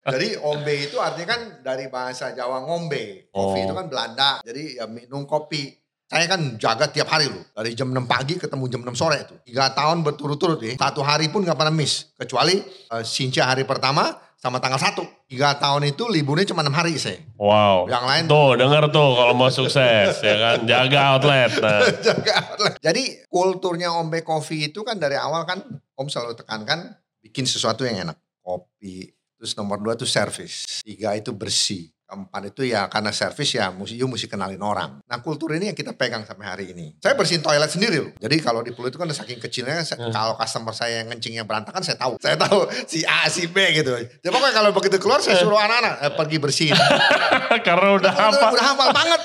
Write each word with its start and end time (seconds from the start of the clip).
Jadi 0.00 0.32
ombe 0.40 0.88
itu 0.88 0.96
artinya 0.96 1.36
kan 1.36 1.40
dari 1.60 1.92
bahasa 1.92 2.32
Jawa 2.32 2.64
ngombe. 2.64 3.28
Kopi 3.28 3.58
Oh. 3.60 3.64
itu 3.68 3.74
kan 3.76 3.86
Belanda. 3.92 4.40
Jadi 4.40 4.80
ya 4.80 4.88
minum 4.88 5.28
kopi. 5.28 5.76
Saya 6.10 6.26
kan 6.26 6.58
jaga 6.58 6.90
tiap 6.90 7.06
hari 7.06 7.30
loh. 7.30 7.44
Dari 7.54 7.70
jam 7.76 7.86
6 7.86 8.02
pagi 8.10 8.34
ketemu 8.34 8.66
jam 8.66 8.82
6 8.82 8.98
sore 8.98 9.22
itu. 9.22 9.34
Tiga 9.46 9.70
tahun 9.70 10.02
berturut-turut 10.02 10.58
ya. 10.58 10.74
Satu 10.74 11.06
hari 11.06 11.30
pun 11.30 11.46
gak 11.46 11.54
pernah 11.54 11.70
miss. 11.70 12.10
Kecuali 12.18 12.58
uh, 12.90 13.04
Sinca 13.06 13.46
hari 13.46 13.62
pertama 13.62 14.18
sama 14.34 14.58
tanggal 14.58 14.82
1. 14.82 14.98
Tiga 15.30 15.54
tahun 15.54 15.94
itu 15.94 16.10
liburnya 16.10 16.50
cuma 16.50 16.66
6 16.66 16.74
hari 16.74 16.98
saya. 16.98 17.22
Wow. 17.38 17.86
Yang 17.86 18.04
lain 18.10 18.22
Tuh 18.26 18.50
denger 18.58 18.84
tuh 18.90 19.08
kalau 19.14 19.34
mau 19.38 19.52
sukses 19.54 20.18
ya 20.18 20.34
kan 20.34 20.66
jaga 20.66 20.98
outlet. 21.14 21.50
Nah. 21.62 21.78
jaga 22.10 22.32
outlet. 22.48 22.74
Jadi 22.82 23.02
kulturnya 23.30 23.94
ombe 23.94 24.26
kopi 24.26 24.72
itu 24.72 24.82
kan 24.82 24.98
dari 24.98 25.14
awal 25.14 25.46
kan 25.46 25.62
Om 25.94 26.08
selalu 26.08 26.32
tekankan 26.32 26.96
bikin 27.22 27.44
sesuatu 27.46 27.84
yang 27.86 28.08
enak. 28.08 28.16
Kopi. 28.40 29.19
Terus 29.40 29.56
nomor 29.56 29.80
dua 29.80 29.96
itu 29.96 30.04
service. 30.04 30.84
Tiga 30.84 31.16
itu 31.16 31.32
bersih. 31.32 31.88
Keempat 32.04 32.50
itu 32.50 32.66
ya 32.66 32.90
karena 32.90 33.08
service 33.08 33.54
ya 33.54 33.70
mesti 33.70 33.94
you 33.94 34.04
mesti 34.04 34.26
kenalin 34.26 34.60
orang. 34.60 34.98
Nah 35.06 35.22
kultur 35.22 35.54
ini 35.54 35.70
yang 35.72 35.78
kita 35.78 35.94
pegang 35.96 36.26
sampai 36.26 36.42
hari 36.44 36.64
ini. 36.74 36.92
Saya 37.00 37.16
bersihin 37.16 37.40
toilet 37.40 37.70
sendiri 37.70 38.02
loh. 38.02 38.10
Jadi 38.18 38.36
kalau 38.42 38.60
di 38.60 38.74
Pulau 38.74 38.90
itu 38.90 38.98
kan 38.98 39.08
saking 39.08 39.38
kecilnya 39.40 39.80
Hmm. 39.80 40.10
kalau 40.12 40.34
customer 40.36 40.74
saya 40.74 41.00
yang 41.00 41.08
ngencingnya 41.08 41.46
berantakan 41.48 41.80
saya 41.80 41.96
tahu. 41.96 42.18
Saya 42.20 42.36
tahu 42.36 42.66
si 42.84 43.00
A 43.06 43.30
si 43.30 43.46
B 43.46 43.62
gitu. 43.72 43.94
Jadi 43.94 44.26
pokoknya 44.28 44.52
kalau 44.52 44.70
begitu 44.74 44.98
keluar 45.00 45.22
saya 45.22 45.38
suruh 45.38 45.56
anak-anak 45.56 45.94
eh, 46.04 46.12
pergi 46.18 46.36
bersihin. 46.42 46.76
Karena 47.66 47.88
udah 47.96 48.12
apa? 48.12 48.46
udah 48.52 48.64
hafal 48.74 48.88
banget. 48.92 49.20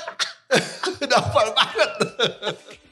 udah 1.10 1.18
hafal 1.20 1.48
banget. 1.52 1.90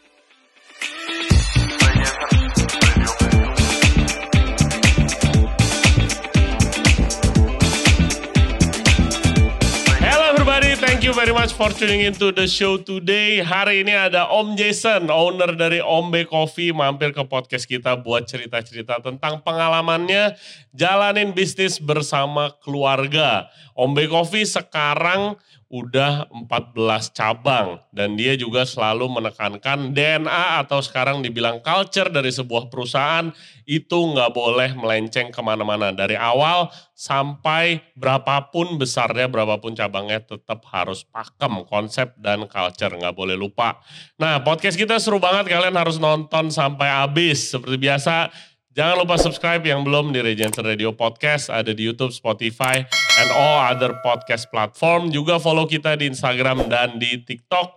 thank 11.04 11.12
you 11.12 11.20
very 11.20 11.36
much 11.36 11.52
for 11.52 11.68
tuning 11.68 12.00
into 12.00 12.32
the 12.32 12.48
show 12.48 12.80
today. 12.80 13.36
Hari 13.44 13.84
ini 13.84 13.92
ada 13.92 14.24
Om 14.24 14.56
Jason, 14.56 15.12
owner 15.12 15.52
dari 15.52 15.76
Ombe 15.76 16.24
Coffee, 16.24 16.72
mampir 16.72 17.12
ke 17.12 17.20
podcast 17.28 17.68
kita 17.68 17.92
buat 18.00 18.24
cerita-cerita 18.24 19.04
tentang 19.04 19.44
pengalamannya 19.44 20.32
jalanin 20.72 21.36
bisnis 21.36 21.76
bersama 21.76 22.56
keluarga. 22.64 23.52
Ombe 23.76 24.08
Coffee 24.08 24.48
sekarang 24.48 25.36
udah 25.74 26.30
14 26.30 27.10
cabang 27.10 27.82
dan 27.90 28.14
dia 28.14 28.38
juga 28.38 28.62
selalu 28.62 29.10
menekankan 29.10 29.90
DNA 29.90 30.62
atau 30.62 30.78
sekarang 30.78 31.18
dibilang 31.18 31.58
culture 31.66 32.06
dari 32.14 32.30
sebuah 32.30 32.70
perusahaan 32.70 33.34
itu 33.66 33.98
nggak 34.14 34.30
boleh 34.30 34.70
melenceng 34.78 35.34
ke 35.34 35.40
mana-mana 35.42 35.90
dari 35.90 36.14
awal 36.14 36.70
sampai 36.94 37.82
berapapun 37.98 38.78
besarnya 38.78 39.26
berapapun 39.26 39.74
cabangnya 39.74 40.22
tetap 40.22 40.62
harus 40.70 41.02
pakem 41.10 41.66
konsep 41.66 42.14
dan 42.22 42.46
culture 42.46 42.94
nggak 42.94 43.16
boleh 43.18 43.34
lupa. 43.34 43.82
Nah 44.14 44.38
podcast 44.46 44.78
kita 44.78 45.02
seru 45.02 45.18
banget 45.18 45.50
kalian 45.50 45.74
harus 45.74 45.98
nonton 45.98 46.54
sampai 46.54 46.86
habis 46.86 47.50
seperti 47.50 47.82
biasa. 47.82 48.30
Jangan 48.74 49.06
lupa 49.06 49.14
subscribe 49.14 49.62
yang 49.62 49.86
belum 49.86 50.10
di 50.10 50.18
Regency 50.18 50.58
Radio 50.58 50.90
Podcast. 50.90 51.46
Ada 51.46 51.70
di 51.70 51.86
Youtube, 51.86 52.10
Spotify, 52.10 52.82
and 53.22 53.28
all 53.30 53.70
other 53.70 53.94
podcast 54.02 54.50
platform. 54.50 55.14
Juga 55.14 55.38
follow 55.38 55.62
kita 55.62 55.94
di 55.94 56.10
Instagram 56.10 56.66
dan 56.66 56.98
di 56.98 57.22
TikTok. 57.22 57.70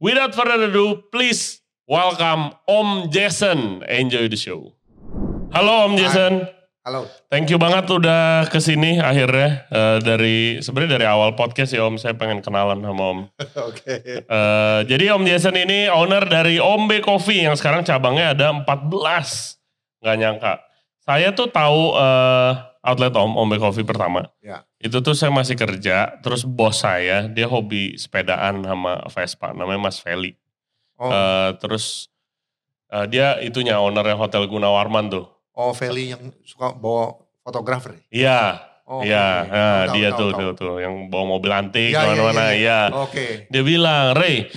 Without 0.00 0.32
further 0.32 0.72
ado, 0.72 1.04
please 1.12 1.60
welcome 1.84 2.56
Om 2.64 3.12
Jason. 3.12 3.84
Enjoy 3.84 4.24
the 4.32 4.40
show. 4.40 4.72
Halo 5.52 5.92
Om 5.92 6.00
Jason. 6.00 6.48
Halo. 6.80 7.12
Thank 7.28 7.52
you 7.52 7.60
banget 7.60 7.92
udah 7.92 8.48
ke 8.48 8.56
sini 8.56 9.04
akhirnya. 9.04 9.68
Eh, 9.68 9.98
dari 10.00 10.64
sebenarnya 10.64 10.96
dari 10.96 11.06
awal 11.12 11.36
podcast 11.36 11.76
ya 11.76 11.84
Om, 11.84 12.00
saya 12.00 12.16
pengen 12.16 12.40
kenalan 12.40 12.80
sama 12.80 13.02
Om. 13.04 13.20
Oke. 13.68 14.00
Eh, 14.24 14.80
jadi 14.88 15.12
Om 15.12 15.28
Jason 15.28 15.60
ini 15.60 15.92
owner 15.92 16.24
dari 16.24 16.56
Ombe 16.56 17.04
Coffee 17.04 17.44
yang 17.44 17.52
sekarang 17.52 17.84
cabangnya 17.84 18.32
ada 18.32 18.48
14. 18.64 19.60
Nggak 20.02 20.16
nyangka. 20.18 20.52
Saya 20.98 21.30
tuh 21.30 21.46
tahu 21.46 21.94
eh, 21.94 22.52
outlet 22.82 23.14
Om, 23.14 23.32
Ombe 23.34 23.56
Coffee 23.56 23.82
pertama. 23.82 24.26
Ya. 24.38 24.66
Itu 24.76 24.98
tuh 24.98 25.14
saya 25.14 25.30
masih 25.30 25.54
kerja, 25.54 26.18
terus 26.20 26.42
bos 26.42 26.82
saya, 26.82 27.26
dia 27.26 27.46
hobi 27.46 27.94
sepedaan 27.94 28.62
sama 28.62 29.02
Vespa, 29.08 29.54
namanya 29.54 29.78
Mas 29.80 29.98
Feli. 29.98 30.34
Oh, 30.98 31.06
Eh, 31.06 31.50
terus 31.58 32.10
eh, 32.88 33.06
dia 33.06 33.38
itunya 33.38 33.78
ownernya 33.78 34.14
Hotel 34.14 34.46
Gunawarman 34.46 35.06
tuh. 35.08 35.26
oh 35.52 35.70
Feli 35.70 36.10
yang 36.10 36.34
suka 36.42 36.72
bawa 36.72 37.14
fotografer. 37.40 38.02
ya? 38.08 38.10
Iya, 38.10 38.40
Oh, 38.82 38.98
iya, 39.00 39.46
oke. 39.46 39.48
nah, 39.48 39.82
Tahu, 39.86 39.94
dia 39.94 40.08
tahu, 40.10 40.18
tuh, 40.18 40.28
tahu. 40.28 40.40
tuh, 40.42 40.52
tuh, 40.58 40.74
yang 40.82 40.94
bawa 41.06 41.24
mobil 41.24 41.52
antik 41.54 41.94
iya, 41.94 42.02
ke 42.02 42.08
mana-mana, 42.08 42.44
iya, 42.50 42.58
iya. 42.58 42.80
Oke. 42.92 43.26
Dia 43.46 43.62
bilang, 43.62 44.12
Ray, 44.12 44.50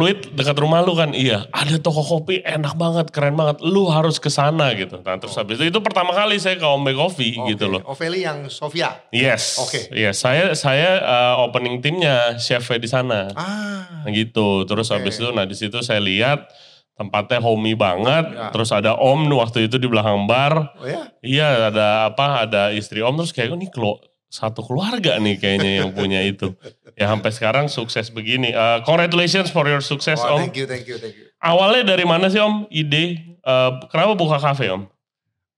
Pluit 0.00 0.32
dekat 0.32 0.56
rumah 0.56 0.80
lu 0.80 0.96
kan, 0.96 1.12
iya. 1.12 1.44
Ada 1.52 1.76
toko 1.76 2.00
kopi 2.00 2.40
enak 2.40 2.72
banget, 2.72 3.12
keren 3.12 3.36
banget. 3.36 3.60
Lu 3.60 3.92
harus 3.92 4.16
ke 4.16 4.32
sana 4.32 4.72
gitu. 4.72 5.04
Nah 5.04 5.20
terus 5.20 5.36
Oh. 5.36 5.44
habis 5.44 5.60
itu, 5.60 5.68
itu 5.68 5.80
pertama 5.84 6.16
kali 6.16 6.40
saya 6.40 6.56
ke 6.56 6.64
Ombe 6.64 6.96
Coffee 6.96 7.36
Oke. 7.36 7.52
gitu 7.52 7.68
loh. 7.68 7.84
Oh 7.84 7.92
Feli 7.92 8.24
yang 8.24 8.48
Sofia. 8.48 8.96
Yes. 9.12 9.60
Oke. 9.60 9.92
Iya, 9.92 10.16
saya 10.16 10.56
saya 10.56 11.04
uh, 11.04 11.44
opening 11.44 11.84
timnya 11.84 12.40
chefnya 12.40 12.80
di 12.80 12.88
sana. 12.88 13.28
Ah. 13.36 14.08
Nah, 14.08 14.10
gitu. 14.16 14.64
Terus 14.64 14.88
Oke. 14.88 15.04
habis 15.04 15.20
itu, 15.20 15.28
nah 15.36 15.44
di 15.44 15.52
situ 15.52 15.84
saya 15.84 16.00
lihat 16.00 16.48
tempatnya 16.96 17.44
homey 17.44 17.76
banget. 17.76 18.24
Ya. 18.32 18.48
Terus 18.56 18.72
ada 18.72 18.96
Om 18.96 19.28
waktu 19.36 19.68
itu 19.68 19.76
di 19.76 19.84
belakang 19.84 20.24
bar. 20.24 20.80
Oh 20.80 20.88
ya. 20.88 21.12
Iya, 21.20 21.68
ada 21.68 22.08
apa? 22.08 22.48
Ada 22.48 22.72
istri 22.72 23.04
Om 23.04 23.20
terus 23.20 23.36
kayak 23.36 23.52
oh, 23.52 23.60
ini 23.60 23.68
kelo 23.68 24.00
satu 24.30 24.62
keluarga 24.62 25.18
nih 25.18 25.36
kayaknya 25.42 25.70
yang 25.84 25.90
punya 25.90 26.22
itu. 26.22 26.54
Ya 27.00 27.08
sampai 27.08 27.32
sekarang 27.32 27.64
sukses 27.72 28.12
begini. 28.12 28.52
Uh, 28.52 28.84
congratulations 28.84 29.48
for 29.48 29.64
your 29.64 29.80
success 29.80 30.20
Oh, 30.20 30.36
Om. 30.36 30.44
thank 30.44 30.52
you, 30.60 30.68
thank 30.68 30.84
you, 30.84 31.00
thank 31.00 31.16
you. 31.16 31.32
Awalnya 31.40 31.96
dari 31.96 32.04
mana 32.04 32.28
sih 32.28 32.36
Om 32.36 32.68
ide? 32.68 33.40
Uh, 33.40 33.80
kenapa 33.88 34.12
buka 34.12 34.36
kafe 34.36 34.68
Om? 34.68 34.84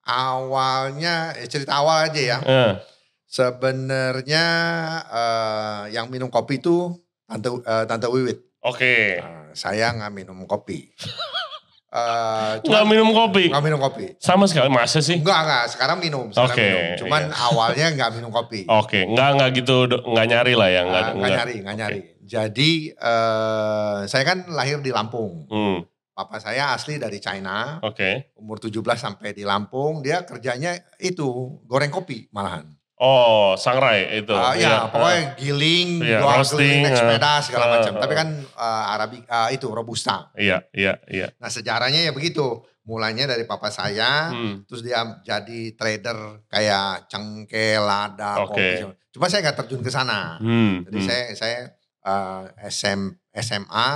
Awalnya, 0.06 1.34
eh, 1.34 1.50
cerita 1.50 1.82
awal 1.82 2.10
aja 2.10 2.22
ya. 2.22 2.38
Eh, 2.46 2.72
Sebenarnya 3.26 4.44
eh, 5.10 5.82
yang 5.98 6.06
minum 6.12 6.30
kopi 6.30 6.62
itu 6.62 6.94
tante 7.26 7.48
eh, 7.50 7.84
tante 7.90 8.06
Wiwit. 8.06 8.38
Oke. 8.62 9.18
Nah, 9.18 9.50
saya 9.50 9.90
nggak 9.90 10.14
minum 10.14 10.46
kopi. 10.46 10.94
Nggak 11.92 12.64
cuman- 12.64 12.88
minum 12.88 13.08
kopi? 13.12 13.44
nggak 13.52 13.64
minum 13.64 13.80
kopi. 13.80 14.04
Sama 14.16 14.48
sekali, 14.48 14.72
masa 14.72 15.04
sih? 15.04 15.20
Enggak, 15.20 15.38
enggak. 15.44 15.64
Sekarang 15.68 15.98
minum. 16.00 16.32
Sekarang 16.32 16.56
Oke, 16.56 16.64
minum. 16.64 16.84
Cuman 17.04 17.22
iya. 17.22 17.36
awalnya 17.36 17.86
nggak 17.92 18.10
minum 18.16 18.30
kopi. 18.32 18.60
Oke, 18.64 19.04
nggak 19.04 19.28
nggak 19.36 19.50
gitu, 19.60 19.76
nggak 19.86 20.26
nyari 20.26 20.52
lah 20.56 20.68
ya, 20.68 20.80
nggak 20.82 21.02
Ah, 21.02 21.12
nggak 21.12 21.30
nyari, 21.36 21.54
nggak 21.60 21.76
nyari. 21.76 22.00
Jadi 22.24 22.70
eh, 22.90 23.98
saya 24.08 24.24
kan 24.24 24.48
lahir 24.48 24.80
di 24.80 24.88
Lampung. 24.88 25.44
Hmm, 25.46 25.84
Papa 26.12 26.36
saya 26.38 26.72
asli 26.72 26.96
dari 26.96 27.16
China. 27.18 27.80
Oke. 27.80 28.32
Umur 28.36 28.56
17 28.56 28.96
sampai 28.96 29.32
di 29.32 29.44
Lampung. 29.44 30.00
Dia 30.00 30.24
kerjanya 30.24 30.72
itu 30.96 31.28
goreng 31.64 31.88
kopi 31.88 32.28
malahan. 32.28 32.68
Oh, 33.02 33.58
sangrai 33.58 34.06
itu. 34.14 34.30
Ah, 34.30 34.54
Iya. 34.54 34.62
ya, 34.62 34.76
pokoknya 34.86 35.20
giling, 35.34 35.90
Iya, 35.98 36.22
jual 36.22 36.36
roasting, 36.38 36.54
keliling, 36.54 36.80
naik 36.80 36.92
ah. 36.92 36.98
sepeda 37.02 37.32
segala 37.42 37.64
Ah, 37.64 37.70
macam. 37.74 37.92
ah. 37.92 38.00
Tapi 38.00 38.14
kan 38.14 38.28
eh, 38.38 38.84
Arabica 38.88 39.40
itu 39.50 39.66
robusta. 39.68 40.30
Iya, 40.32 40.62
iya, 40.70 41.02
iya. 41.06 41.26
Nah 41.36 41.50
sejarahnya 41.50 42.06
ya 42.06 42.12
begitu. 42.12 42.46
Mulainya 42.82 43.26
dari 43.28 43.42
papa 43.42 43.70
saya, 43.70 44.30
Hmm, 44.30 44.66
terus 44.66 44.82
dia 44.82 44.98
jadi 45.22 45.70
trader 45.72 46.18
kayak 46.46 47.06
cengkeh, 47.06 47.78
lada, 47.78 48.42
Oke. 48.42 48.58
kopi. 48.82 48.90
Cuma 49.08 49.26
saya 49.26 49.42
nggak 49.44 49.58
terjun 49.60 49.82
ke 49.82 49.90
sana. 49.90 50.38
hmm, 50.38 50.86
Jadi 50.86 50.98
hmm. 50.98 51.06
saya 51.06 51.22
saya 51.32 51.58
eh, 52.02 52.42
SM, 52.66 53.00
SMA, 53.32 53.90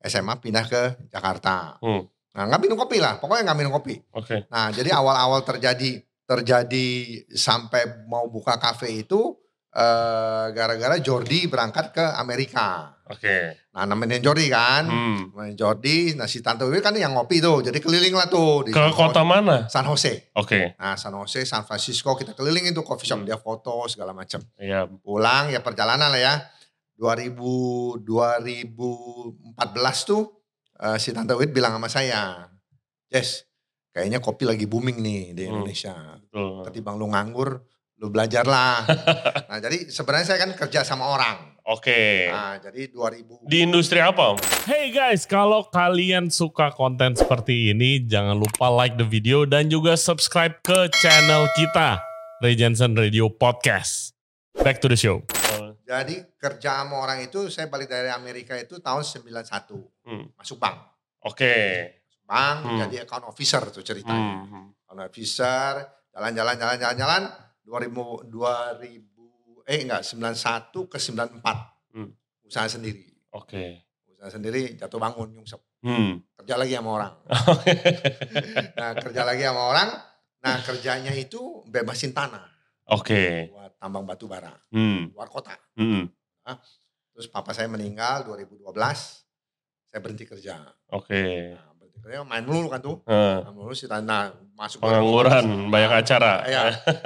SMA 0.00 0.34
pindah 0.38 0.62
ke 0.64 0.82
Jakarta. 1.08 1.78
Hmm. 1.78 2.06
Nah 2.30 2.46
nggak 2.46 2.60
minum 2.60 2.78
kopi 2.78 2.98
lah, 2.98 3.18
pokoknya 3.18 3.50
nggak 3.50 3.58
minum 3.58 3.70
kopi. 3.72 3.98
Oke. 4.12 4.46
Nah 4.46 4.70
jadi 4.70 4.94
awal-awal 4.94 5.42
terjadi 5.42 5.98
terjadi 6.28 6.88
sampai 7.32 8.04
mau 8.04 8.28
buka 8.28 8.60
kafe 8.60 9.00
itu 9.00 9.32
eh, 9.68 10.46
gara-gara 10.52 10.96
Jordi 10.98 11.44
berangkat 11.46 11.92
ke 11.92 12.04
Amerika. 12.16 12.92
Oke. 13.06 13.68
Nah 13.72 13.84
nemenin 13.84 14.20
Jordi 14.20 14.48
kan, 14.48 14.84
Hmm. 14.84 15.30
nemenin 15.30 15.54
Jordi, 15.54 16.12
nah 16.12 16.24
si 16.24 16.40
Tante 16.40 16.64
Wiwi 16.64 16.80
kan 16.80 16.92
yang 16.92 17.12
ngopi 17.12 17.38
tuh, 17.38 17.60
jadi 17.62 17.76
keliling 17.76 18.12
lah 18.12 18.26
tuh 18.26 18.64
di 18.64 18.72
Ke 18.72 18.80
San 18.80 18.92
kota 18.92 19.20
Jose- 19.22 19.28
mana? 19.30 19.56
San 19.68 19.84
Jose. 19.84 20.32
Oke. 20.34 20.72
Nah 20.74 20.96
San 20.96 21.12
Jose, 21.14 21.44
San 21.44 21.62
Francisco 21.62 22.12
kita 22.12 22.32
kelilingin 22.32 22.72
tuh 22.72 22.82
coffee 22.82 23.06
shop, 23.06 23.20
Hmm. 23.22 23.28
dia 23.28 23.36
foto 23.36 23.84
segala 23.86 24.12
macam. 24.12 24.40
Iya. 24.56 24.88
Pulang 25.00 25.48
ya 25.48 25.60
perjalanan 25.60 26.10
lah 26.10 26.20
ya. 26.20 26.34
2000 26.98 28.02
2014 28.02 29.54
tuh 30.04 30.22
eh, 30.78 30.96
si 30.96 31.10
Tante 31.10 31.34
Wiwi 31.34 31.50
bilang 31.50 31.74
sama 31.74 31.88
saya, 31.88 32.46
Jess, 33.08 33.47
kayaknya 33.90 34.18
kopi 34.18 34.44
lagi 34.44 34.64
booming 34.64 34.98
nih 34.98 35.22
di 35.32 35.42
Hmm. 35.44 35.50
Indonesia. 35.54 35.94
Betul. 36.20 36.64
Ketimbang 36.64 36.96
lu 36.96 37.06
nganggur, 37.06 37.62
lu 37.96 38.06
belajarlah. 38.08 38.86
nah 39.50 39.58
jadi 39.58 39.86
sebenarnya 39.86 40.26
saya 40.26 40.38
kan 40.40 40.52
kerja 40.54 40.82
sama 40.82 41.08
orang. 41.08 41.58
Oke. 41.64 42.26
Nah 42.26 42.56
jadi 42.58 42.88
2000 42.88 43.44
Di 43.44 43.60
industri 43.60 44.00
apa 44.00 44.32
Om? 44.32 44.38
Hey 44.64 44.88
guys, 44.88 45.24
kalau 45.24 45.68
kalian 45.68 46.32
suka 46.32 46.70
konten 46.70 47.12
seperti 47.12 47.70
ini, 47.70 48.00
jangan 48.00 48.34
lupa 48.34 48.68
like 48.68 48.96
the 48.96 49.04
video 49.04 49.44
dan 49.44 49.68
juga 49.68 49.92
subscribe 49.94 50.56
ke 50.60 50.88
channel 50.96 51.44
kita, 51.52 52.00
Ray 52.40 52.56
Jensen 52.56 52.96
Radio 52.96 53.28
Podcast. 53.28 54.16
Back 54.56 54.80
to 54.80 54.88
the 54.88 54.96
show. 54.96 55.20
Jadi 55.84 56.20
kerja 56.36 56.84
sama 56.84 57.00
orang 57.00 57.24
itu 57.24 57.48
saya 57.48 57.64
balik 57.64 57.88
dari 57.88 58.08
Amerika 58.08 58.52
itu 58.52 58.76
tahun 58.76 59.00
91. 59.00 59.40
Hmm. 60.04 60.28
Masuk 60.36 60.56
bank. 60.56 60.76
Oke. 61.24 61.56
Bank 62.28 62.58
Hmm. 62.60 62.78
jadi 62.78 62.96
account 63.02 63.24
officer 63.26 63.62
tuh 63.72 63.80
ceritanya. 63.80 64.44
Hmm. 64.44 64.76
Account 64.84 65.00
officer, 65.02 65.72
jalan-jalan 66.12 66.54
jalan-jalan 66.54 66.94
jalan 66.94 67.22
2000 67.64 68.28
2000 68.28 69.64
eh 69.64 69.78
enggak 69.80 70.04
91 70.04 70.84
ke 70.86 70.98
94. 71.00 71.58
Hmm. 71.92 72.12
Usaha 72.44 72.68
sendiri. 72.68 73.08
Oke. 73.32 73.80
Usaha 74.06 74.28
sendiri 74.30 74.76
jatuh 74.76 74.96
bangun 74.98 75.32
nyungsep. 75.32 75.60
Hmm. 75.80 76.20
Kerja 76.36 76.54
lagi 76.54 76.72
sama 76.74 76.90
orang. 76.92 77.14
Nah, 78.76 78.92
kerja 78.94 79.22
lagi 79.22 79.42
sama 79.42 79.62
orang. 79.64 79.90
Nah, 80.38 80.56
kerjanya 80.62 81.12
itu 81.12 81.64
bebasin 81.66 82.12
tanah 82.12 82.44
Oke. 82.88 83.50
buat 83.50 83.74
tambang 83.76 84.04
batu 84.04 84.24
bara 84.24 84.52
Hmm. 84.68 85.10
luar 85.12 85.28
kota. 85.28 85.56
Hmm. 85.74 86.06
Terus 87.10 87.26
papa 87.26 87.50
saya 87.50 87.66
meninggal 87.66 88.22
2012. 88.24 89.24
Saya 89.88 90.00
berhenti 90.00 90.24
kerja. 90.24 90.60
Oke. 90.88 91.52
Nah, 91.52 91.67
kerja 92.08 92.24
main 92.24 92.40
melulu 92.40 92.72
kan 92.72 92.80
tuh. 92.80 92.96
Eh, 93.04 93.36
Main 93.44 93.52
melulu 93.52 93.76
si 93.76 93.84
Tanda 93.84 94.32
masuk 94.56 94.80
Pengangguran, 94.80 95.68
banyak 95.68 95.92
acara. 95.92 96.32
Iya. 96.42 96.62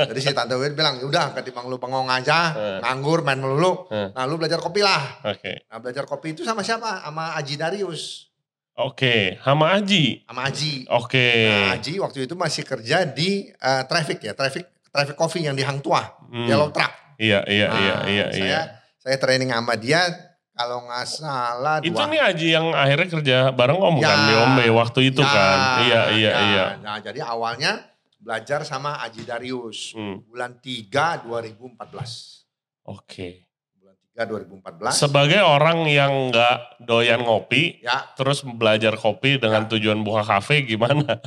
Jadi 0.09 0.21
si 0.23 0.31
Tante 0.31 0.55
Wid 0.55 0.73
bilang, 0.73 0.97
"Ya 0.97 1.05
udah 1.05 1.27
ketimbang 1.35 1.67
lu 1.67 1.77
bengong 1.77 2.07
aja, 2.07 2.55
Eh. 2.55 2.79
nganggur 2.81 3.21
main 3.21 3.37
melulu. 3.37 3.91
Eh. 3.91 4.15
Nah, 4.15 4.25
lu 4.25 4.39
belajar 4.39 4.57
kopi 4.57 4.81
lah." 4.81 5.21
Oke. 5.27 5.67
Nah, 5.67 5.83
belajar 5.83 6.07
kopi 6.07 6.33
itu 6.33 6.47
sama 6.47 6.63
siapa? 6.63 7.03
Sama 7.03 7.35
Aji 7.35 7.59
Darius, 7.59 8.31
Oke. 8.73 9.37
Hama 9.45 9.77
Aji. 9.77 10.25
sama 10.25 10.49
Aji. 10.49 10.87
Oke. 10.89 11.29
Nah, 11.45 11.77
Aji 11.77 12.01
waktu 12.01 12.25
itu 12.25 12.33
masih 12.33 12.63
kerja 12.65 13.05
di 13.05 13.51
eh, 13.51 13.83
traffic 13.85 14.23
ya, 14.23 14.33
traffic 14.33 14.65
traffic 14.89 15.13
coffee 15.13 15.45
yang 15.45 15.53
di 15.53 15.61
Hang 15.61 15.83
Tua, 15.83 16.01
Hmm. 16.31 16.47
Yellow 16.49 16.73
Truck. 16.73 16.89
Iya, 17.21 17.45
iya, 17.45 17.67
Nah, 17.69 17.77
iya, 17.77 17.95
iya, 18.09 18.27
saya, 18.33 18.41
iya. 18.41 18.61
Saya 18.97 19.17
training 19.19 19.51
sama 19.51 19.75
dia 19.77 20.09
kalau 20.53 20.79
nggak 20.83 21.07
salah 21.07 21.77
Itu 21.79 21.93
dua. 21.93 22.07
nih 22.07 22.21
Aji 22.23 22.49
yang 22.51 22.67
akhirnya 22.71 23.09
kerja 23.11 23.37
bareng 23.51 23.77
Om 23.77 23.97
Ya. 23.97 24.07
kan 24.07 24.19
di 24.23 24.35
Ombe 24.37 24.65
waktu 24.71 25.01
itu 25.09 25.21
Ya, 25.21 25.29
kan. 25.29 25.59
Iya, 25.81 26.01
iya, 26.13 26.31
ya. 26.31 26.41
iya. 26.45 26.65
Nah, 26.79 26.97
jadi 26.99 27.21
awalnya 27.23 27.81
belajar 28.17 28.63
sama 28.63 29.01
Aji 29.01 29.23
Darius 29.23 29.93
Hmm. 29.93 30.23
bulan 30.25 30.55
3 30.57 31.19
2014. 31.19 32.45
Oke. 32.85 33.49
Bulan 33.75 33.97
3 34.07 34.23
2014. 34.23 34.93
Sebagai 34.95 35.41
orang 35.41 35.83
yang 35.85 36.29
nggak 36.29 36.57
doyan 36.81 37.21
ngopi, 37.21 37.81
ya, 37.81 38.13
terus 38.13 38.45
belajar 38.45 38.95
kopi 38.95 39.37
dengan 39.37 39.67
tujuan 39.67 40.01
buka 40.01 40.23
kafe 40.23 40.63
gimana? 40.63 41.19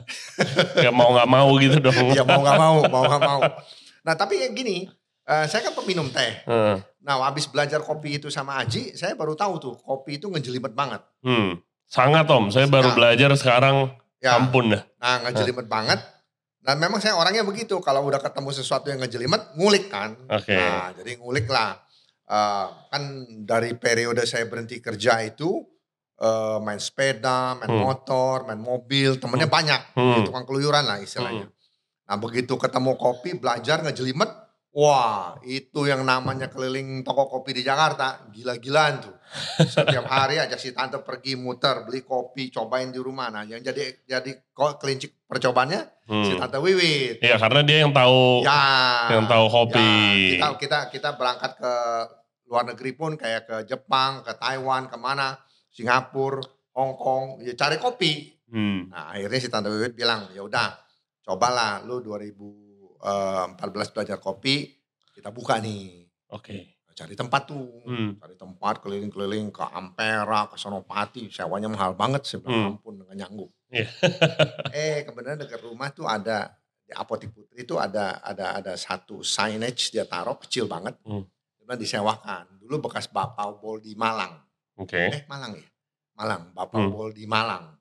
Gak 0.76 0.94
mau 0.96 1.12
nggak 1.12 1.28
mau 1.28 1.50
gitu 1.58 1.78
dong. 1.80 1.98
ya 2.12 2.22
mau 2.22 2.40
nggak 2.40 2.56
mau, 2.58 2.76
mau 2.86 3.04
nggak 3.06 3.22
mau. 3.22 3.42
Nah, 4.02 4.14
tapi 4.14 4.38
gini, 4.52 4.86
eh, 5.26 5.46
saya 5.46 5.62
kan 5.62 5.74
peminum 5.74 6.08
teh. 6.08 6.42
Heeh. 6.46 6.78
Nah, 7.02 7.22
habis 7.22 7.46
belajar 7.46 7.82
kopi 7.82 8.18
itu 8.18 8.30
sama 8.30 8.58
Aji, 8.58 8.94
saya 8.94 9.14
baru 9.14 9.34
tahu 9.34 9.54
tuh 9.58 9.74
kopi 9.78 10.18
itu 10.18 10.26
ngejelimet 10.26 10.74
banget. 10.74 11.02
Hmm. 11.22 11.62
Sangat 11.86 12.26
Om, 12.26 12.50
saya 12.50 12.66
baru 12.66 12.90
Ya. 12.92 12.96
belajar 12.98 13.30
sekarang 13.38 13.94
Ya, 14.18 14.42
ampun 14.42 14.74
dah. 14.74 14.82
nah 14.98 15.22
ngejelimet 15.22 15.70
banget. 15.70 16.02
Nah, 16.66 16.74
memang 16.74 16.98
saya 16.98 17.14
orangnya 17.14 17.46
begitu. 17.46 17.78
Kalau 17.78 18.02
udah 18.02 18.18
ketemu 18.18 18.50
sesuatu 18.50 18.90
yang 18.90 18.98
ngejelimet, 18.98 19.54
ngulik 19.54 19.86
kan. 19.86 20.18
Oke. 20.26 20.50
Nah, 20.50 20.90
jadi 20.98 21.22
ngulik 21.22 21.46
lah. 21.46 21.78
Eh, 22.26 22.66
kan 22.90 23.02
dari 23.46 23.78
periode 23.78 24.26
saya 24.26 24.50
berhenti 24.50 24.82
kerja 24.82 25.22
itu, 25.22 25.62
eh, 26.18 26.58
main 26.58 26.82
sepeda, 26.82 27.54
main 27.54 27.70
Hmm. 27.70 27.86
motor, 27.86 28.50
main 28.50 28.58
mobil, 28.58 29.22
temennya 29.22 29.46
banyak. 29.46 29.94
Hmm. 29.94 30.26
Tukang 30.26 30.42
keluyuran 30.42 30.90
lah 30.90 30.98
istilahnya. 30.98 31.54
Nah 32.06 32.18
begitu 32.18 32.58
ketemu 32.58 32.98
kopi, 32.98 33.38
belajar 33.38 33.86
ngejelimet, 33.86 34.30
wah 34.76 35.40
itu 35.48 35.88
yang 35.88 36.04
namanya 36.04 36.52
keliling 36.52 37.00
toko 37.08 37.32
kopi 37.32 37.56
di 37.56 37.64
Jakarta, 37.64 38.28
gila-gilaan 38.28 39.00
tuh. 39.00 39.16
Setiap 39.64 40.04
hari 40.06 40.36
aja 40.36 40.60
si 40.60 40.76
tante 40.76 41.00
pergi 41.00 41.40
muter, 41.40 41.88
beli 41.88 42.04
kopi, 42.04 42.52
cobain 42.52 42.92
di 42.92 43.00
rumah. 43.00 43.32
Nah 43.32 43.48
yang 43.48 43.64
jadi 43.64 44.04
jadi 44.04 44.36
kok 44.52 44.84
kelincik 44.84 45.16
percobaannya 45.26 45.82
si 46.06 46.36
Hmm. 46.36 46.40
tante 46.44 46.60
Wiwit. 46.60 47.24
Iya 47.24 47.40
karena 47.40 47.64
dia 47.64 47.88
yang 47.88 47.96
tahu 47.96 48.44
Ya. 48.44 48.62
yang 49.16 49.26
tahu 49.26 49.46
kopi. 49.48 50.36
Ya, 50.38 50.52
kita 50.54 50.60
kita 50.60 50.80
kita 50.92 51.10
berangkat 51.16 51.56
ke 51.56 51.74
luar 52.52 52.68
negeri 52.68 52.92
pun 52.94 53.16
kayak 53.18 53.48
ke 53.48 53.56
Jepang, 53.66 54.22
ke 54.22 54.36
Taiwan, 54.38 54.92
ke 54.92 54.98
mana, 55.00 55.40
Singapura, 55.72 56.44
Hong 56.76 56.94
Kong, 57.00 57.26
ya 57.42 57.56
cari 57.56 57.80
kopi. 57.80 58.36
Hmm. 58.52 58.92
Nah 58.92 59.16
akhirnya 59.16 59.40
si 59.40 59.48
Tante 59.50 59.72
Wiwit 59.72 59.96
bilang, 59.96 60.30
ya 60.36 60.44
udah 60.44 60.78
cobalah 61.26 61.82
lu 61.82 62.04
2014 63.06 63.94
belajar 63.94 64.18
kopi, 64.18 64.74
kita 65.14 65.30
buka 65.30 65.62
nih. 65.62 66.10
Oke. 66.34 66.82
Cari 66.96 67.12
tempat 67.12 67.44
tuh, 67.44 67.84
Hmm. 67.84 68.16
cari 68.24 68.40
tempat 68.40 68.80
keliling-keliling 68.80 69.52
ke 69.52 69.68
Ampera, 69.68 70.48
ke 70.48 70.56
Sonopati, 70.56 71.28
sewanya 71.28 71.68
mahal 71.68 71.92
banget, 71.92 72.24
bilang 72.40 72.56
Hmm. 72.56 72.70
ampun 72.72 73.04
nggak 73.04 73.18
nyanggup. 73.20 73.52
Iya. 73.68 73.84
eh 74.72 75.04
kebenaran 75.04 75.44
dekat 75.44 75.60
rumah 75.60 75.92
tuh 75.92 76.08
ada 76.08 76.56
di 76.88 76.96
Apotik 76.96 77.36
Putri 77.36 77.68
itu 77.68 77.76
ada 77.76 78.24
ada 78.24 78.56
ada 78.56 78.74
satu 78.80 79.20
signage 79.20 79.92
dia 79.92 80.08
taruh 80.08 80.40
kecil 80.40 80.72
banget, 80.72 80.96
Hmm. 81.04 81.28
dia 81.60 81.64
bilang 81.68 81.82
disewakan. 81.84 82.46
Dulu 82.64 82.88
bekas 82.88 83.12
Bapau 83.12 83.60
Bol 83.60 83.84
di 83.84 83.92
Malang, 83.92 84.40
Oke. 84.80 84.96
eh 85.12 85.22
Malang 85.28 85.52
ya, 85.60 85.68
Malang, 86.16 86.56
Bapau 86.56 86.80
Hmm. 86.80 86.92
Bol 86.96 87.12
di 87.12 87.28
Malang. 87.28 87.76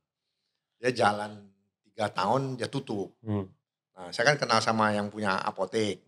Dia 0.82 0.90
jalan 0.90 1.38
tiga 1.86 2.10
tahun 2.10 2.58
dia 2.58 2.66
tutup. 2.66 3.14
Hmm. 3.22 3.46
Nah, 3.94 4.10
saya 4.10 4.34
kan 4.34 4.36
kenal 4.42 4.58
sama 4.58 4.90
yang 4.90 5.06
punya 5.06 5.38
apotek. 5.38 6.02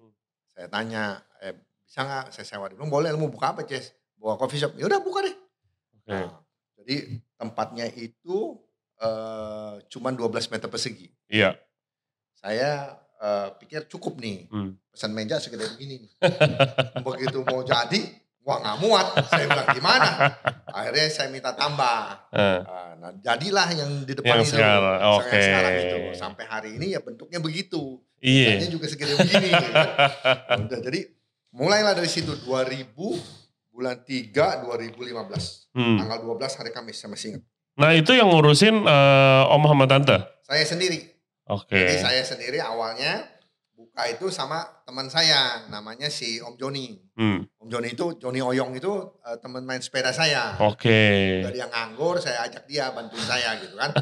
Saya 0.51 0.67
tanya, 0.67 1.23
eh, 1.39 1.55
bisa 1.87 2.03
nggak 2.03 2.35
saya 2.35 2.45
sewa 2.47 2.67
dulu? 2.67 2.91
Boleh, 2.91 3.15
lu 3.15 3.23
mau 3.23 3.31
buka 3.31 3.55
apa, 3.55 3.63
Ces? 3.63 3.95
Buka 4.19 4.35
coffee 4.43 4.59
shop. 4.59 4.75
Ya 4.75 4.91
udah 4.91 4.99
buka 4.99 5.23
deh. 5.23 5.37
Oke. 6.03 6.11
Nah, 6.11 6.31
jadi 6.83 6.97
tempatnya 7.39 7.87
itu 7.95 8.59
eh, 8.99 9.75
cuman 9.87 10.13
12 10.19 10.51
meter 10.51 10.67
persegi. 10.67 11.07
Iya. 11.31 11.55
Saya 12.35 12.99
eh, 13.23 13.49
pikir 13.63 13.87
cukup 13.87 14.19
nih. 14.19 14.51
Hmm. 14.51 14.75
Pesan 14.91 15.15
meja 15.15 15.39
segede 15.39 15.71
begini. 15.77 16.03
nih. 16.03 16.13
Begitu 17.07 17.39
mau 17.47 17.63
jadi, 17.63 18.03
wah 18.47 18.63
nggak 18.63 18.77
muat. 18.79 19.07
Saya 19.27 19.45
bilang 19.45 19.69
gimana? 19.69 20.09
Akhirnya 20.71 21.11
saya 21.11 21.29
minta 21.29 21.51
tambah. 21.53 22.31
Eh, 22.31 22.59
Ah, 22.63 22.95
Nah, 22.97 23.13
jadilah 23.19 23.69
yang 23.71 23.91
di 24.03 24.15
depan 24.15 24.41
Yang 24.41 24.43
itu. 24.43 24.53
sekarang, 24.57 24.97
Yang 24.97 25.13
oke. 25.21 25.37
sekarang 25.37 25.73
itu. 25.77 25.97
Sampai 26.15 26.45
hari 26.47 26.71
ini 26.75 26.95
ya 26.95 27.01
bentuknya 27.03 27.39
begitu. 27.39 28.01
Iya. 28.19 28.57
Mejanya 28.57 28.69
juga 28.73 28.87
segede 28.89 29.13
begini. 29.15 29.51
Udah, 30.65 30.81
jadi 30.81 31.01
mulailah 31.53 31.93
dari 31.93 32.09
situ 32.09 32.33
2000 32.41 33.21
bulan 33.69 34.01
3 34.01 34.65
2015. 34.65 35.69
Hmm. 35.77 36.01
Tanggal 36.01 36.19
12 36.25 36.57
hari 36.57 36.71
Kamis 36.73 36.97
saya 36.97 37.13
masih 37.13 37.27
ingat. 37.37 37.43
Nah 37.77 37.93
itu 37.93 38.17
yang 38.17 38.33
ngurusin 38.33 38.81
eh, 38.81 39.53
Om 39.53 39.63
sama 39.67 39.85
Tante. 39.85 40.17
Saya 40.43 40.65
sendiri. 40.65 41.05
Oke. 41.47 41.77
Jadi 41.77 41.97
saya 42.01 42.23
sendiri 42.25 42.59
awalnya 42.59 43.29
buka 43.97 44.13
itu 44.13 44.29
sama 44.29 44.61
teman 44.85 45.09
saya 45.09 45.65
namanya 45.73 46.13
si 46.13 46.37
Om 46.37 46.61
Joni. 46.61 47.01
Hmm. 47.17 47.49
Om 47.57 47.65
Joni 47.65 47.97
itu 47.97 48.13
Joni 48.21 48.45
Oyong 48.45 48.77
itu 48.77 48.93
eh, 49.25 49.41
teman 49.41 49.65
main 49.65 49.81
sepeda 49.81 50.13
saya. 50.13 50.53
Oke. 50.61 51.41
Dari 51.41 51.57
yang 51.57 51.73
nganggur 51.73 52.21
saya 52.21 52.45
ajak 52.45 52.69
dia 52.69 52.93
bantuin 52.93 53.25
saya 53.25 53.57
gitu 53.57 53.73
kan. 53.73 53.97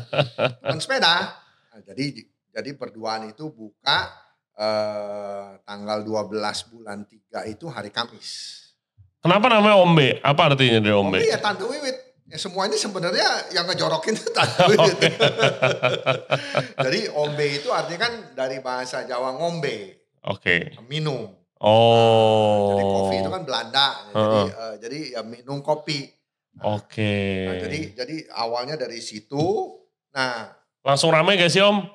teman 0.67 0.83
sepeda. 0.83 1.39
Nah, 1.71 1.81
jadi 1.87 2.27
jadi 2.51 2.71
berduaan 2.75 3.31
itu 3.31 3.55
buka 3.55 4.11
eh, 4.59 5.63
tanggal 5.63 6.03
12 6.03 6.43
bulan 6.75 7.07
3 7.07 7.55
itu 7.55 7.71
hari 7.71 7.95
Kamis. 7.95 8.59
Kenapa 9.23 9.47
namanya 9.47 9.79
Ombe? 9.79 10.19
Apa 10.27 10.51
artinya 10.51 10.83
dari 10.83 10.91
Ombe? 10.91 11.23
Ombe 11.23 11.31
ya 11.31 11.39
Tante 11.39 11.71
Wiwit. 11.71 12.14
Ya, 12.35 12.39
semua 12.43 12.67
ini 12.67 12.75
sebenarnya 12.75 13.55
yang 13.55 13.63
ngejorokin 13.63 14.19
itu 14.19 14.27
Tante 14.35 14.67
Wiwit. 14.75 14.99
Jadi 16.83 17.01
ombe 17.15 17.47
itu 17.47 17.71
artinya 17.71 18.11
kan 18.11 18.15
dari 18.35 18.59
bahasa 18.59 19.07
Jawa 19.07 19.39
ngombe, 19.39 20.03
Oke. 20.27 20.75
minum. 20.91 21.31
Oh. 21.63 22.75
Jadi 22.75 22.83
kopi 22.91 23.15
itu 23.23 23.31
kan 23.31 23.43
Belanda. 23.47 23.89
Jadi 24.11 24.19
Heeh. 24.19 24.47
eh, 24.51 24.75
jadi 24.83 24.99
ya 25.15 25.23
minum 25.23 25.63
kopi. 25.63 26.11
Oke. 26.59 27.15
Nah, 27.47 27.55
jadi 27.63 27.79
jadi 28.03 28.17
awalnya 28.35 28.75
dari 28.75 28.99
situ. 28.99 29.79
Nah, 30.11 30.59
Langsung 30.83 31.15
rame 31.15 31.39
gak 31.39 31.55
sih 31.55 31.63
Om? 31.63 31.87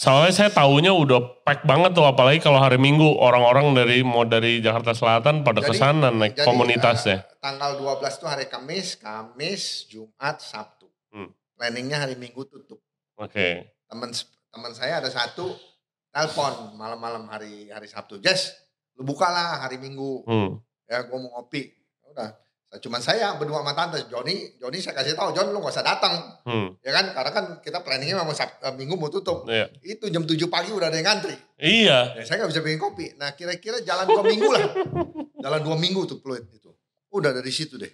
Soalnya 0.00 0.32
saya 0.32 0.48
taunya 0.48 0.96
udah 0.96 1.44
pack 1.44 1.68
banget 1.68 1.92
tuh 1.92 2.08
apalagi 2.08 2.40
kalau 2.40 2.56
hari 2.56 2.80
Minggu 2.80 3.20
orang-orang 3.20 3.76
dari 3.76 4.00
mau 4.00 4.24
dari 4.24 4.64
Jakarta 4.64 4.96
Selatan 4.96 5.44
pada 5.44 5.60
Jadi- 5.60 5.68
ke 5.68 5.72
sana 5.76 6.08
naik 6.08 6.40
jadi, 6.40 6.48
komunitasnya. 6.48 7.16
eh, 7.20 7.36
tanggal 7.36 7.76
12 7.76 8.16
itu 8.16 8.24
hari 8.24 8.48
Kamis, 8.48 8.96
Kamis, 8.96 9.84
Jumat, 9.92 10.40
Sabtu. 10.40 10.88
Hmm. 11.12 11.28
Planningnya 11.52 12.00
hari 12.00 12.16
Minggu 12.16 12.48
tutup. 12.48 12.80
Oke. 13.20 13.76
Teman 13.92 14.08
teman 14.48 14.72
saya 14.72 15.04
ada 15.04 15.12
satu 15.12 15.52
telepon 16.08 16.80
malam-malam 16.80 17.28
hari 17.28 17.68
hari 17.68 17.84
Sabtu. 17.84 18.24
Jess, 18.24 18.56
lu 18.96 19.04
bukalah 19.04 19.68
hari 19.68 19.76
Minggu. 19.76 20.24
Hmm. 20.24 20.64
Ya 20.88 21.04
gue 21.04 21.18
mau 21.20 21.28
ngopi. 21.36 21.76
Ya 21.76 22.06
Udah. 22.08 22.30
Cuma 22.78 23.02
saya 23.02 23.34
berdua 23.34 23.66
sama 23.66 23.74
tante 23.74 24.06
Joni, 24.06 24.54
Joni 24.54 24.78
saya 24.78 24.94
kasih 24.94 25.18
tahu 25.18 25.34
Jon 25.34 25.50
lu 25.50 25.58
gak 25.58 25.74
usah 25.74 25.82
datang, 25.82 26.14
Hmm. 26.46 26.70
ya 26.78 26.94
kan? 26.94 27.10
Karena 27.10 27.30
kan 27.34 27.44
kita 27.58 27.82
planningnya 27.82 28.14
memang 28.14 28.30
Sab- 28.30 28.62
eh, 28.62 28.70
minggu 28.70 28.94
mau 28.94 29.10
tutup. 29.10 29.42
Iya. 29.44 29.66
Itu 29.82 30.06
jam 30.06 30.22
7 30.22 30.46
pagi 30.46 30.70
udah 30.70 30.86
ada 30.86 30.94
yang 30.94 31.10
ngantri. 31.10 31.34
Iya. 31.58 32.14
Ya, 32.14 32.22
saya 32.22 32.38
nggak 32.38 32.50
bisa 32.54 32.62
bikin 32.62 32.78
kopi. 32.78 33.06
Nah 33.18 33.34
kira-kira 33.34 33.82
jalan 33.82 34.06
dua 34.06 34.22
minggu 34.22 34.46
lah, 34.46 34.62
jalan 35.44 35.60
dua 35.60 35.74
minggu 35.74 36.06
tuh 36.06 36.22
Pluit 36.22 36.46
itu. 36.46 36.70
Udah 37.10 37.34
dari 37.34 37.50
situ 37.50 37.74
deh, 37.74 37.90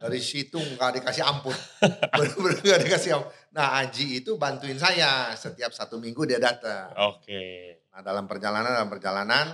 dari 0.00 0.16
situ 0.16 0.56
nggak 0.56 0.96
dikasih 0.96 1.20
ampun, 1.20 1.52
bener-bener 2.16 2.56
nggak 2.56 2.80
dikasih 2.88 3.20
ampun. 3.20 3.28
Nah 3.52 3.84
Aji 3.84 4.24
itu 4.24 4.40
bantuin 4.40 4.80
saya 4.80 5.36
setiap 5.36 5.76
satu 5.76 6.00
minggu 6.00 6.24
dia 6.24 6.40
datang. 6.40 6.88
Oke. 7.12 7.84
Nah 7.92 8.00
dalam 8.00 8.24
perjalanan 8.24 8.72
dalam 8.72 8.88
perjalanan 8.88 9.52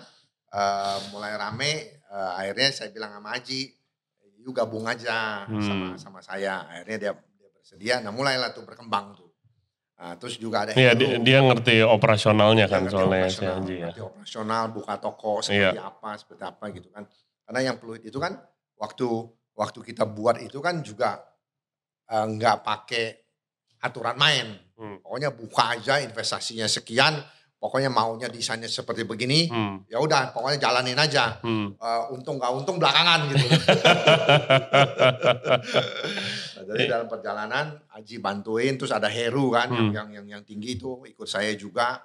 eh, 0.49 0.99
mulai 1.11 1.35
rame, 1.35 1.73
eh, 1.99 2.33
akhirnya 2.39 2.71
saya 2.71 2.95
bilang 2.95 3.11
sama 3.11 3.35
Aji, 3.35 3.75
you 4.43 4.51
gabung 4.51 4.85
aja 4.85 5.47
Hmm. 5.47 5.63
sama 5.63 5.87
sama 5.97 6.21
saya. 6.21 6.67
Akhirnya 6.67 6.99
dia 6.99 7.13
dia 7.15 7.49
bersedia. 7.51 7.95
Nah 7.99 8.11
mulailah 8.11 8.51
tuh 8.51 8.63
berkembang 8.63 9.15
tuh. 9.15 9.31
Nah, 9.95 10.19
terus 10.19 10.35
juga 10.35 10.67
ada 10.67 10.75
Iya, 10.75 10.93
Hero. 10.93 10.99
dia, 10.99 11.11
dia 11.23 11.39
ngerti 11.41 11.75
operasionalnya 11.81 12.67
Dia 12.67 12.75
kan 12.75 12.83
ngerti 12.83 12.93
soalnya 12.93 13.07
si 13.07 13.39
operasional, 13.39 13.55
Anji 13.55 13.75
ya. 13.75 13.83
ngerti 13.87 14.03
operasional, 14.03 14.65
buka 14.69 14.95
toko 14.99 15.33
seperti 15.39 15.79
Iya. 15.79 15.83
apa, 15.87 16.11
seperti 16.19 16.43
apa 16.43 16.65
gitu 16.75 16.89
kan. 16.91 17.05
Karena 17.47 17.61
yang 17.63 17.77
fluid 17.79 18.03
itu 18.03 18.19
kan 18.19 18.33
waktu 18.75 19.07
waktu 19.55 19.79
kita 19.85 20.05
buat 20.05 20.37
itu 20.39 20.59
kan 20.59 20.83
juga 20.83 21.23
eh, 22.09 22.27
nggak 22.29 22.57
pakai 22.61 23.05
aturan 23.81 24.19
main. 24.19 24.59
Hmm. 24.75 24.99
Pokoknya 25.01 25.31
buka 25.31 25.65
aja 25.73 25.97
investasinya 25.99 26.67
sekian, 26.67 27.15
pokoknya 27.63 27.87
maunya 27.87 28.27
desainnya 28.27 28.67
seperti 28.67 29.07
begini, 29.07 29.47
Hmm. 29.47 29.87
ya 29.87 30.03
udah 30.03 30.35
pokoknya 30.35 30.59
jalanin 30.59 30.99
aja. 30.99 31.39
Hmm. 31.39 31.71
Eh, 31.79 32.03
untung 32.11 32.43
nggak 32.43 32.51
untung 32.53 32.83
belakangan 32.83 33.31
gitu. 33.31 33.47
Nah, 36.53 36.63
jadi 36.69 36.85
dalam 36.89 37.07
perjalanan 37.07 37.67
Aji 37.91 38.19
bantuin, 38.19 38.75
terus 38.75 38.91
ada 38.91 39.07
Heru 39.07 39.51
kan 39.51 39.67
yang, 39.69 39.89
Hmm. 39.89 39.95
yang 39.95 40.09
yang 40.13 40.27
yang 40.39 40.43
tinggi 40.43 40.75
itu 40.75 41.03
ikut 41.05 41.27
saya 41.27 41.53
juga. 41.55 42.03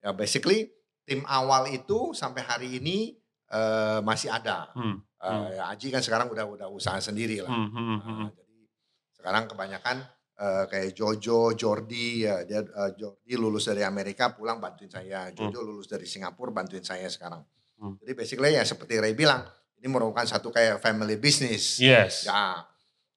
Ya 0.00 0.12
basically 0.12 0.68
tim 1.04 1.24
awal 1.24 1.68
itu 1.68 2.12
sampai 2.12 2.40
hari 2.40 2.80
ini 2.80 3.16
eh, 3.44 4.00
masih 4.02 4.28
ada. 4.28 4.72
Hmm. 4.74 4.98
Eh, 5.14 5.28
Hmm. 5.30 5.46
ya 5.52 5.64
Aji 5.70 5.88
kan 5.88 6.02
sekarang 6.02 6.26
udah 6.26 6.44
udah 6.44 6.68
usaha 6.68 6.98
sendiri 6.98 7.38
lah. 7.38 7.48
Hmm. 7.48 7.68
Hmm. 7.70 7.98
Hmm. 8.00 8.28
jadi 8.30 8.56
sekarang 9.14 9.44
kebanyakan 9.46 9.96
eh, 10.34 10.64
kayak 10.66 10.90
Jojo, 10.92 11.54
Jordi, 11.54 12.26
ya 12.26 12.42
dia 12.42 12.60
eh, 12.60 12.90
Jordi 12.94 13.34
lulus 13.34 13.66
dari 13.66 13.82
Amerika 13.82 14.34
pulang 14.34 14.58
bantuin 14.58 14.90
saya. 14.90 15.30
Jojo 15.30 15.60
lulus 15.62 15.86
dari 15.86 16.04
Singapura 16.04 16.50
bantuin 16.50 16.82
saya 16.82 17.06
sekarang. 17.06 17.42
Hmm. 17.78 17.98
Jadi 18.02 18.12
basically 18.14 18.54
ya 18.54 18.62
seperti 18.62 18.98
Ray 18.98 19.14
bilang, 19.14 19.42
ini 19.78 19.86
merupakan 19.86 20.24
satu 20.24 20.50
kayak 20.50 20.78
family 20.78 21.18
business. 21.18 21.78
Yes. 21.78 22.24
Ya. 22.24 22.62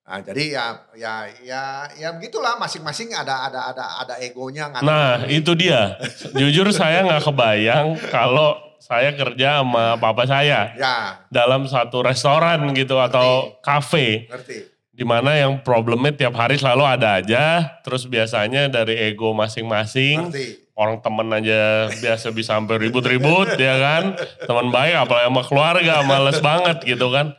Nah, 0.07 0.24
jadi 0.24 0.55
ya 0.55 0.65
ya 0.95 1.13
ya 1.43 1.62
ya 2.00 2.09
begitulah 2.15 2.55
masing-masing 2.55 3.12
ada 3.12 3.43
ada 3.51 3.75
ada 3.75 3.86
ada 4.00 4.15
egonya 4.24 4.71
Nah, 4.79 5.19
sendiri. 5.19 5.43
itu 5.43 5.51
dia. 5.51 6.00
Jujur 6.31 6.71
saya 6.71 7.03
nggak 7.03 7.27
kebayang 7.27 8.00
kalau 8.07 8.55
saya 8.79 9.12
kerja 9.12 9.59
sama 9.59 10.00
papa 10.00 10.24
saya 10.24 10.71
Ya, 10.79 11.19
dalam 11.27 11.67
satu 11.67 12.07
restoran 12.07 12.71
gitu 12.71 12.95
atau 12.95 13.59
kafe 13.59 14.31
ngerti. 14.31 14.76
Di 14.97 15.05
mana 15.05 15.37
yang 15.37 15.61
problemnya 15.61 16.09
tiap 16.09 16.33
hari 16.33 16.57
selalu 16.57 16.81
ada 16.81 17.21
aja. 17.21 17.77
Terus 17.85 18.09
biasanya 18.09 18.65
dari 18.65 18.97
ego 18.97 19.29
masing-masing, 19.37 20.33
orang 20.73 20.97
temen 21.05 21.29
aja 21.37 21.93
biasa 22.01 22.33
bisa 22.33 22.57
sampai 22.57 22.81
ribut-ribut 22.81 23.61
ya 23.61 23.77
kan. 23.77 24.17
Teman 24.49 24.73
baik 24.73 24.97
apalagi 25.05 25.29
sama 25.29 25.43
keluarga 25.45 25.93
males 26.01 26.41
banget 26.41 26.81
gitu 26.81 27.13
kan. 27.13 27.37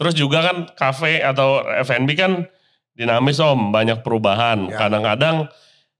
Terus 0.00 0.16
juga 0.16 0.48
kan 0.48 0.56
kafe 0.72 1.20
atau 1.20 1.60
F&B 1.84 2.08
kan 2.16 2.48
dinamis 2.96 3.36
om, 3.36 3.68
banyak 3.68 4.00
perubahan. 4.00 4.72
Ya. 4.72 4.88
Kadang-kadang 4.88 5.52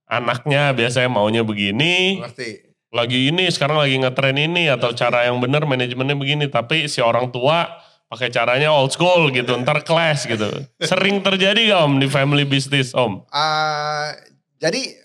anaknya 0.09 0.73
biasanya 0.73 1.13
maunya 1.13 1.45
begini, 1.45 2.25
Ngerti. 2.25 2.65
lagi 2.97 3.29
ini 3.29 3.45
sekarang 3.53 3.77
lagi 3.77 4.01
ngetren 4.01 4.41
ini 4.41 4.73
atau 4.73 4.89
Ngerti. 4.89 5.01
cara 5.05 5.29
yang 5.29 5.37
benar 5.37 5.69
manajemennya 5.69 6.17
begini 6.17 6.49
tapi 6.49 6.89
si 6.89 7.05
orang 7.05 7.29
tua 7.29 7.84
pakai 8.09 8.29
caranya 8.31 8.71
old 8.71 8.93
school 8.93 9.33
gitu 9.33 9.57
ntar 9.65 9.83
clash 9.83 10.29
gitu 10.29 10.47
sering 10.79 11.25
terjadi 11.25 11.75
gak 11.75 11.81
om 11.89 11.99
di 11.99 12.07
family 12.07 12.45
business 12.47 12.95
om 12.95 13.25
Ah, 13.33 14.15
jadi 14.61 14.97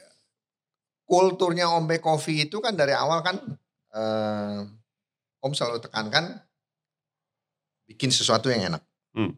kulturnya 1.09 1.65
Om 1.73 1.89
Be 1.89 1.97
Coffee 1.97 2.45
itu 2.45 2.61
kan 2.61 2.77
dari 2.77 2.93
awal 2.93 3.25
kan 3.25 3.35
eh, 3.97 4.61
Om 5.39 5.53
selalu 5.55 5.81
tekankan 5.81 6.37
bikin 7.89 8.13
sesuatu 8.13 8.51
yang 8.53 8.75
enak. 8.75 8.83
Hmm. 9.15 9.33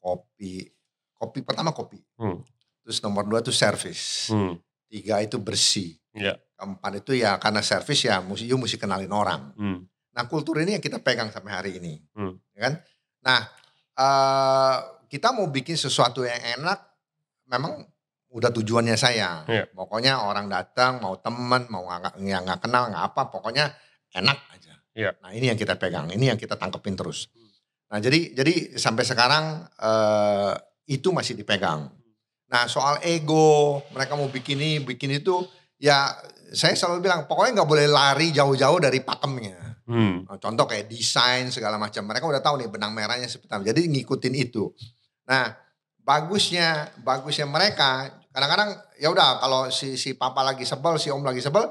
Kopi, 0.00 0.64
kopi 1.14 1.44
pertama 1.46 1.70
kopi. 1.70 2.02
Hmm. 2.18 2.42
Terus 2.82 2.98
nomor 3.04 3.28
dua 3.28 3.44
itu 3.44 3.54
service. 3.54 4.32
hmm. 4.34 4.58
Tiga 4.90 5.20
itu 5.22 5.36
bersih. 5.38 5.94
Iya. 6.16 6.40
Keempat 6.56 7.04
itu 7.04 7.20
ya 7.20 7.36
karena 7.36 7.60
service 7.60 8.08
ya 8.08 8.24
mesti 8.24 8.48
you 8.48 8.56
mesti 8.56 8.80
kenalin 8.80 9.12
orang. 9.12 9.52
Hmm. 9.54 9.84
Nah 10.16 10.24
kultur 10.26 10.56
ini 10.58 10.80
yang 10.80 10.82
kita 10.82 10.98
pegang 11.04 11.28
sampai 11.28 11.52
hari 11.52 11.70
ini, 11.78 12.00
Hmm. 12.16 12.40
Ya 12.56 12.60
kan? 12.66 12.74
Nah 13.22 13.40
eh, 13.96 14.76
kita 15.06 15.30
mau 15.36 15.46
bikin 15.52 15.76
sesuatu 15.76 16.24
yang 16.24 16.40
enak, 16.58 16.78
memang 17.52 17.84
udah 18.32 18.50
tujuannya 18.50 18.96
saya. 18.98 19.46
Iya. 19.46 19.70
Pokoknya 19.70 20.24
orang 20.24 20.50
datang, 20.50 20.98
mau 20.98 21.16
teman, 21.20 21.68
mau 21.70 21.86
nggak 21.86 22.18
nggak 22.18 22.60
kenal, 22.64 22.90
nggak 22.90 23.04
apa, 23.14 23.22
pokoknya 23.30 23.70
enak 24.16 24.38
aja. 24.52 24.74
Iya. 24.96 25.10
Nah 25.22 25.30
ini 25.36 25.52
yang 25.52 25.58
kita 25.60 25.76
pegang, 25.76 26.10
ini 26.10 26.32
yang 26.32 26.40
kita 26.40 26.58
tangkepin 26.58 26.96
terus. 26.96 27.30
Nah 27.92 28.02
jadi 28.02 28.34
jadi 28.34 28.80
sampai 28.80 29.04
sekarang 29.06 29.44
eh, 29.78 30.52
itu 30.90 31.12
masih 31.14 31.38
dipegang. 31.38 31.92
Nah 32.46 32.62
soal 32.70 33.02
ego, 33.02 33.82
mereka 33.90 34.14
mau 34.14 34.30
bikin 34.30 34.58
ini, 34.58 34.78
bikin 34.82 35.18
itu, 35.18 35.46
ya 35.82 36.14
saya 36.54 36.78
selalu 36.78 37.02
bilang 37.02 37.26
pokoknya 37.26 37.62
nggak 37.62 37.70
boleh 37.70 37.86
lari 37.90 38.30
jauh-jauh 38.30 38.78
dari 38.78 39.02
pakemnya. 39.02 39.65
Hmm. 39.86 40.26
Nah, 40.26 40.38
Contoh 40.42 40.66
kayak 40.66 40.90
desain 40.90 41.46
segala 41.54 41.78
macam. 41.78 42.02
Mereka 42.02 42.26
udah 42.26 42.42
tahu 42.42 42.58
nih 42.58 42.68
benang 42.68 42.90
merahnya 42.90 43.30
seperti 43.30 43.54
apa. 43.54 43.64
Jadi 43.64 43.86
ngikutin 43.86 44.34
itu. 44.34 44.74
Nah, 45.30 45.54
bagusnya 46.02 46.90
bagusnya 47.02 47.46
mereka 47.46 48.10
kadang-kadang 48.30 48.78
ya 49.00 49.08
udah 49.10 49.40
kalau 49.40 49.60
si 49.72 49.98
si 49.98 50.14
papa 50.14 50.44
lagi 50.44 50.66
sebel, 50.66 51.00
si 51.00 51.08
om 51.08 51.24
lagi 51.24 51.40
sebel, 51.40 51.66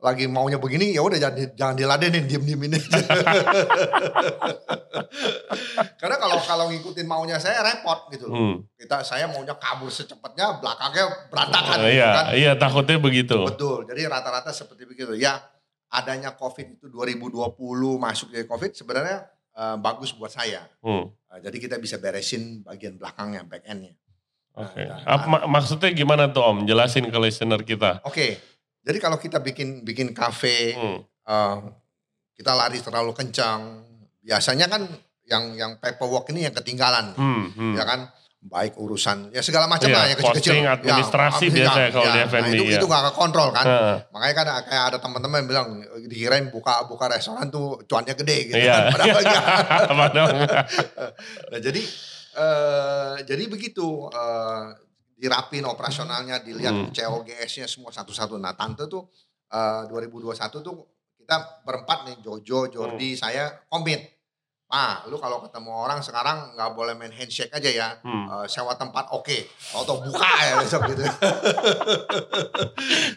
lagi 0.00 0.24
maunya 0.30 0.56
begini 0.56 0.96
ya 0.96 1.04
udah 1.04 1.18
jangan 1.18 1.52
jangan 1.56 1.74
diladenin, 1.76 2.24
diem-diemin 2.24 2.76
aja. 2.76 3.00
Karena 6.00 6.16
kalau 6.16 6.38
kalau 6.40 6.64
ngikutin 6.72 7.04
maunya 7.04 7.36
saya 7.36 7.60
repot 7.60 8.08
gitu 8.14 8.30
loh. 8.30 8.36
Hmm. 8.36 8.56
Kita 8.78 9.04
saya 9.04 9.28
maunya 9.28 9.52
kabur 9.58 9.92
secepatnya, 9.92 10.56
belakangnya 10.62 11.04
berantakan 11.28 11.76
gitu 11.84 11.92
iya, 11.92 12.08
kan. 12.08 12.24
iya 12.32 12.52
takutnya 12.56 12.96
begitu. 12.96 13.36
Betul. 13.44 13.84
Jadi 13.84 14.00
rata-rata 14.08 14.54
seperti 14.54 14.88
begitu. 14.88 15.12
Ya, 15.20 15.36
adanya 15.90 16.32
COVID 16.32 16.78
itu 16.78 16.86
2020 16.86 17.34
masuk 17.96 18.30
dari 18.30 18.46
COVID 18.46 18.70
sebenarnya 18.72 19.26
eh, 19.50 19.76
bagus 19.76 20.14
buat 20.14 20.30
saya. 20.30 20.62
Hmm. 20.80 21.10
Eh, 21.10 21.38
jadi 21.42 21.56
kita 21.58 21.76
bisa 21.76 21.98
beresin 21.98 22.62
bagian 22.62 22.94
belakangnya, 22.94 23.42
back 23.42 23.66
end-nya. 23.66 23.94
Oke. 24.52 24.82
Nah, 24.82 25.02
Apa- 25.04 25.26
mak- 25.28 25.46
maksudnya 25.48 25.90
gimana 25.90 26.26
tuh 26.26 26.42
om? 26.42 26.62
Jelasin 26.62 27.06
ke 27.06 27.18
listener 27.18 27.60
kita. 27.60 28.02
Oke. 28.02 28.38
Jadi 28.80 28.98
kalau 28.98 29.14
kita 29.14 29.38
bikin 29.38 29.82
bikin 29.82 30.10
kafe, 30.10 30.74
Hmm. 30.74 30.98
eh, 31.04 31.56
kita 32.34 32.54
lari 32.54 32.78
terlalu 32.78 33.12
kencang. 33.12 33.84
Biasanya 34.20 34.66
kan 34.66 34.86
yang 35.26 35.54
yang 35.54 35.72
paperwork 35.76 36.30
ini 36.30 36.46
yang 36.46 36.54
ketinggalan, 36.54 37.14
Hmm. 37.14 37.50
hmm. 37.50 37.74
ya 37.74 37.84
kan? 37.84 38.00
Baik 38.40 38.72
urusan 38.74 39.28
ya 39.30 39.44
segala 39.44 39.68
macam 39.68 39.84
Iya, 39.84 39.94
lah 39.94 40.06
yang 40.06 40.16
kecil-kecil. 40.16 40.52
costing, 40.56 40.64
administrasi 40.64 41.44
Ya, 41.44 41.52
biasanya 41.52 41.90
kalau 41.90 42.06
di 42.06 42.16
ya. 42.16 42.24
F&B, 42.24 42.40
Nah, 42.40 42.48
itu 42.50 42.64
ya. 42.64 42.72
itu 42.74 42.86
nggak 42.86 43.02
kekontrol 43.06 43.48
kan? 43.50 43.64
Nah, 43.64 43.96
Makanya 44.08 44.34
kan 44.34 44.46
kayak 44.64 44.84
ada 44.86 44.98
teman-teman 44.98 45.40
bilang 45.44 45.68
dikirain 46.02 46.48
buka 46.48 46.88
buka 46.88 47.04
restoran 47.06 47.46
tuh 47.46 47.84
cuannya 47.84 48.14
gede 48.14 48.36
gitu 48.46 48.56
Iya. 48.58 48.88
kan. 48.88 48.96
Padahal 48.96 49.20
enggak. 49.20 49.44
Nah, 51.50 51.58
jadi 51.58 51.82
eh 52.32 53.14
jadi 53.22 53.42
begitu 53.46 53.86
eh 54.08 54.64
dirapin 55.14 55.60
operasionalnya, 55.62 56.40
dilihat 56.40 56.72
Hmm. 56.72 56.88
COGS-nya 56.90 57.66
semua 57.66 57.92
satu-satu. 57.92 58.34
Nah, 58.34 58.56
tante 58.56 58.86
tuh 58.86 59.04
eh 59.46 59.84
2021 59.84 60.32
tuh 60.58 60.80
kita 61.14 61.36
berempat 61.60 62.08
nih 62.08 62.16
Jojo, 62.20 62.66
Jordi, 62.66 63.12
Hmm. 63.12 63.20
saya 63.20 63.44
komit. 63.66 64.00
Pak, 64.70 65.10
lu 65.10 65.18
kalau 65.18 65.42
ketemu 65.42 65.74
orang 65.74 65.98
sekarang 65.98 66.54
nggak 66.54 66.70
boleh 66.78 66.94
main 66.94 67.10
handshake 67.10 67.50
aja 67.50 67.66
ya. 67.66 67.88
Hmm. 68.06 68.30
Eh, 68.30 68.46
sewa 68.46 68.78
tempat 68.78 69.10
oke. 69.10 69.50
Atau 69.74 69.98
buka 69.98 70.30
ya 70.46 70.62
besok 70.62 70.86
gitu. 70.94 71.02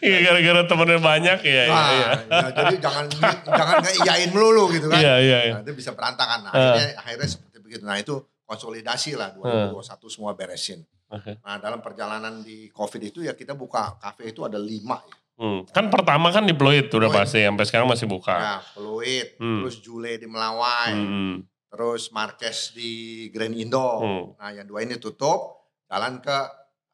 Iya 0.04 0.18
gara-gara 0.20 0.62
temennya 0.68 0.98
banyak 1.00 1.38
ya. 1.46 1.62
Nah, 1.70 1.88
iya, 1.88 2.08
ya, 2.28 2.48
jadi 2.52 2.74
jangan 2.82 3.04
jangan 3.46 3.76
ngeiyain 3.80 4.30
melulu 4.34 4.68
gitu 4.74 4.90
kan. 4.92 5.00
Iya, 5.00 5.14
iya, 5.22 5.38
iya. 5.48 5.54
Nah, 5.56 5.60
itu 5.64 5.72
bisa 5.72 5.96
berantakan. 5.96 6.44
Nah, 6.44 6.52
Eh. 6.52 6.60
akhirnya 6.60 6.88
akhirnya 7.00 7.28
seperti 7.30 7.56
begitu. 7.62 7.82
Nah, 7.86 7.96
itu 7.96 8.14
konsolidasi 8.44 9.16
lah 9.16 9.32
2021 9.32 10.10
semua 10.12 10.36
beresin. 10.36 10.84
Oke. 11.08 11.38
Nah, 11.40 11.56
dalam 11.62 11.80
perjalanan 11.80 12.42
di 12.42 12.68
Covid 12.68 13.00
itu 13.00 13.24
ya 13.24 13.32
kita 13.32 13.54
buka 13.56 13.96
kafe 13.96 14.34
itu 14.34 14.44
ada 14.44 14.58
lima 14.60 15.00
ya. 15.00 15.16
Hmm. 15.34 15.66
Kan 15.66 15.88
pertama 15.88 16.30
kan 16.30 16.42
di 16.42 16.52
Pluit 16.52 16.86
udah 16.86 17.06
Pluit. 17.06 17.18
pasti, 17.20 17.42
sampai 17.42 17.64
sekarang 17.64 17.86
masih 17.86 18.06
buka. 18.06 18.34
Ya, 18.34 18.56
Peluit, 18.70 19.34
Hmm. 19.36 19.60
terus 19.60 19.76
Jule 19.78 20.14
di 20.14 20.24
Melawai, 20.24 20.90
Hmm. 20.90 21.36
terus 21.66 22.08
Marquez 22.08 22.70
di 22.70 22.92
Grand 23.28 23.50
Indo. 23.52 23.88
Hmm. 23.98 24.24
Nah 24.36 24.50
yang 24.52 24.64
dua 24.64 24.80
ini 24.80 24.94
tutup, 24.96 25.58
jalan 25.84 26.18
ke 26.18 26.38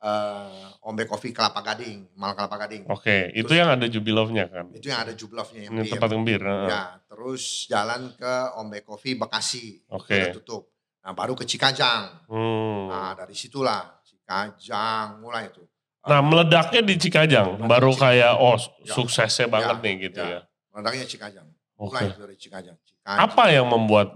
eh, 0.00 0.80
Ombe 0.80 1.04
Coffee 1.04 1.28
Kelapa 1.28 1.60
Gading, 1.60 2.16
Mal 2.16 2.32
Kelapa 2.32 2.56
Gading. 2.58 2.88
Oke, 2.88 3.28
itu 3.30 3.44
Terus- 3.44 3.60
yang 3.60 3.68
ada 3.68 3.84
Jubilovnya 3.84 4.48
kan. 4.48 4.72
Itu 4.72 4.88
yang 4.88 5.04
ada 5.04 5.12
Jublovnya 5.12 5.68
yang 5.68 5.76
bir. 5.76 5.92
tempat 5.92 6.08
yang 6.08 6.24
bir. 6.24 6.40
heeh. 6.40 6.68
Ya, 6.68 6.82
terus 7.04 7.68
jalan 7.68 8.08
ke 8.16 8.34
Ombe 8.56 8.80
Coffee 8.80 9.12
Bekasi. 9.12 9.76
itu 9.76 9.92
Oke. 9.92 10.16
udah 10.16 10.32
tutup. 10.32 10.62
Nah 11.00 11.12
baru 11.12 11.36
ke 11.36 11.44
Cikajang. 11.44 12.32
Hmm. 12.32 12.88
Nah 12.88 13.12
dari 13.12 13.36
situlah 13.36 14.00
Cikajang 14.00 15.20
mulai 15.20 15.48
itu. 15.48 15.60
Nah 16.00 16.20
meledaknya 16.20 16.80
di 16.80 16.96
Cikajang, 16.96 17.60
Meledaknya 17.60 17.68
baru 17.68 17.90
Cikajang. 17.92 18.04
kayak 18.08 18.32
oh 18.36 18.56
Ya. 18.56 18.94
suksesnya 18.94 19.46
banget 19.46 19.76
Ya, 19.76 19.84
nih 19.84 19.94
gitu 20.00 20.20
ya. 20.20 20.30
ya. 20.30 20.40
Meledaknya 20.70 21.04
Cikajang. 21.04 21.46
Mulai 21.76 22.02
itu 22.08 22.18
dari 22.18 22.36
Cikajang. 22.36 22.76
Cikajang. 22.80 23.18
Apa 23.20 23.44
yang 23.48 23.66
membuat 23.66 24.08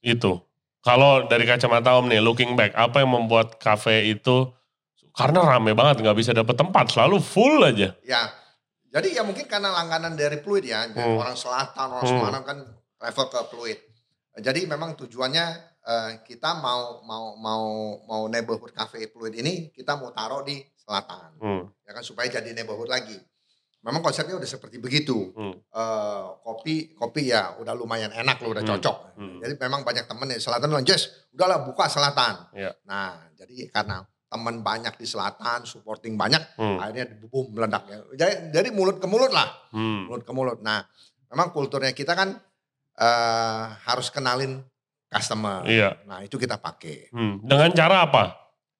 itu? 0.00 0.42
Kalau 0.78 1.26
dari 1.26 1.44
kacamata 1.44 1.98
Om 1.98 2.06
nih, 2.06 2.18
looking 2.18 2.54
back, 2.54 2.72
apa 2.72 3.02
yang 3.02 3.10
membuat 3.12 3.58
kafe 3.58 4.08
itu 4.08 4.50
karena 5.12 5.42
rame 5.42 5.74
banget 5.74 5.98
nggak 6.00 6.14
bisa 6.14 6.30
dapet 6.30 6.54
tempat, 6.54 6.94
selalu 6.94 7.18
full 7.18 7.58
aja. 7.60 7.90
Ya, 8.00 8.22
jadi 8.88 9.18
ya 9.18 9.22
mungkin 9.26 9.50
karena 9.50 9.74
langganan 9.74 10.14
dari 10.14 10.38
Pluit 10.38 10.62
ya, 10.62 10.86
jadi 10.86 11.02
Hmm. 11.02 11.18
orang 11.18 11.34
selatan, 11.34 11.86
orang 11.90 12.06
Hmm. 12.06 12.12
Semarang 12.14 12.44
kan 12.46 12.58
travel 12.94 13.26
ke 13.26 13.40
Pluit. 13.50 13.78
Jadi 14.38 14.60
memang 14.64 14.94
tujuannya 14.94 15.46
eh, 15.82 16.10
kita 16.22 16.60
mau 16.60 17.00
mau 17.02 17.32
mau 17.34 17.64
mau 18.04 18.22
neighborhood 18.26 18.70
cafe 18.70 19.08
Pluit 19.08 19.32
ini 19.34 19.72
kita 19.72 19.96
mau 19.96 20.12
taruh 20.12 20.44
di 20.44 20.60
selatan, 20.88 21.28
Hmm. 21.36 21.62
ya 21.84 21.92
kan 21.92 22.00
supaya 22.00 22.32
jadi 22.32 22.56
neighborhood 22.56 22.88
lagi. 22.88 23.20
Memang 23.78 24.02
konsepnya 24.02 24.34
udah 24.34 24.48
seperti 24.48 24.80
begitu. 24.80 25.30
Hmm. 25.36 25.54
Eh, 25.54 26.24
kopi 26.42 26.96
kopi 26.96 27.28
ya 27.28 27.54
udah 27.60 27.76
lumayan 27.76 28.10
enak 28.10 28.40
loh, 28.40 28.56
udah 28.56 28.64
Hmm. 28.64 28.72
cocok. 28.74 28.96
Hmm. 29.14 29.38
Jadi 29.38 29.54
memang 29.60 29.84
banyak 29.84 30.08
temen 30.08 30.26
di 30.26 30.40
selatan 30.40 30.66
bilang, 30.66 30.88
Jess, 30.88 31.28
udahlah 31.30 31.62
buka 31.62 31.86
selatan. 31.86 32.48
Iya. 32.56 32.72
Nah, 32.88 33.28
jadi 33.36 33.68
karena 33.70 34.02
teman 34.28 34.60
banyak 34.60 34.96
di 34.96 35.06
selatan, 35.06 35.62
supporting 35.62 36.16
banyak, 36.16 36.40
Hmm. 36.56 36.80
akhirnya 36.80 37.06
boom 37.28 37.52
meledak 37.52 37.84
ya. 37.86 37.96
Jadi, 38.16 38.34
jadi 38.50 38.68
mulut 38.72 38.98
ke 38.98 39.06
mulut 39.06 39.30
lah, 39.30 39.46
Hmm. 39.70 40.08
mulut 40.08 40.24
ke 40.24 40.32
mulut. 40.32 40.58
Nah, 40.60 40.82
memang 41.28 41.52
kulturnya 41.52 41.92
kita 41.92 42.16
kan 42.16 42.40
eh, 42.98 43.64
harus 43.86 44.10
kenalin 44.10 44.58
customer. 45.06 45.62
Iya. 45.62 46.02
Nah, 46.02 46.26
itu 46.26 46.34
kita 46.34 46.58
pakai. 46.58 47.14
Hmm. 47.14 47.38
Dengan 47.46 47.70
cara 47.70 48.02
apa? 48.02 48.37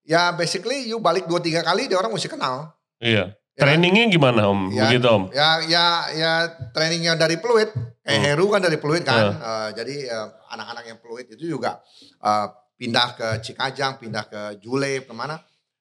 Ya 0.09 0.33
basically 0.33 0.88
you 0.88 0.97
balik 0.99 1.29
dua 1.29 1.37
tiga 1.38 1.61
kali 1.61 1.85
dia 1.85 2.00
orang 2.00 2.09
mesti 2.09 2.27
kenal. 2.27 2.73
Iya. 2.97 3.37
Ya? 3.53 3.61
Trainingnya 3.61 4.09
gimana 4.09 4.49
Om? 4.49 4.73
Ya. 4.73 4.88
Begitu 4.88 5.05
Om? 5.05 5.25
Ya 5.31 5.49
ya 5.61 5.85
ya 6.15 6.33
trainingnya 6.73 7.12
dari 7.15 7.37
Pluit, 7.37 7.69
kayak 8.00 8.17
Hmm. 8.17 8.25
Heru 8.25 8.47
kan 8.49 8.65
dari 8.65 8.79
Pluit 8.79 9.05
kan. 9.05 9.35
Eh, 9.35 9.69
jadi 9.77 9.95
eh, 10.09 10.29
anak-anak 10.49 10.85
yang 10.87 10.99
Pluit 10.99 11.29
itu 11.29 11.45
juga 11.50 11.83
eh, 12.19 12.47
pindah 12.79 13.09
ke 13.12 13.29
Cikajang, 13.43 13.99
pindah 13.99 14.25
ke 14.25 14.41
Jule, 14.59 15.03
ke 15.03 15.12
mana. 15.12 15.37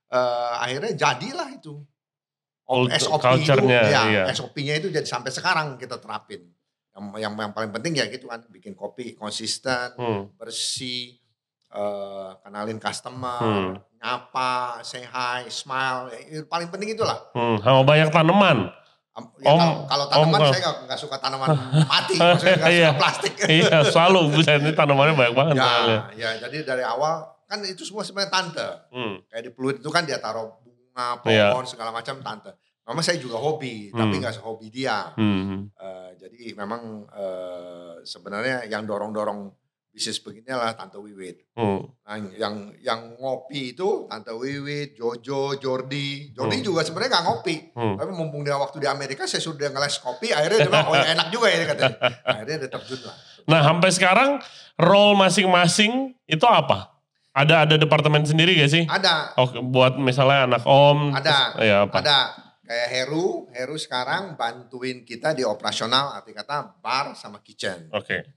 Eh, 0.09 0.53
akhirnya 0.59 0.91
jadilah 0.91 1.47
itu. 1.49 1.79
Kultur- 2.67 2.99
SOP 2.99 3.23
itu, 3.39 3.47
culture-nya, 3.47 3.79
ya, 3.87 4.01
iya. 4.11 4.23
SOP-nya 4.27 4.75
itu 4.75 4.91
jadi 4.91 5.07
sampai 5.07 5.31
sekarang 5.31 5.79
kita 5.79 6.03
terapin. 6.03 6.43
Yang, 6.91 7.03
yang 7.23 7.33
yang 7.39 7.53
paling 7.55 7.71
penting 7.71 7.95
ya 7.95 8.11
gitu 8.11 8.27
kan, 8.27 8.43
bikin 8.49 8.75
kopi 8.75 9.15
konsisten, 9.15 9.95
Hmm. 9.95 10.27
bersih, 10.35 11.15
eh, 11.77 12.29
kenalin 12.41 12.77
customer, 12.77 13.37
Hmm. 13.37 13.73
nyapa, 13.95 14.51
say 14.81 15.03
hi, 15.03 15.45
smile, 15.47 16.09
ya, 16.09 16.41
paling 16.43 16.67
penting 16.67 16.91
itulah. 16.91 17.17
Hmm. 17.31 17.57
Sama 17.59 17.81
banyak 17.83 18.09
tanaman. 18.09 18.73
Am- 19.13 19.33
Ya, 19.39 19.49
Om- 19.49 19.57
kalau, 19.57 19.75
kalau 19.85 20.05
tanaman 20.07 20.39
Om- 20.39 20.49
saya 20.51 20.61
nggak 20.63 20.77
nggak 20.85 20.99
suka 20.99 21.15
tanaman 21.17 21.47
mati, 21.89 22.15
maksudnya 22.15 22.57
Iya. 22.67 22.89
suka 22.89 22.97
plastik. 22.97 23.33
iya, 23.57 23.77
selalu. 23.83 24.19
Buset, 24.31 24.57
ini 24.59 24.71
tanamannya 24.71 25.13
banyak 25.13 25.33
banget. 25.33 25.55
soalnya. 25.55 26.01
ya, 26.13 26.27
ya, 26.27 26.29
jadi 26.39 26.57
dari 26.63 26.83
awal 26.83 27.13
kan 27.43 27.61
itu 27.63 27.81
semua 27.81 28.01
sebenarnya 28.01 28.29
tante. 28.31 28.67
Hmm. 28.91 29.17
Kayak 29.25 29.43
di 29.43 29.51
Pluit 29.51 29.77
itu 29.77 29.89
kan 29.89 30.03
dia 30.03 30.17
taruh 30.17 30.53
bunga, 30.59 31.17
pohon, 31.17 31.33
Iya. 31.63 31.65
segala 31.65 31.89
macam 31.89 32.19
tante. 32.19 32.53
Memang 32.83 33.01
saya 33.01 33.17
juga 33.17 33.35
hobi, 33.35 33.89
Hmm. 33.89 33.99
tapi 33.99 34.15
nggak 34.17 34.33
sehobi 34.33 34.67
dia. 34.69 35.11
Hmm. 35.13 35.65
Eh, 35.71 36.09
jadi 36.15 36.53
memang 36.53 36.81
eh, 37.09 37.93
sebenarnya 38.03 38.63
yang 38.65 38.85
dorong-dorong 38.85 39.49
bisnis 39.97 40.21
begini 40.21 40.45
adalah 40.47 40.77
Tante 40.77 40.95
Wiwit. 40.95 41.57
Hmm. 41.57 41.81
Nah, 42.05 42.15
yang 42.37 42.55
yang 42.77 43.17
ngopi 43.17 43.73
itu 43.73 44.05
Tante 44.05 44.29
Wiwit, 44.29 44.93
Jojo, 44.93 45.57
Jordi. 45.57 46.29
Jordi 46.29 46.61
Hmm. 46.61 46.63
juga 46.63 46.85
sebenarnya 46.85 47.17
nggak 47.17 47.25
ngopi. 47.25 47.55
Hmm. 47.73 47.97
Tapi 47.97 48.11
mumpung 48.13 48.45
dia 48.45 48.53
waktu 48.53 48.77
di 48.77 48.85
Amerika 48.85 49.25
saya 49.25 49.41
sudah 49.41 49.67
ngeles 49.67 49.97
kopi, 49.97 50.29
akhirnya 50.29 50.57
dia 50.59 50.69
bilang, 50.69 50.85
oh 50.85 50.93
ya 50.93 51.09
enak 51.11 51.27
juga 51.27 51.49
ya 51.49 51.65
katanya. 51.65 51.97
Akhirnya 52.29 52.55
dia 52.61 52.69
terjun 52.69 53.01
lah. 53.01 53.15
Nah, 53.47 53.59
sampai 53.63 53.89
sekarang 53.89 54.29
role 54.77 55.17
masing-masing 55.17 55.91
itu 56.23 56.45
apa? 56.45 56.93
Ada 57.33 57.65
ada 57.65 57.75
departemen 57.75 58.21
sendiri 58.21 58.53
gak 58.55 58.69
sih? 58.69 58.83
Ada, 58.85 59.33
Oh, 59.33 59.49
buat 59.63 59.97
misalnya 59.97 60.45
anak 60.45 60.61
om. 60.63 61.09
Ada. 61.11 61.37
terus- 61.53 61.65
ya 61.65 61.75
apa? 61.85 61.95
ada. 61.97 62.19
Kayak 62.61 62.89
Heru, 62.91 63.25
Heru 63.49 63.75
sekarang 63.75 64.35
bantuin 64.35 65.01
kita 65.01 65.31
di 65.31 65.41
operasional, 65.41 66.11
arti 66.11 66.35
kata 66.35 66.75
bar 66.77 67.15
sama 67.15 67.39
kitchen. 67.39 67.87
Oke. 67.89 68.27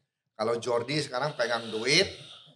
Kalau 0.40 0.56
Jordi 0.56 0.96
sekarang 0.96 1.36
pegang 1.36 1.68
duit, 1.68 2.08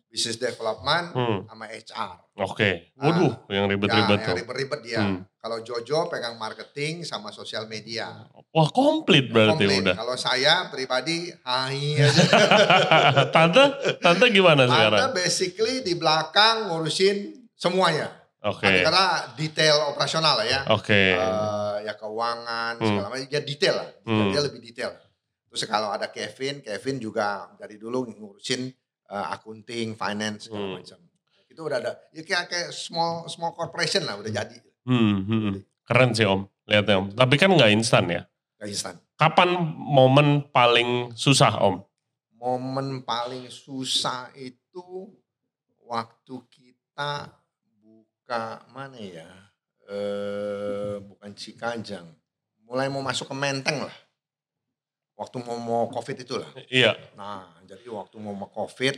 business 0.08 0.38
development, 0.38 1.12
Hmm. 1.12 1.44
sama 1.44 1.68
HR. 1.68 2.16
Oke. 2.40 2.96
Waduh, 2.96 3.44
yang 3.46 3.68
ribet-ribet 3.68 4.08
ya, 4.14 4.24
tuh. 4.24 4.30
yang 4.30 4.38
ribet-ribet 4.40 4.80
dia. 4.80 5.00
Hmm. 5.02 5.20
Kalau 5.36 5.60
Jojo 5.60 6.08
pegang 6.08 6.34
marketing 6.34 7.04
sama 7.04 7.28
sosial 7.28 7.66
media. 7.66 8.24
Wah, 8.48 8.68
komplit 8.70 9.28
berarti 9.28 9.60
Komplit. 9.60 9.84
udah. 9.84 9.94
Kalau 9.94 10.16
saya 10.16 10.72
pribadi, 10.72 11.28
hai 11.44 12.00
aja. 12.00 12.24
tante, 13.34 13.62
tante 13.98 14.24
gimana 14.30 14.64
Tante 14.64 14.72
sekarang? 14.72 15.12
basically 15.12 15.74
di 15.82 15.92
belakang 15.92 16.70
ngurusin 16.70 17.16
semuanya. 17.52 18.08
Oke. 18.40 18.64
Karena 18.64 19.04
detail 19.34 19.90
operasional 19.90 20.36
lah 20.36 20.46
ya. 20.46 20.60
Oke. 20.70 21.12
Eh, 21.12 21.76
ya 21.82 21.92
keuangan 21.94 22.76
Hmm. 22.76 22.86
segala 22.86 23.06
macam. 23.10 23.24
Ya 23.26 23.40
detail 23.40 23.74
lah. 23.74 23.88
Hmm. 24.04 24.30
Dia 24.30 24.40
lebih 24.40 24.60
detail. 24.62 24.92
Terus 25.54 25.70
kalau 25.70 25.94
ada 25.94 26.10
Kevin, 26.10 26.58
Kevin 26.66 26.98
juga 26.98 27.46
dari 27.54 27.78
dulu 27.78 28.10
ngurusin 28.10 28.74
eh, 29.04 29.26
akunting, 29.38 29.94
finance 29.94 30.50
segala 30.50 30.66
Hmm. 30.66 30.74
macam. 30.82 30.98
Itu 31.46 31.60
udah 31.62 31.78
ada. 31.78 31.92
Ya 32.10 32.26
kayak, 32.26 32.50
kayak 32.50 32.70
small 32.74 33.30
small 33.30 33.54
corporation 33.54 34.02
lah 34.02 34.18
udah 34.18 34.32
jadi. 34.34 34.58
Hmm, 34.82 35.22
hmm. 35.22 35.52
Keren 35.86 36.10
sih 36.10 36.26
om. 36.26 36.50
Lihatnya 36.66 36.98
om. 36.98 37.06
Tapi 37.14 37.38
kan 37.38 37.54
nggak 37.54 37.70
instan 37.70 38.10
ya. 38.10 38.26
Gak 38.58 38.68
instan. 38.72 38.94
Kapan 39.14 39.54
momen 39.76 40.50
paling 40.50 41.14
susah 41.14 41.54
om? 41.62 41.84
momen 42.34 43.00
paling 43.00 43.48
susah 43.48 44.28
itu 44.36 45.08
waktu 45.88 46.34
kita 46.52 47.32
buka 47.80 48.60
mana 48.68 49.00
ya 49.00 49.24
eh 49.88 51.00
bukan 51.00 51.32
Cikajang 51.32 52.04
mulai 52.68 52.92
mau 52.92 53.00
masuk 53.00 53.32
ke 53.32 53.36
Menteng 53.36 53.80
lah 53.80 53.96
waktu 55.14 55.36
mau 55.40 55.56
mau 55.56 55.84
covid 55.88 56.16
itulah 56.18 56.50
Iya. 56.66 56.94
nah 57.14 57.46
jadi 57.62 57.86
waktu 57.88 58.16
mau 58.18 58.34
mau 58.34 58.48
covid 58.48 58.94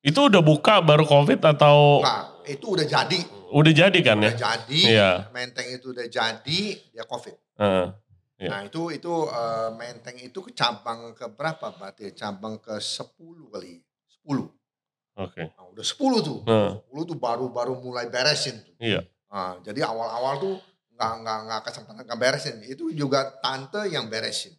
Itu 0.00 0.32
udah 0.32 0.40
buka 0.40 0.80
baru 0.80 1.04
covid 1.04 1.44
atau 1.44 2.00
enggak 2.00 2.24
itu 2.48 2.66
udah 2.66 2.86
jadi 2.88 3.18
udah 3.52 3.72
jadi 3.74 3.98
kan 4.00 4.16
ya? 4.16 4.32
udah 4.32 4.36
jadi 4.36 4.80
Iya. 4.82 5.10
Menteng 5.30 5.68
itu 5.68 5.92
udah 5.92 6.06
jadi 6.06 6.60
dia 6.90 7.04
covid 7.04 7.36
Heeh. 7.56 7.86
Iya. 8.40 8.48
nah 8.48 8.60
itu 8.64 8.88
itu 8.88 9.12
eh, 9.28 9.70
Menteng 9.72 10.16
itu 10.18 10.38
ke 10.40 10.50
cabang 10.50 11.12
ke 11.12 11.28
berapa 11.28 11.70
berarti 11.70 12.10
cabang 12.12 12.56
ke 12.56 12.74
10 12.76 13.12
kali 13.48 13.84
10 14.24 14.48
Oke. 15.20 15.42
Nah, 15.52 15.68
udah 15.68 15.84
10 15.84 16.24
tuh. 16.24 16.38
Heeh. 16.48 16.70
10 16.88 17.04
tuh 17.04 17.18
baru-baru 17.18 17.76
mulai 17.76 18.08
beresin 18.08 18.56
tuh. 18.56 18.72
Iya. 18.80 19.04
Nah, 19.28 19.60
jadi 19.60 19.84
awal-awal 19.84 20.40
tuh 20.40 20.56
nggak 20.96 21.12
nggak 21.20 21.38
nggak 21.44 21.60
kesempatan 21.68 22.02
nggak 22.08 22.16
beresin. 22.16 22.56
Itu 22.64 22.88
juga 22.90 23.28
tante 23.44 23.84
yang 23.90 24.08
beresin, 24.08 24.56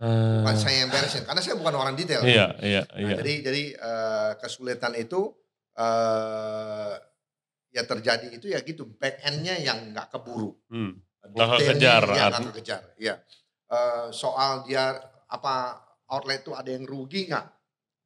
bukan 0.00 0.56
Eh, 0.56 0.60
saya 0.60 0.76
yang 0.80 0.90
beresin. 0.90 1.28
Karena 1.28 1.40
saya 1.44 1.54
bukan 1.60 1.74
orang 1.76 1.92
detail. 1.92 2.24
Iya, 2.24 2.56
iya, 2.64 2.82
Nah, 2.88 2.96
iya. 2.96 3.16
Jadi 3.20 3.32
jadi 3.44 3.62
eh, 3.76 4.30
kesulitan 4.40 4.96
itu 4.96 5.28
eh 5.76 6.94
ya 7.70 7.82
terjadi 7.86 8.26
itu 8.34 8.50
ya 8.50 8.58
gitu 8.66 8.88
back 8.98 9.22
endnya 9.28 9.60
yang 9.60 9.92
nggak 9.92 10.08
keburu. 10.10 10.56
Hmm. 10.72 10.98
Nggak 11.20 11.46
Detailnya 11.46 11.68
kekejar, 11.76 12.02
Ya, 12.16 12.24
nggak 12.32 12.42
kekejar. 12.50 12.82
Iya. 12.96 13.14
Eh, 13.70 14.06
soal 14.10 14.64
dia 14.64 14.96
apa 15.30 15.84
outlet 16.10 16.42
tuh 16.42 16.56
ada 16.56 16.72
yang 16.72 16.88
rugi 16.88 17.28
nggak? 17.28 17.46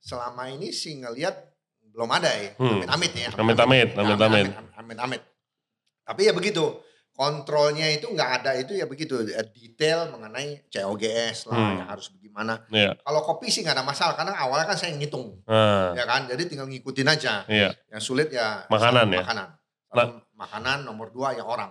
Selama 0.02 0.50
ini 0.50 0.74
sih 0.74 0.98
ngelihat 1.00 1.32
belum 1.94 2.10
ada 2.10 2.28
ya. 2.34 2.58
Hmm. 2.58 2.82
Amit-amit 2.82 3.12
ya. 3.14 3.30
Amit-amit, 3.38 3.88
Ya, 3.94 4.02
amit-amit. 4.02 4.46
Amit-amit. 4.74 5.22
Tapi 6.04 6.20
ya 6.26 6.34
begitu. 6.34 6.82
Kontrolnya 7.14 7.86
itu 7.88 8.10
nggak 8.10 8.30
ada 8.42 8.58
itu 8.58 8.74
ya 8.74 8.84
begitu. 8.84 9.22
Eh, 9.22 9.46
Detail 9.48 10.10
mengenai 10.10 10.66
COGS 10.66 11.46
lah 11.46 11.54
Hmm. 11.54 11.74
yang 11.78 11.88
harus 11.88 12.10
bagaimana. 12.10 12.66
Iya. 12.68 12.98
Kalau 12.98 13.20
kopi 13.22 13.46
sih 13.48 13.62
nggak 13.62 13.78
ada 13.78 13.86
masalah 13.86 14.12
karena 14.12 14.34
awalnya 14.34 14.66
kan 14.66 14.74
saya 14.74 14.92
ngitung. 14.92 15.38
Nah, 15.46 15.94
Ya 15.94 16.04
kan. 16.04 16.26
Jadi 16.26 16.42
tinggal 16.44 16.66
ngikutin 16.66 17.06
aja. 17.06 17.46
iya. 17.46 17.70
Yang 17.88 18.02
sulit 18.02 18.28
ya 18.28 18.66
Makanan 18.66 19.14
ya? 19.14 19.22
Makanan. 19.22 19.48
Nah. 19.94 20.08
Makanan 20.34 20.78
nomor 20.82 21.08
dua 21.08 21.30
ya 21.32 21.46
orang. 21.46 21.70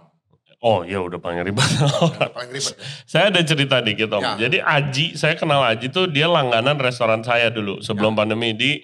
Oh 0.64 0.80
iya 0.82 0.96
udah 0.98 1.20
paling 1.20 1.44
ribet. 1.44 1.60
Yang 2.16 2.32
paling 2.32 2.52
ribet. 2.56 2.72
ya. 2.72 2.88
saya 3.04 3.26
ada 3.28 3.44
cerita 3.44 3.84
dikit 3.84 4.08
om. 4.16 4.24
Ya. 4.24 4.48
Jadi 4.48 4.58
Aji, 4.58 5.06
saya 5.14 5.36
kenal 5.36 5.60
Aji 5.60 5.92
tuh 5.92 6.08
dia 6.08 6.24
langganan 6.24 6.80
restoran 6.80 7.20
saya 7.20 7.52
dulu 7.52 7.84
sebelum 7.84 8.16
Ya. 8.16 8.18
pandemi 8.18 8.56
di 8.56 8.80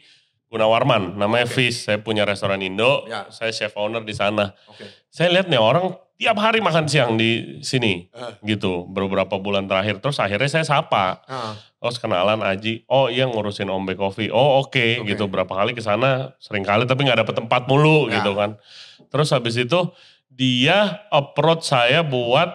Gunawarman, 0.49 1.13
namanya 1.13 1.45
Oke. 1.45 1.69
Fish. 1.69 1.85
Saya 1.85 2.01
punya 2.01 2.25
restoran 2.25 2.57
Indo, 2.59 3.05
Ya. 3.05 3.29
saya 3.29 3.49
chef 3.49 3.73
owner 3.73 4.01
di 4.01 4.11
sana. 4.11 4.57
Oke. 4.65 4.81
Saya 5.07 5.29
lihat 5.29 5.45
nih 5.45 5.61
orang 5.61 5.93
tiap 6.17 6.35
hari 6.35 6.57
makan 6.57 6.89
siang 6.89 7.15
di 7.15 7.61
sini, 7.61 8.09
Ah. 8.11 8.33
gitu. 8.41 8.83
Beberapa 8.85 9.37
bulan 9.37 9.69
terakhir, 9.69 10.01
terus 10.01 10.17
akhirnya 10.17 10.49
saya 10.49 10.65
sapa. 10.65 11.21
Ah, 11.23 11.53
Terus 11.79 11.95
kenalan 11.95 12.43
Aji, 12.43 12.83
oh 12.91 13.07
iya 13.07 13.23
ngurusin 13.23 13.71
Ombe 13.71 13.95
Coffee. 13.95 14.27
Oh 14.27 14.59
oke, 14.59 14.99
Oke. 14.99 15.07
gitu. 15.07 15.31
Berapa 15.31 15.47
kali 15.53 15.71
ke 15.71 15.79
sana, 15.79 16.35
sering 16.35 16.59
kali 16.59 16.83
tapi 16.83 17.07
nggak 17.07 17.23
dapet 17.23 17.39
tempat 17.39 17.71
mulu 17.71 18.11
Ya. 18.11 18.19
gitu 18.19 18.35
kan. 18.35 18.59
Terus 19.07 19.31
habis 19.31 19.55
itu 19.55 19.87
dia 20.27 21.07
approach 21.07 21.63
saya 21.63 22.03
buat 22.03 22.51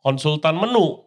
konsultan 0.00 0.56
menu, 0.56 1.04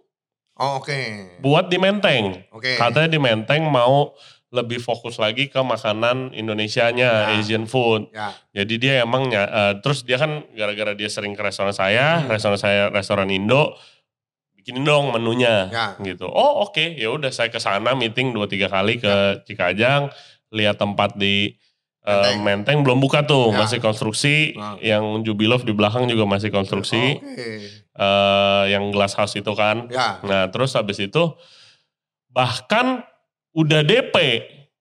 Oh, 0.53 0.77
oke. 0.77 1.01
buat 1.41 1.65
di 1.65 1.81
Menteng. 1.81 2.45
Oke. 2.53 2.77
Katanya 2.77 3.09
di 3.09 3.17
Menteng 3.17 3.65
mau 3.65 4.13
lebih 4.47 4.79
fokus 4.79 5.19
lagi 5.19 5.51
ke 5.51 5.59
makanan 5.59 6.31
Indonesianya, 6.31 7.27
Ya. 7.27 7.35
Asian 7.35 7.67
food. 7.67 8.07
Ya. 8.15 8.31
Jadi 8.55 8.73
dia 8.79 8.93
emang 9.03 9.27
eh, 9.27 9.73
terus 9.83 10.07
dia 10.07 10.15
kan 10.15 10.47
gara-gara 10.55 10.95
dia 10.95 11.11
sering 11.11 11.35
ke 11.35 11.43
restoran 11.43 11.75
saya, 11.75 12.23
Hmm. 12.23 12.31
restoran 12.31 12.55
saya 12.55 12.87
restoran 12.87 13.27
Indo, 13.27 13.75
bikinin 14.55 14.87
dong 14.87 15.11
menunya 15.11 15.67
Ya. 15.67 15.87
gitu. 15.99 16.25
Oh 16.25 16.63
oke, 16.63 16.95
ya 16.95 17.11
udah 17.11 17.27
saya 17.27 17.51
ke 17.51 17.59
sana 17.59 17.91
meeting 17.91 18.31
dua 18.31 18.47
tiga 18.47 18.71
kali 18.71 18.95
ke 18.97 19.43
Cikajang, 19.43 20.15
lihat 20.55 20.79
tempat 20.79 21.19
di 21.19 21.59
eh, 22.07 22.15
Menteng. 22.15 22.39
Menteng 22.39 22.77
belum 22.87 23.03
buka 23.03 23.27
tuh, 23.27 23.51
Ya. 23.51 23.67
masih 23.67 23.83
konstruksi. 23.83 24.55
Ah. 24.55 24.79
Yang 24.79 25.27
Jubilov 25.27 25.67
di 25.67 25.75
belakang 25.75 26.07
juga 26.07 26.23
masih 26.23 26.55
konstruksi. 26.55 27.19
Oke. 27.19 27.67
Eh, 27.99 28.63
yang 28.71 28.95
glass 28.95 29.11
house 29.19 29.35
itu 29.35 29.51
kan. 29.51 29.91
Ya. 29.91 30.23
Nah 30.23 30.47
terus 30.47 30.71
habis 30.71 31.03
itu 31.03 31.35
bahkan 32.31 33.03
udah 33.57 33.81
DP, 33.81 34.15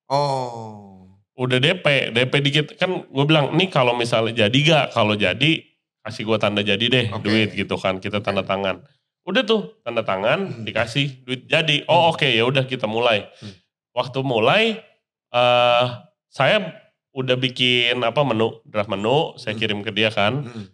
Oh. 0.07 1.09
udah 1.35 1.57
DP, 1.57 2.13
DP 2.13 2.33
dikit 2.39 2.65
kan 2.77 3.03
gue 3.03 3.25
bilang 3.25 3.51
nih 3.53 3.67
kalau 3.67 3.91
misalnya 3.91 4.47
jadi 4.47 4.57
gak, 4.63 4.85
kalau 4.93 5.13
jadi 5.13 5.51
kasih 5.99 6.23
gue 6.23 6.37
tanda 6.37 6.61
jadi 6.61 6.85
deh 6.85 7.05
Oke. 7.11 7.25
duit 7.25 7.49
gitu 7.51 7.75
kan, 7.75 7.99
kita 7.99 8.21
tanda 8.21 8.39
tangan. 8.41 8.79
Udah 9.27 9.43
tuh 9.43 9.75
tanda 9.83 10.01
tangan 10.01 10.39
Hmm. 10.47 10.63
dikasih 10.63 11.27
duit 11.27 11.41
jadi. 11.45 11.83
Oh 11.85 12.07
oke 12.09 12.23
ya 12.23 12.47
udah 12.47 12.63
kita 12.63 12.87
mulai. 12.87 13.27
Hmm. 13.43 13.51
Waktu 13.91 14.19
mulai 14.23 14.79
eh 15.27 15.85
saya 16.29 16.71
udah 17.11 17.35
bikin 17.35 17.99
apa 17.99 18.23
menu 18.23 18.63
draft 18.63 18.87
menu, 18.87 19.35
saya 19.35 19.51
Hmm. 19.51 19.59
kirim 19.59 19.79
ke 19.83 19.91
dia 19.91 20.07
kan. 20.07 20.47
Hmm. 20.47 20.65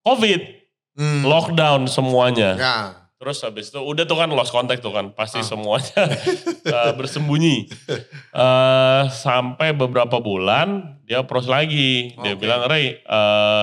Covid, 0.00 0.40
Hmm. 0.96 1.22
lockdown 1.22 1.84
semuanya. 1.84 2.50
Ya. 2.56 2.76
Terus 3.18 3.42
habis 3.42 3.66
itu 3.68 3.76
udah 3.76 4.04
tuh 4.04 4.14
kan 4.14 4.30
lost 4.30 4.48
contact 4.48 4.78
tuh 4.78 4.94
kan 4.94 5.10
pasti 5.10 5.42
Ah. 5.42 5.44
semuanya 5.44 6.06
eh, 6.86 6.92
bersembunyi. 6.94 7.66
Eh 8.30 9.02
sampai 9.10 9.74
beberapa 9.74 10.18
bulan 10.18 10.98
dia 11.02 11.20
approach 11.20 11.46
lagi. 11.46 12.14
Dia 12.14 12.32
Oke. 12.32 12.40
bilang 12.40 12.62
Ray 12.64 12.94
eh 12.96 13.62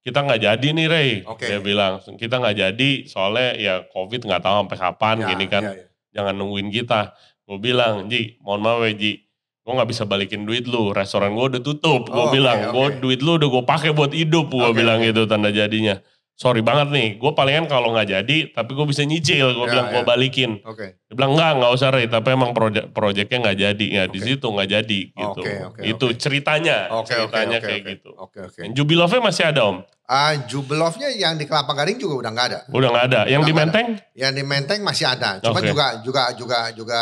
kita 0.00 0.20
nggak 0.22 0.40
jadi 0.42 0.68
nih 0.70 0.86
Ray. 0.86 1.10
Oke. 1.24 1.44
Dia 1.44 1.58
bilang 1.58 2.04
kita 2.14 2.36
nggak 2.36 2.56
jadi 2.58 2.90
soalnya 3.04 3.48
ya 3.54 3.74
covid 3.86 4.20
nggak 4.22 4.40
tahu 4.40 4.54
sampai 4.60 4.78
kapan 4.78 5.16
Ya, 5.18 5.26
gini 5.28 5.46
kan. 5.46 5.62
ya, 5.62 5.72
ya. 5.74 5.86
Jangan 6.12 6.34
nungguin 6.36 6.68
kita. 6.68 7.16
Gue 7.42 7.58
bilang 7.58 8.06
Ji 8.06 8.36
mohon 8.40 8.60
maaf 8.60 8.82
ya 8.82 8.92
Ji. 8.92 9.24
Gue 9.60 9.72
nggak 9.72 9.88
bisa 9.88 10.04
balikin 10.04 10.44
duit 10.44 10.64
lu. 10.64 10.90
Restoran 10.90 11.32
gue 11.32 11.46
udah 11.48 11.62
tutup. 11.62 12.06
Gue 12.06 12.16
Oh, 12.18 12.28
bilang 12.28 12.72
gue 12.72 12.86
oke. 12.86 12.98
duit 12.98 13.20
lu 13.20 13.36
udah 13.36 13.48
gue 13.48 13.64
pakai 13.64 13.90
buat 13.90 14.12
hidup. 14.12 14.48
Gue 14.48 14.64
Oke, 14.66 14.76
bilang 14.76 15.00
oke. 15.00 15.08
gitu 15.08 15.24
tanda 15.24 15.48
jadinya 15.48 15.96
sorry 16.40 16.64
banget 16.64 16.88
nih, 16.88 17.08
gue 17.14 17.32
palingan 17.34 17.68
kalau 17.68 17.92
nggak 17.92 18.08
jadi, 18.10 18.36
tapi 18.48 18.72
gue 18.72 18.86
bisa 18.88 19.04
nyicil, 19.04 19.52
gue 19.52 19.60
Ya, 19.60 19.70
bilang 19.70 19.86
gue 19.90 20.00
ya. 20.00 20.08
balikin. 20.08 20.50
Oke. 20.64 20.96
Dia 20.98 21.14
bilang 21.14 21.36
enggak, 21.36 21.52
nggak 21.54 21.72
usah 21.76 21.88
Ray, 21.90 22.08
tapi 22.08 22.28
emang 22.32 22.50
proyek 22.50 22.84
proyeknya 22.90 23.38
nggak 23.38 23.58
jadi, 23.60 23.86
ya 23.86 24.04
di 24.06 24.16
Oke. 24.16 24.26
situ 24.26 24.46
nggak 24.48 24.68
jadi 24.70 25.00
gitu. 25.12 25.36
Oke, 25.38 25.52
oke, 25.62 25.80
itu 25.84 26.06
oke. 26.06 26.16
ceritanya, 26.16 26.88
oke, 26.90 27.04
ceritanya 27.06 27.58
oke, 27.60 27.66
kayak 27.66 27.80
oke. 27.80 27.90
gitu. 27.92 28.10
Oke, 28.16 28.38
oke. 28.42 28.60
Jubilove 28.72 29.16
masih 29.20 29.44
ada 29.46 29.68
om, 29.68 29.84
Ah, 30.06 30.34
Jubelovnya 30.42 31.06
yang 31.12 31.36
di 31.36 31.44
Kelapa 31.44 31.70
Gading 31.70 32.00
juga 32.00 32.14
udah 32.18 32.30
nggak 32.32 32.46
ada. 32.48 32.58
udah 32.66 32.88
nggak 32.90 33.06
ada. 33.06 33.20
Yang 33.26 33.42
di 33.44 33.52
Nggak 33.52 33.60
ada. 33.60 33.60
Menteng, 33.62 33.86
Yang 34.16 34.32
di 34.32 34.42
Menteng 34.42 34.80
masih 34.80 35.06
ada. 35.06 35.30
Cuma 35.38 35.60
Oke. 35.60 35.68
juga 35.68 35.86
juga 36.00 36.22
juga 36.34 36.58
juga 36.72 37.00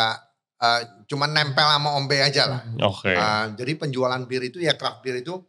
eh, 0.59 0.81
cuma 1.07 1.25
nempel 1.25 1.63
sama 1.63 1.95
Ombe 1.95 2.19
aja 2.19 2.43
lah. 2.45 2.61
oke. 2.83 3.09
Ah, 3.09 3.47
jadi 3.49 3.71
penjualan 3.73 4.19
bir 4.21 4.43
itu 4.43 4.59
ya 4.59 4.75
craft 4.75 4.99
beer 4.99 5.23
itu 5.23 5.39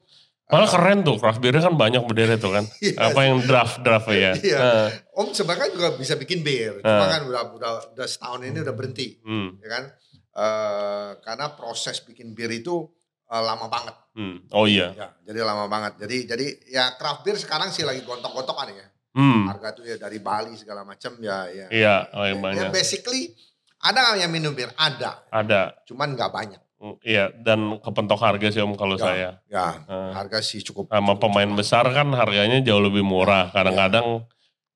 Malah 0.51 0.69
keren 0.69 0.99
tuh, 1.01 1.17
craft 1.17 1.39
beer 1.39 1.55
kan 1.55 1.73
banyak 1.73 2.03
berdiri 2.03 2.35
tuh 2.37 2.51
kan. 2.51 2.65
Iya. 2.83 2.99
Apa 3.09 3.21
yang 3.23 3.39
draft 3.41 3.81
draft 3.81 4.11
ya? 4.11 4.35
Iya. 4.49 4.59
Nah, 4.59 4.89
Om 5.15 5.31
sebenarnya 5.31 5.71
juga 5.71 5.89
bisa 5.95 6.15
bikin 6.15 6.43
bir. 6.43 6.79
Cuma 6.79 7.07
kan 7.07 7.23
udah, 7.25 7.43
udah 7.55 7.73
udah 7.95 8.07
setahun 8.07 8.43
ini 8.43 8.59
udah 8.59 8.75
berhenti, 8.75 9.19
hmm, 9.21 9.49
ya 9.59 9.69
kan? 9.69 9.85
Eh, 10.31 11.11
karena 11.21 11.47
proses 11.53 12.01
bikin 12.01 12.33
bir 12.33 12.51
itu 12.51 12.87
eh, 13.27 13.39
lama 13.39 13.67
banget. 13.67 13.95
hmm. 14.13 14.51
Oh 14.51 14.65
iya. 14.65 14.91
Ya, 14.93 15.09
jadi 15.23 15.43
lama 15.43 15.67
banget. 15.67 15.99
Jadi 15.99 16.17
jadi 16.27 16.47
ya 16.67 16.95
craft 16.95 17.23
beer 17.23 17.37
sekarang 17.37 17.71
sih 17.71 17.83
lagi 17.83 18.03
gontok-gontokan 18.03 18.71
ya. 18.71 18.87
Hmm. 19.11 19.47
Harga 19.47 19.75
tuh 19.75 19.83
ya 19.83 19.99
dari 19.99 20.19
Bali 20.19 20.55
segala 20.55 20.83
macam 20.83 21.19
ya 21.19 21.47
ya. 21.47 21.67
Iya, 21.67 21.95
oh 22.15 22.25
yang 22.25 22.39
Ya, 22.39 22.45
banyak. 22.47 22.71
basically 22.71 23.35
ada 23.81 24.15
yang 24.15 24.31
minum 24.31 24.51
bir? 24.51 24.71
Ada, 24.73 25.27
Ada. 25.29 25.83
cuman 25.85 26.15
nggak 26.15 26.31
banyak. 26.31 26.63
Hmm, 26.81 26.97
Iya, 27.01 27.29
dan 27.37 27.77
kepentok 27.77 28.16
harga 28.16 28.49
sih 28.49 28.59
om 28.59 28.73
kalau 28.73 28.97
Ya. 28.97 29.05
saya. 29.05 29.31
Ya, 29.47 29.85
Nah. 29.85 30.16
harga 30.16 30.40
sih 30.40 30.59
cukup. 30.61 30.88
sama 30.88 31.12
cukup 31.12 31.21
pemain 31.23 31.45
mahal. 31.47 31.61
besar 31.61 31.85
kan 31.90 32.09
harganya 32.11 32.57
jauh 32.59 32.81
lebih 32.81 33.05
murah. 33.05 33.53
Kadang-kadang 33.53 34.25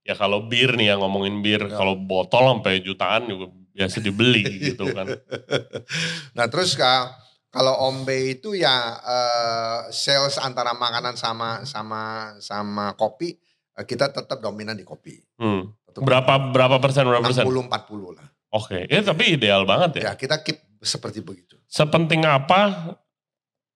ya 0.03 0.13
kalau 0.13 0.45
bir 0.45 0.77
nih 0.77 0.93
ya 0.93 0.97
ngomongin 0.97 1.41
bir, 1.41 1.65
Ya. 1.65 1.75
kalau 1.75 1.97
botol 1.97 2.45
sampai 2.51 2.79
jutaan 2.79 3.25
juga 3.25 3.49
biasa 3.73 3.99
dibeli 3.99 4.45
gitu 4.71 4.85
kan. 4.93 5.17
Nah 6.33 6.47
terus 6.47 6.75
ka- 6.75 7.09
kalau 7.49 7.73
ombe 7.83 8.13
itu 8.31 8.53
ya 8.53 8.75
eh, 9.01 9.79
sales 9.89 10.37
antara 10.37 10.75
makanan 10.75 11.15
sama 11.15 11.63
sama 11.65 12.03
sama 12.37 12.93
kopi 12.95 13.39
eh, 13.73 13.85
kita 13.85 14.11
tetap 14.11 14.39
dominan 14.39 14.75
di 14.75 14.85
kopi. 14.85 15.19
Hmm. 15.37 15.73
Tetap 15.87 16.03
Berapa 16.03 16.53
berapa 16.53 16.77
persen 16.79 17.07
berapa 17.07 17.25
persen? 17.25 17.43
60 17.43 17.65
40 17.65 18.13
lah. 18.13 18.27
Oke, 18.51 18.85
ya 18.85 19.01
tapi 19.01 19.35
ideal 19.35 19.65
banget 19.65 19.99
ya. 19.99 20.03
Ya 20.03 20.13
kita 20.15 20.39
keep 20.39 20.61
seperti 20.85 21.25
begitu. 21.25 21.57
Sepenting 21.67 22.23
apa 22.23 22.95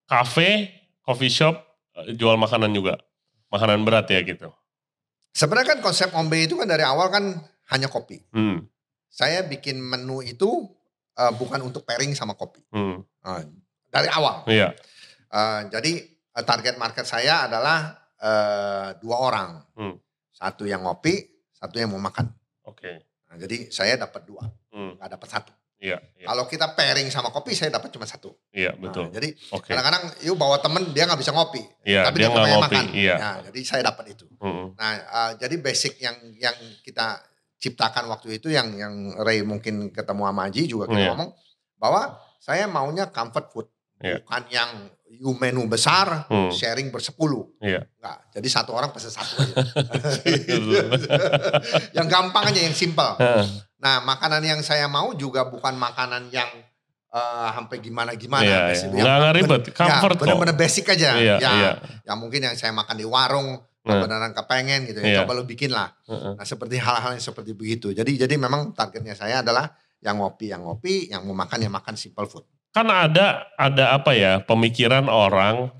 kafe, 0.06 0.68
coffee 1.02 1.32
shop 1.32 1.56
eh, 1.98 2.14
jual 2.14 2.36
makanan 2.36 2.70
juga, 2.70 3.00
makanan 3.50 3.82
berat 3.82 4.08
ya 4.12 4.20
gitu. 4.22 4.52
Sebenarnya 5.34 5.76
kan 5.76 5.80
konsep 5.84 6.10
ombe 6.14 6.38
itu 6.40 6.56
kan 6.56 6.68
dari 6.68 6.82
awal 6.84 7.08
kan 7.12 7.24
hanya 7.72 7.88
kopi. 7.90 8.20
Hmm. 8.32 8.64
Saya 9.08 9.44
bikin 9.44 9.80
menu 9.80 10.20
itu 10.22 10.68
eh, 11.18 11.32
bukan 11.34 11.64
untuk 11.64 11.82
pairing 11.84 12.12
sama 12.14 12.36
kopi. 12.36 12.62
Hmm. 12.72 13.02
Eh, 13.04 13.42
dari 13.88 14.08
awal. 14.12 14.44
Iya. 14.48 14.76
Eh, 15.28 15.60
jadi 15.72 15.92
eh, 16.08 16.44
target 16.44 16.76
market 16.76 17.04
saya 17.04 17.48
adalah 17.48 17.96
eh, 18.20 18.88
dua 19.00 19.16
orang. 19.18 19.50
Hmm. 19.76 19.96
Satu 20.32 20.64
yang 20.70 20.86
ngopi, 20.86 21.18
satu 21.50 21.82
yang 21.82 21.90
mau 21.90 21.98
makan. 21.98 22.30
Oke. 22.62 23.02
Nah, 23.28 23.36
jadi 23.36 23.68
saya 23.68 23.98
dapat 23.98 24.22
dua, 24.24 24.40
Hmm. 24.72 24.94
nggak 24.96 25.10
dapat 25.18 25.28
satu. 25.28 25.52
Iya, 25.78 26.02
iya, 26.18 26.26
Kalau 26.26 26.44
kita 26.44 26.74
pairing 26.74 27.06
sama 27.06 27.30
kopi, 27.30 27.54
saya 27.54 27.70
dapat 27.70 27.94
cuma 27.94 28.02
satu. 28.02 28.34
iya 28.50 28.74
Nah, 28.74 28.82
betul. 28.82 29.14
jadi 29.14 29.30
Oke. 29.54 29.70
kadang-kadang 29.70 30.10
yuk 30.20 30.34
bawa 30.34 30.58
temen 30.58 30.90
dia 30.90 31.06
nggak 31.06 31.16
bisa 31.16 31.30
ngopi, 31.30 31.62
Iya, 31.86 32.02
tapi 32.02 32.18
dia 32.18 32.26
dia, 32.26 32.34
nggak 32.34 32.50
ngopi. 32.50 32.66
makan. 32.66 32.84
Iya. 32.90 33.14
Nah, 33.14 33.36
jadi 33.46 33.60
saya 33.62 33.82
dapat 33.86 34.04
itu. 34.10 34.26
Hmm. 34.42 34.74
Nah, 34.74 34.90
uh, 35.06 35.30
jadi 35.38 35.54
basic 35.56 36.02
yang 36.02 36.18
yang 36.34 36.54
kita 36.82 37.22
ciptakan 37.56 38.06
waktu 38.06 38.38
itu 38.38 38.50
yang 38.50 38.74
yang 38.74 38.94
Ray 39.18 39.42
mungkin 39.42 39.90
ketemu 39.90 40.22
sama 40.24 40.42
Aji 40.46 40.66
juga 40.66 40.86
kita 40.86 40.98
Iya. 40.98 41.10
ngomong 41.14 41.30
bahwa 41.74 42.02
saya 42.38 42.66
maunya 42.66 43.06
comfort 43.08 43.46
food, 43.48 43.66
Iya. 43.98 44.18
bukan 44.18 44.42
yang 44.50 44.70
you 45.08 45.30
menu 45.32 45.62
besar 45.64 46.26
Hmm. 46.26 46.50
sharing 46.50 46.90
bersepuluh. 46.90 47.54
Iya. 47.58 47.86
Enggak, 47.96 48.18
jadi 48.34 48.48
satu 48.50 48.74
orang 48.74 48.90
pesen 48.90 49.08
satu 49.08 49.38
aja. 49.38 49.54
yang 51.96 52.06
gampang 52.06 52.44
aja, 52.46 52.60
yang 52.60 52.74
simple. 52.74 53.14
Nah, 53.78 54.02
makanan 54.02 54.42
yang 54.42 54.60
saya 54.60 54.90
mau 54.90 55.14
juga 55.14 55.46
bukan 55.46 55.78
makanan 55.78 56.30
yang 56.34 56.50
eh, 57.08 57.48
sampai 57.54 57.80
gimana-gimana. 57.80 58.44
Iya, 58.44 58.58
iya. 58.74 58.84
yang 58.92 59.06
nggak 59.06 59.20
ben- 59.22 59.36
ribet, 59.40 59.62
comfort 59.72 60.14
ya, 60.14 60.20
bener-bener 60.20 60.56
basic 60.58 60.84
aja. 60.92 61.16
Iya, 61.16 61.36
ya, 61.40 61.50
iya. 61.56 61.70
yang 62.04 62.18
mungkin 62.20 62.44
yang 62.44 62.52
saya 62.58 62.74
makan 62.74 62.98
di 62.98 63.06
warung, 63.08 63.56
Nah. 63.88 64.04
beneran 64.04 64.36
kepengen 64.36 64.84
gitu 64.84 65.00
ya. 65.00 65.06
Iya. 65.08 65.18
Coba 65.24 65.32
lu 65.32 65.48
bikin 65.48 65.72
lah. 65.72 65.88
Heeh. 66.04 66.36
Nah, 66.36 66.44
seperti 66.44 66.76
hal-hal 66.76 67.16
yang 67.16 67.24
seperti 67.24 67.56
begitu. 67.56 67.88
Jadi 67.96 68.20
jadi 68.20 68.34
memang 68.36 68.76
targetnya 68.76 69.16
saya 69.16 69.40
adalah 69.40 69.72
yang 70.04 70.20
ngopi, 70.20 70.52
yang 70.52 70.60
ngopi, 70.60 71.08
yang 71.08 71.24
mau 71.24 71.32
makan, 71.32 71.58
yang 71.64 71.72
makan 71.72 71.96
simple 71.96 72.28
food. 72.28 72.44
kan 72.68 72.84
ada 72.84 73.48
ada 73.56 73.96
apa 73.96 74.12
ya 74.12 74.44
pemikiran 74.44 75.08
orang 75.08 75.72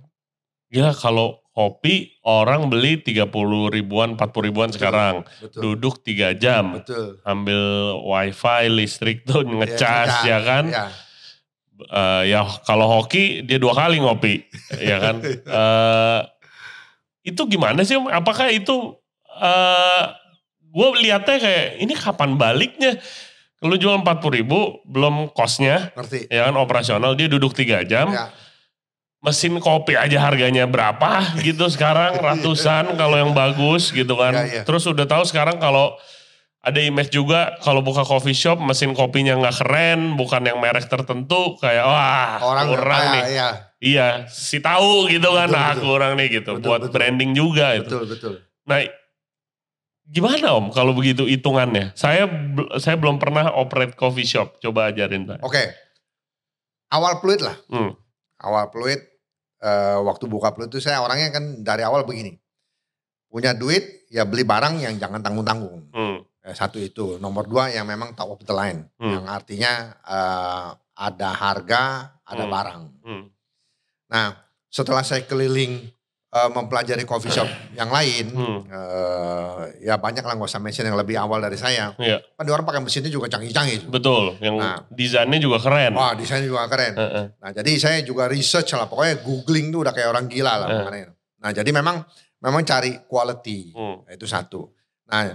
ya 0.73 0.91
kalau 0.97 1.45
kopi 1.59 2.15
orang 2.23 2.71
beli 2.71 3.03
30 3.03 3.27
ribuan 3.75 4.15
40 4.15 4.47
ribuan 4.47 4.71
sekarang 4.71 5.27
Betul. 5.43 5.59
duduk 5.59 6.07
tiga 6.07 6.31
jam 6.31 6.79
Betul. 6.79 7.19
ambil 7.27 7.59
wifi 7.99 8.71
listrik 8.71 9.27
tuh 9.27 9.43
ngecas 9.43 10.23
ya, 10.23 10.39
kan 10.47 10.65
Ya. 10.71 10.87
Eh, 11.79 12.23
ya 12.35 12.43
kalau 12.67 12.87
hoki 12.91 13.43
dia 13.47 13.59
dua 13.59 13.71
kali 13.71 13.99
ngopi 13.99 14.47
ya 14.79 14.99
kan 14.99 15.19
Eh, 15.59 16.21
itu 17.27 17.43
gimana 17.47 17.83
sih 17.83 17.99
apakah 17.99 18.51
itu 18.51 18.95
eh 19.39 20.05
gue 20.69 20.89
lihatnya 21.03 21.37
kayak 21.39 21.67
ini 21.79 21.95
kapan 21.99 22.39
baliknya 22.39 22.99
Lu 23.59 23.75
jual 23.75 23.99
40 24.07 24.39
ribu, 24.39 24.79
belum 24.87 25.35
kosnya, 25.35 25.91
Ngerti? 25.99 26.31
ya 26.31 26.47
kan 26.47 26.55
operasional, 26.63 27.19
dia 27.19 27.27
duduk 27.27 27.51
3 27.51 27.83
jam. 27.83 28.07
Ya. 28.07 28.31
Mesin 29.19 29.59
kopi 29.59 29.99
aja 29.99 30.23
harganya 30.23 30.63
berapa 30.71 31.35
gitu 31.43 31.67
sekarang, 31.67 32.23
ratusan 32.23 32.95
kalau 32.95 33.19
yang 33.19 33.35
bagus 33.35 33.91
gitu 33.91 34.15
kan. 34.15 34.31
Iya, 34.31 34.45
iya. 34.47 34.63
Terus 34.63 34.87
udah 34.87 35.11
tahu 35.11 35.27
sekarang 35.27 35.59
kalau 35.59 35.99
ada 36.59 36.79
image 36.79 37.11
juga 37.11 37.59
kalau 37.59 37.83
buka 37.83 38.07
coffee 38.07 38.35
shop 38.35 38.63
mesin 38.63 38.95
kopinya 38.95 39.35
nggak 39.39 39.57
keren, 39.59 40.15
bukan 40.15 40.43
yang 40.47 40.59
merek 40.63 40.87
tertentu 40.87 41.59
kayak 41.59 41.83
wah 41.83 42.39
Orang 42.43 42.67
kurang 42.71 43.03
ya, 43.03 43.11
nih. 43.11 43.23
ya. 43.35 43.49
Iya, 43.79 44.07
si 44.27 44.59
tahu 44.59 45.07
gitu 45.07 45.31
kan, 45.35 45.47
Betul, 45.47 45.55
nah 45.55 45.71
betul. 45.71 45.83
kurang 45.87 46.13
nih 46.19 46.29
gitu. 46.39 46.51
Betul, 46.59 46.67
Buat 46.67 46.81
betul. 46.87 46.95
branding 46.95 47.31
juga 47.35 47.67
itu. 47.79 47.87
Betul, 47.91 48.05
betul. 48.11 48.35
Nah, 48.67 48.79
gimana 50.05 50.47
om 50.59 50.67
kalau 50.71 50.93
begitu 50.95 51.27
hitungannya? 51.27 51.95
Saya 51.95 52.27
saya 52.79 52.99
belum 52.99 53.19
pernah 53.19 53.55
operate 53.55 53.95
coffee 53.95 54.27
shop. 54.27 54.59
Coba 54.59 54.91
ajarin 54.91 55.31
saya. 55.31 55.43
Oke. 55.43 55.63
Awal 56.91 57.23
fluid 57.23 57.39
lah. 57.45 57.55
Hmm. 57.71 57.95
Awal 58.39 58.71
fluid, 58.71 59.01
eh, 59.61 59.99
waktu 59.99 60.25
buka 60.31 60.55
fluid 60.55 60.71
itu 60.71 60.79
saya 60.79 61.03
orangnya 61.03 61.35
kan 61.35 61.45
dari 61.63 61.83
awal 61.83 62.07
begini. 62.07 62.39
Punya 63.29 63.53
duit, 63.53 64.09
ya 64.09 64.25
beli 64.25 64.47
barang 64.47 64.81
yang 64.81 64.95
jangan 64.97 65.21
tanggung-tanggung. 65.21 65.91
Hmm. 65.93 66.17
Eh, 66.47 66.55
satu 66.57 66.81
itu. 66.81 67.19
Nomor 67.21 67.45
dua 67.45 67.69
yang 67.69 67.85
memang 67.85 68.15
top 68.17 68.39
of 68.39 68.41
the 68.47 68.55
line. 68.55 68.89
Hmm. 68.97 69.21
Yang 69.21 69.27
artinya 69.29 69.73
eh, 70.07 70.69
ada 70.99 71.31
harga, 71.35 71.83
ada 72.25 72.45
Hmm. 72.47 72.53
barang. 72.53 72.83
Hmm. 73.05 73.25
Nah, 74.09 74.27
setelah 74.73 75.05
saya 75.05 75.23
keliling 75.29 75.93
eh, 76.29 76.51
mempelajari 76.53 77.03
coffee 77.03 77.33
shop 77.33 77.49
yang 77.73 77.89
lain, 77.89 78.29
Hmm. 78.29 78.61
eh, 78.69 79.53
ya 79.83 79.97
banyak 79.97 80.21
lah 80.21 80.37
nggak 80.37 80.45
usah 80.47 80.61
mention 80.61 80.85
yang 80.85 80.95
lebih 80.95 81.17
awal 81.17 81.41
dari 81.41 81.57
saya. 81.57 81.97
Iya, 81.97 82.21
Kan 82.37 82.45
orang 82.47 82.65
pakai 82.65 82.81
mesinnya 82.81 83.09
juga 83.09 83.29
canggih-canggih. 83.29 83.89
betul. 83.89 84.37
Yang 84.39 84.57
Nah. 84.57 84.77
desainnya 84.89 85.39
juga 85.39 85.57
keren. 85.59 85.93
Wah, 85.93 86.13
desainnya 86.13 86.47
juga 86.47 86.69
keren. 86.69 86.95
Heeh. 86.95 87.25
Nah, 87.35 87.51
jadi 87.51 87.71
saya 87.77 87.99
juga 88.03 88.29
research 88.29 88.75
lah. 88.75 88.85
Pokoknya 88.85 89.25
googling 89.25 89.73
tuh 89.73 89.81
udah 89.83 89.93
kayak 89.93 90.09
orang 90.09 90.29
gila 90.29 90.53
lah. 90.55 90.69
Eh. 90.69 90.77
mengenai. 90.79 91.03
Nah, 91.39 91.51
jadi 91.51 91.71
memang 91.71 91.97
memang 92.39 92.63
cari 92.63 92.93
quality. 93.05 93.73
Hmm. 93.73 94.05
Itu 94.07 94.29
satu. 94.29 94.69
Nah, 95.09 95.33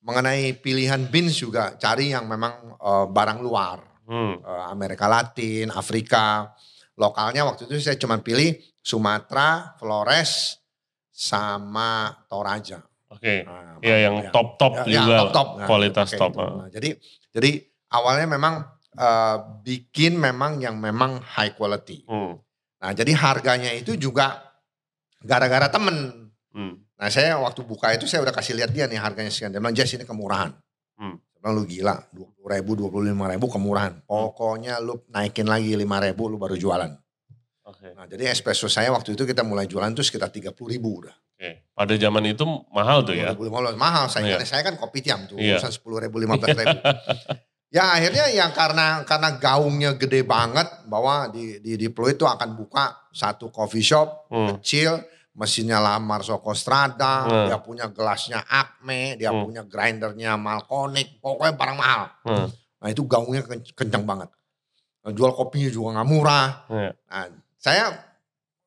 mengenai 0.00 0.52
pilihan 0.54 1.08
beans 1.08 1.34
juga 1.34 1.72
cari 1.74 2.12
yang 2.12 2.28
memang 2.28 2.76
eh, 2.76 3.06
barang 3.08 3.40
luar. 3.40 3.80
Hmm. 4.04 4.44
Amerika 4.68 5.08
Latin, 5.08 5.72
Afrika. 5.72 6.52
Lokalnya 6.94 7.42
waktu 7.42 7.64
itu 7.64 7.80
saya 7.80 7.96
cuma 7.96 8.20
pilih 8.20 8.52
Sumatera, 8.84 9.72
Flores, 9.80 10.60
sama 11.08 12.12
Toraja. 12.28 12.84
Oke. 13.08 13.48
Nah, 13.48 13.80
Iya 13.80 13.96
yang 14.10 14.16
top-top 14.28 14.84
ya, 14.84 14.90
ya, 14.90 15.00
juga. 15.00 15.16
top-top. 15.24 15.48
Nah, 15.56 15.66
kualitas 15.70 16.08
pakai 16.12 16.20
top. 16.20 16.32
itu. 16.34 16.44
Nah, 16.44 16.68
jadi 16.68 16.88
jadi 17.32 17.50
awalnya 17.94 18.26
memang 18.28 18.54
eh, 18.94 19.36
bikin 19.64 20.20
memang 20.20 20.60
yang 20.60 20.76
memang 20.76 21.22
high 21.22 21.56
quality. 21.56 22.04
Hmm. 22.04 22.36
Nah, 22.84 22.92
jadi 22.92 23.16
harganya 23.16 23.72
itu 23.72 23.96
juga 23.96 24.52
gara-gara 25.24 25.72
temen. 25.72 26.28
Hmm. 26.52 26.84
Nah, 27.00 27.08
saya 27.10 27.40
waktu 27.40 27.64
buka 27.64 27.90
itu 27.96 28.04
saya 28.04 28.22
udah 28.22 28.34
kasih 28.34 28.54
lihat 28.54 28.70
dia 28.70 28.84
nih 28.84 29.00
harganya 29.00 29.32
sekian. 29.32 29.50
Dia 29.50 29.58
bilang, 29.58 29.74
Jess 29.74 29.96
ini 29.96 30.04
kemurahan. 30.06 30.52
Hmm. 31.00 31.18
Bilang, 31.40 31.52
lu 31.58 31.64
gila, 31.66 31.96
20 32.12 32.54
ribu, 32.54 32.70
25 32.78 33.32
ribu 33.34 33.46
kemurahan. 33.50 33.92
Pokoknya 34.06 34.78
lu 34.78 35.02
naikin 35.10 35.48
lagi 35.50 35.74
5 35.74 35.82
ribu, 36.06 36.22
lu 36.30 36.36
baru 36.38 36.54
jualan. 36.54 36.92
Oke. 37.64 37.96
Nah, 37.96 38.04
jadi 38.04 38.28
espresso 38.28 38.68
saya 38.68 38.92
waktu 38.92 39.16
itu 39.16 39.24
kita 39.24 39.40
mulai 39.40 39.64
jualan 39.64 39.88
tuh 39.90 40.04
sekitar 40.04 40.28
30 40.28 40.52
ribu 40.68 41.00
udah. 41.00 41.16
Oke. 41.32 41.72
Pada 41.72 41.94
zaman 41.96 42.20
itu 42.28 42.44
mahal 42.68 43.00
tuh 43.02 43.16
ya. 43.16 43.32
2015 43.32 43.72
mahal, 43.74 44.04
saya, 44.06 44.36
Iya. 44.36 44.44
saya 44.44 44.60
kan 44.60 44.76
kopi 44.76 45.00
tiam 45.00 45.24
tuh, 45.24 45.40
Iya. 45.40 45.56
urusan 45.56 45.72
10 45.72 45.96
ribu, 45.98 46.20
15 46.20 46.52
ribu. 46.52 46.76
ya 47.76 47.96
akhirnya 47.96 48.28
yang 48.30 48.52
karena 48.52 49.00
karena 49.02 49.40
gaungnya 49.40 49.96
gede 49.96 50.22
banget 50.22 50.68
bahwa 50.84 51.32
di 51.32 51.58
di 51.58 51.74
di 51.74 51.88
Pluit 51.88 52.20
itu 52.20 52.28
akan 52.28 52.52
buka 52.52 53.08
satu 53.10 53.48
coffee 53.48 53.80
shop 53.82 54.28
Hmm. 54.28 54.60
kecil, 54.60 55.00
mesinnya 55.32 55.80
Lamar 55.80 56.20
Soko 56.20 56.52
Strada, 56.52 57.24
Hmm. 57.24 57.46
dia 57.48 57.58
punya 57.58 57.88
gelasnya 57.88 58.44
Acme, 58.44 59.16
dia 59.16 59.32
Hmm. 59.32 59.40
punya 59.40 59.64
grindernya 59.64 60.36
Malconic, 60.36 61.16
pokoknya 61.18 61.56
barang 61.56 61.78
mahal. 61.80 62.02
Hmm. 62.28 62.46
Nah 62.78 62.88
itu 62.92 63.00
gaungnya 63.08 63.40
ken- 63.42 63.72
kencang 63.72 64.04
banget. 64.04 64.28
Nah, 65.00 65.12
Jual 65.12 65.32
kopinya 65.32 65.68
juga 65.68 65.88
nggak 65.96 66.08
murah. 66.08 66.48
Iya. 66.66 66.92
Nah, 66.96 67.24
saya 67.64 67.96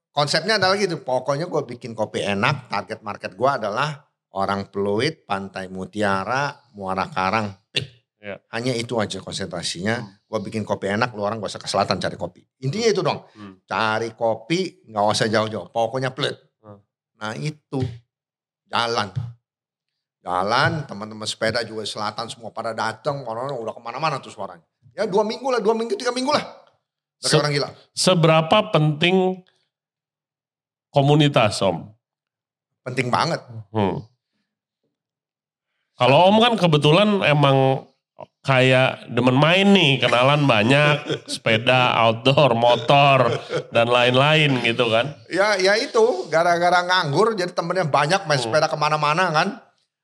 konsepnya 0.09 0.57
adalah 0.57 0.73
gitu, 0.73 0.97
pokoknya 1.05 1.45
gue 1.45 1.61
bikin 1.69 1.93
kopi 1.93 2.25
enak, 2.25 2.65
target 2.65 3.05
market 3.05 3.37
gue 3.37 3.45
adalah 3.45 4.09
orang 4.33 4.73
Pluit, 4.73 5.21
Pantai 5.29 5.69
Mutiara, 5.69 6.57
Muara 6.73 7.05
Karang, 7.05 7.53
Pik. 7.69 7.85
Iya. 8.17 8.41
Hanya 8.49 8.73
itu 8.73 8.97
aja 8.97 9.21
konsentrasinya. 9.21 10.01
Hmm. 10.01 10.25
Gue 10.25 10.39
bikin 10.49 10.65
kopi 10.65 10.89
enak, 10.89 11.13
lu 11.13 11.21
orang 11.21 11.37
gak 11.37 11.53
usah 11.53 11.61
ke 11.61 11.69
selatan 11.69 12.01
cari 12.01 12.17
kopi. 12.17 12.41
Intinya 12.65 12.89
itu 12.89 13.05
dong. 13.05 13.21
Hmm. 13.37 13.61
Cari 13.69 14.17
kopi, 14.17 14.81
gak 14.89 15.05
usah 15.05 15.29
jauh-jauh. 15.29 15.69
Pokoknya 15.69 16.09
Pluit. 16.17 16.33
Hmm. 16.65 16.81
Nah 17.21 17.37
itu, 17.37 17.77
jalan. 18.65 19.13
Jalan, 20.25 20.89
teman-teman 20.89 21.29
sepeda 21.29 21.61
juga 21.61 21.85
selatan 21.85 22.25
semua 22.27 22.49
pada 22.49 22.73
datang, 22.73 23.21
orang 23.29 23.53
udah 23.53 23.77
ke 23.77 23.81
mana-mana 23.85 24.17
tuh 24.17 24.33
suaranya. 24.33 24.65
Ya 24.97 25.05
dua 25.05 25.21
minggu 25.21 25.45
lah, 25.53 25.61
dua 25.61 25.77
minggu, 25.77 25.93
tiga 25.93 26.09
minggu 26.09 26.33
lah. 26.33 26.66
Dari 27.17 27.31
Se- 27.31 27.37
orang 27.37 27.51
gila. 27.51 27.69
Seberapa 27.91 28.57
penting 28.69 29.41
komunitas 30.89 31.61
om? 31.61 31.89
Penting 32.81 33.09
banget. 33.09 33.41
Hmm. 33.69 34.05
Kalau 35.97 36.29
om 36.29 36.37
kan 36.37 36.53
kebetulan 36.55 37.25
emang 37.25 37.89
kayak 38.41 39.09
demen 39.09 39.33
main 39.33 39.67
nih, 39.67 39.97
kenalan 39.97 40.45
banyak, 40.45 40.95
sepeda, 41.33 41.97
outdoor, 41.99 42.53
motor, 42.53 43.33
dan 43.69 43.89
lain-lain 43.89 44.61
gitu 44.61 44.87
kan. 44.87 45.17
Ya, 45.27 45.57
ya 45.57 45.73
itu 45.75 46.29
gara-gara 46.29 46.85
nganggur 46.85 47.33
jadi 47.33 47.51
temennya 47.51 47.85
banyak 47.85 48.23
main 48.23 48.37
Hmm. 48.37 48.45
sepeda 48.45 48.69
ke 48.69 48.77
mana-mana 48.77 49.33
kan. 49.33 49.47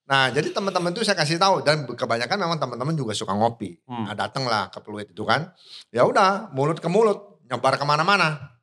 Nah 0.04 0.28
jadi 0.36 0.52
teman-teman 0.52 0.92
itu 0.92 1.08
saya 1.08 1.16
kasih 1.16 1.40
tahu 1.40 1.64
dan 1.64 1.88
kebanyakan 1.88 2.36
memang 2.36 2.60
teman-teman 2.60 2.96
juga 2.96 3.16
suka 3.16 3.32
ngopi. 3.32 3.80
Hmm. 3.88 4.12
Nah 4.12 4.16
datang 4.16 4.44
lah 4.44 4.68
ke 4.68 4.84
Pluit 4.84 5.08
itu 5.08 5.24
kan. 5.24 5.48
Ya 5.96 6.04
udah 6.04 6.52
mulut 6.52 6.84
ke 6.84 6.90
mulut 6.92 7.40
nyebar 7.48 7.80
ke 7.80 7.86
mana-mana. 7.88 8.60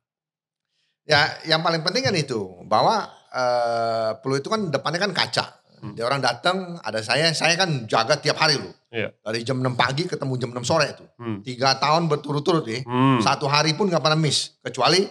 Ya 1.05 1.41
yang 1.49 1.65
paling 1.65 1.81
penting 1.81 2.05
kan 2.05 2.13
itu 2.13 2.61
bahwa 2.69 3.09
eh, 3.33 4.11
Pluit 4.21 4.45
itu 4.45 4.49
kan 4.53 4.69
depannya 4.69 5.01
kan 5.01 5.11
kaca. 5.17 5.45
Hmm. 5.81 5.97
Dia 5.97 6.05
orang 6.05 6.21
datang 6.21 6.77
ada 6.85 7.01
saya, 7.01 7.33
saya 7.33 7.57
kan 7.57 7.89
jaga 7.89 8.21
tiap 8.21 8.37
hari 8.37 8.61
loh. 8.61 8.69
Iya. 8.93 9.09
Dari 9.17 9.41
jam 9.41 9.57
6 9.57 9.73
pagi 9.73 10.05
ketemu 10.05 10.37
jam 10.37 10.53
6 10.53 10.61
sore 10.61 10.93
itu. 10.93 11.05
Hmm. 11.17 11.41
Tiga 11.41 11.73
tahun 11.81 12.05
berturut-turut 12.05 12.69
ya. 12.69 12.85
Hmm. 12.85 13.17
Satu 13.17 13.49
hari 13.49 13.73
pun 13.73 13.89
gak 13.89 14.05
pernah 14.05 14.19
miss. 14.19 14.61
Kecuali 14.61 15.01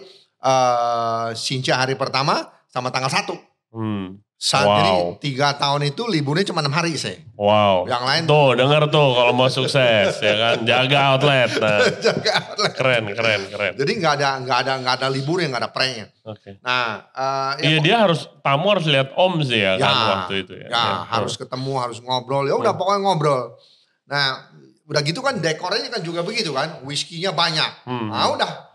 eh 0.41 1.29
Sinca 1.35 1.75
hari 1.83 1.99
pertama 1.99 2.39
sama 2.71 2.87
tanggal 2.87 3.11
satu. 3.11 3.35
Hmm. 3.75 4.15
Saat 4.41 4.65
Wow. 4.65 4.81
Jadi 4.81 4.93
tiga 5.21 5.53
tahun 5.53 5.93
itu 5.93 6.01
liburnya 6.09 6.41
cuma 6.49 6.65
enam 6.65 6.73
hari 6.73 6.97
saya. 6.97 7.21
Wow. 7.37 7.85
Yang 7.85 8.03
lain 8.09 8.21
Tuh 8.25 8.49
denger 8.57 8.83
tuh 8.89 9.07
kalau 9.13 9.33
mau 9.37 9.45
sukses 9.45 10.17
ya 10.17 10.33
kan 10.33 10.65
jaga 10.65 10.97
outlet. 11.13 11.49
Nah, 11.61 11.77
jaga 12.01 12.31
outlet. 12.49 12.73
keren 12.73 13.05
keren 13.13 13.41
keren. 13.53 13.73
Jadi 13.77 13.91
nggak 14.01 14.13
ada 14.17 14.29
nggak 14.41 14.57
ada 14.65 14.73
nggak 14.81 14.93
ada 14.97 15.07
liburnya 15.13 15.45
nggak 15.53 15.61
ada 15.61 15.69
pranknya. 15.69 16.09
Oke. 16.25 16.57
Nah, 16.65 17.05
eh, 17.13 17.51
ya, 17.61 17.69
Iya 17.69 17.77
dia 17.85 17.95
harus 18.01 18.25
tamu 18.41 18.65
harus 18.73 18.89
lihat 18.89 19.13
om 19.13 19.37
sih 19.45 19.61
ya, 19.61 19.77
Ya, 19.77 19.85
kan 19.85 19.95
waktu 20.09 20.33
itu 20.41 20.53
ya. 20.57 20.67
ya 20.73 20.85
harus 21.05 21.37
ketemu 21.37 21.73
harus 21.77 21.97
ngobrol 22.01 22.49
ya 22.49 22.57
udah 22.57 22.73
pokoknya 22.73 22.99
ngobrol. 23.05 23.61
Nah 24.09 24.49
udah 24.89 25.01
gitu 25.05 25.21
kan 25.21 25.37
dekornya 25.37 25.85
kan 25.85 26.01
juga 26.01 26.25
begitu 26.25 26.49
kan, 26.49 26.81
whisky-nya 26.81 27.29
banyak. 27.29 27.85
Hmm. 27.85 28.09
Nah 28.09 28.33
udah 28.33 28.70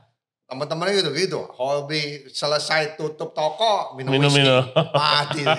teman-temannya 0.46 0.92
gitu 0.96 1.11
gitu. 1.12 1.40
Hobi 1.50 2.02
selesai 2.28 2.94
tutup 2.94 3.30
toko 3.30 3.94
minum, 3.94 4.14
Minum 4.14 4.30
whisky. 4.30 4.40
minum. 4.40 4.62
Mati. 4.94 5.42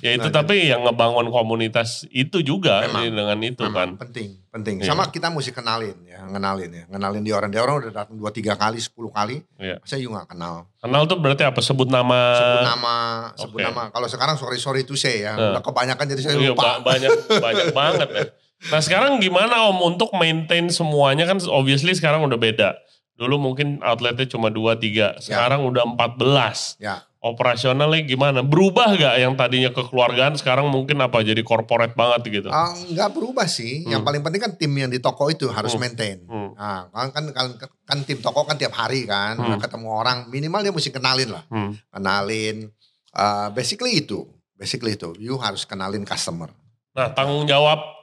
Ya 0.00 0.16
itu 0.16 0.24
Nah, 0.24 0.34
tapi 0.34 0.66
yang 0.66 0.80
ngebangun 0.82 1.28
komunitas 1.28 2.08
itu 2.08 2.40
juga 2.40 2.80
Memang. 2.82 3.04
dengan 3.06 3.38
itu 3.42 3.62
Memang 3.62 3.76
kan. 3.76 3.88
penting, 4.00 4.40
penting. 4.48 4.74
Iya. 4.80 4.88
Sama 4.88 5.08
kita 5.08 5.28
mesti 5.28 5.50
kenalin 5.50 5.96
ya, 6.02 6.24
kenalin 6.24 6.70
ya, 6.70 6.84
kenalin 6.86 7.20
di 7.20 7.30
orang. 7.30 7.50
Dia 7.50 7.60
orang 7.60 7.76
udah 7.78 7.92
datang 7.94 8.16
dua 8.16 8.30
tiga 8.30 8.56
kali, 8.56 8.78
sepuluh 8.78 9.10
kali. 9.10 9.44
Iya. 9.56 9.76
Saya 9.82 10.00
juga 10.00 10.24
gak 10.24 10.32
kenal. 10.32 10.64
Kenal 10.80 11.02
tuh 11.04 11.18
berarti 11.18 11.44
apa? 11.44 11.60
Sebut 11.60 11.86
nama. 11.86 12.20
Sebut 12.34 12.64
nama, 12.64 12.96
sebut 13.36 13.58
nama. 13.60 13.82
Kalau 13.90 14.08
sekarang 14.08 14.34
sorry 14.34 14.56
sorry 14.56 14.82
to 14.82 14.96
say 14.96 15.20
ya, 15.20 15.36
Eh. 15.36 15.50
udah 15.52 15.62
kebanyakan 15.62 16.04
jadi 16.08 16.20
saya 16.22 16.34
Iya, 16.38 16.50
lupa. 16.50 16.80
ba- 16.80 16.80
banyak 16.88 17.10
banyak 17.28 17.66
banget 17.78 18.08
ya. 18.08 18.24
Nah 18.68 18.80
sekarang 18.84 19.16
gimana 19.24 19.72
om 19.72 19.80
untuk 19.88 20.12
maintain 20.12 20.68
semuanya 20.68 21.24
kan 21.24 21.40
obviously 21.48 21.96
sekarang 21.96 22.20
udah 22.20 22.36
beda. 22.36 22.76
Dulu 23.16 23.36
mungkin 23.36 23.80
outletnya 23.80 24.28
cuma 24.28 24.48
2 24.52 24.76
3, 24.76 25.20
sekarang 25.20 25.64
udah 25.64 25.84
14. 25.96 26.76
Ya, 26.80 27.04
Operasionalnya 27.20 28.00
gimana? 28.08 28.40
Berubah 28.40 28.96
gak 28.96 29.20
yang 29.20 29.36
tadinya 29.36 29.68
kekeluargaan 29.68 30.40
sekarang 30.40 30.72
mungkin 30.72 30.96
apa 31.04 31.20
jadi 31.20 31.44
corporate 31.44 31.92
banget 31.92 32.40
gitu? 32.40 32.48
Ah, 32.48 32.72
nggak 32.72 33.12
berubah 33.12 33.44
sih. 33.44 33.84
Yang 33.84 34.00
Hmm. 34.00 34.08
paling 34.08 34.22
penting 34.24 34.40
kan 34.40 34.52
tim 34.56 34.72
yang 34.72 34.88
di 34.88 35.04
toko 35.04 35.28
itu 35.28 35.44
harus 35.52 35.76
Hmm. 35.76 35.84
maintain. 35.84 36.24
Hmm. 36.24 36.56
Nah, 36.56 36.88
kan, 36.88 37.12
kan, 37.12 37.24
kan, 37.60 37.68
kan 37.84 37.98
tim 38.08 38.24
toko 38.24 38.48
kan 38.48 38.56
tiap 38.56 38.72
hari 38.72 39.04
kan, 39.04 39.36
Hmm. 39.36 39.60
ketemu 39.60 39.88
orang, 39.92 40.32
minimal 40.32 40.64
dia 40.64 40.72
mesti 40.72 40.88
kenalin 40.88 41.28
lah. 41.36 41.44
Hmm. 41.52 41.76
Kenalin, 41.92 42.72
Ah, 43.10 43.50
basically 43.50 44.00
itu. 44.00 44.22
Basically 44.54 44.94
itu, 44.94 45.12
you 45.18 45.34
harus 45.36 45.66
kenalin 45.66 46.06
customer. 46.06 46.48
Nah 46.94 47.10
tanggung 47.10 47.42
jawab 47.44 47.99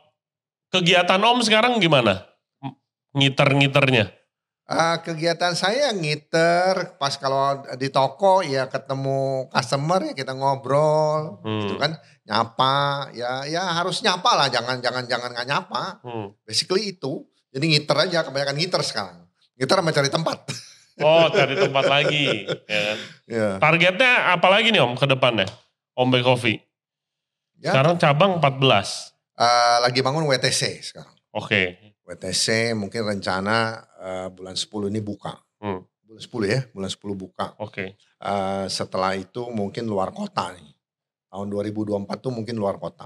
Kegiatan 0.67 1.19
Om 1.19 1.39
sekarang 1.41 1.79
gimana? 1.79 2.27
Ngiter-ngiternya? 3.15 4.11
Ah, 4.67 4.99
kegiatan 4.99 5.55
saya 5.55 5.95
ngiter 5.95 6.99
pas 6.99 7.15
kalau 7.15 7.63
di 7.79 7.87
toko 7.87 8.43
ya 8.43 8.67
ketemu 8.67 9.47
customer 9.47 10.03
ya 10.03 10.11
kita 10.11 10.35
ngobrol 10.35 11.39
Hmm. 11.39 11.63
gitu 11.63 11.79
kan 11.79 11.95
nyapa 12.27 12.75
ya 13.15 13.47
ya 13.47 13.63
harus 13.71 14.03
nyapa 14.03 14.27
lah 14.35 14.51
jangan 14.51 14.83
jangan 14.83 15.07
jangan 15.07 15.31
nggak 15.31 15.47
nyapa 15.47 16.03
Hmm. 16.03 16.35
basically 16.43 16.91
itu 16.91 17.23
jadi 17.47 17.63
ngiter 17.63 17.95
aja 17.95 18.27
kebanyakan 18.27 18.59
ngiter 18.59 18.83
sekarang 18.83 19.23
ngiter 19.55 19.77
sama 19.79 19.95
cari 19.95 20.11
tempat 20.11 20.37
Oh, 20.97 21.29
cari 21.29 21.53
tempat 21.53 21.85
lagi. 21.85 22.49
Ya 22.65 22.79
kan? 22.83 22.97
ya 23.23 23.47
Targetnya 23.61 24.33
apa 24.33 24.47
lagi 24.49 24.73
nih 24.73 24.81
Om 24.81 24.97
ke 24.97 25.05
depannya? 25.05 25.45
Om 25.93 26.09
Bay 26.09 26.25
Coffee. 26.25 26.57
Ya. 27.61 27.69
Sekarang 27.69 28.01
cabang 28.01 28.41
14. 28.41 29.13
Ah, 29.37 29.77
lagi 29.85 30.01
bangun 30.01 30.25
WTC 30.25 30.81
sekarang 30.81 31.13
Oke. 31.31 31.77
WTC 32.01 32.73
mungkin 32.73 33.05
rencana 33.05 33.77
eh, 34.01 34.27
bulan 34.33 34.57
10 34.57 34.89
ini 34.89 34.97
buka 34.99 35.37
Hmm. 35.57 35.81
bulan 36.01 36.21
10 36.21 36.45
ya 36.49 36.61
bulan 36.73 36.89
10 36.89 37.13
buka 37.13 37.53
Oke. 37.61 37.93
Eh, 37.97 38.65
setelah 38.67 39.13
itu 39.13 39.45
mungkin 39.53 39.85
luar 39.85 40.09
kota 40.09 40.49
nih. 40.53 40.73
Tahun 41.29 41.45
2024 41.45 42.17
tuh 42.17 42.33
mungkin 42.33 42.57
luar 42.57 42.81
kota. 42.81 43.05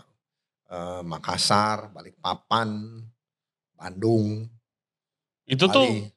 Eh, 0.72 1.02
Makassar, 1.04 1.92
Balikpapan, 1.92 2.96
Bandung, 3.76 4.48
Itu 5.44 5.68
tuh 5.68 5.84
Bali. 5.84 6.08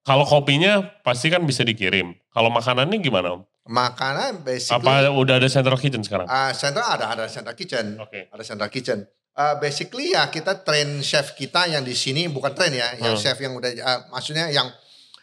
kalau 0.00 0.24
kopinya 0.24 0.80
pasti 1.04 1.28
kan 1.28 1.44
bisa 1.44 1.60
dikirim. 1.62 2.16
Kalau 2.32 2.48
makanannya 2.48 2.96
gimana 2.96 3.36
Om? 3.36 3.42
Makanan 3.62 4.42
basically, 4.42 4.82
Apa 4.82 5.06
udah 5.08 5.38
ada 5.38 5.46
central 5.46 5.78
kitchen 5.78 6.02
sekarang? 6.02 6.26
eh, 6.26 6.50
central 6.52 6.82
ada, 6.88 7.06
ada 7.08 7.24
central 7.26 7.54
kitchen. 7.54 7.94
Oke. 7.96 8.26
Ada 8.28 8.42
central 8.42 8.66
kitchen. 8.68 9.06
Eh, 9.32 9.54
basically 9.56 10.12
ya 10.12 10.26
kita 10.26 10.60
train 10.60 10.98
chef 11.00 11.32
kita 11.32 11.64
yang 11.66 11.80
di 11.80 11.94
sini, 11.94 12.26
bukan 12.26 12.50
train 12.52 12.74
ya, 12.74 12.90
yang 12.98 13.14
Hmm. 13.14 13.22
chef 13.22 13.38
yang 13.38 13.54
udah, 13.54 13.70
eh, 13.70 14.00
maksudnya 14.08 14.50
yang 14.50 14.66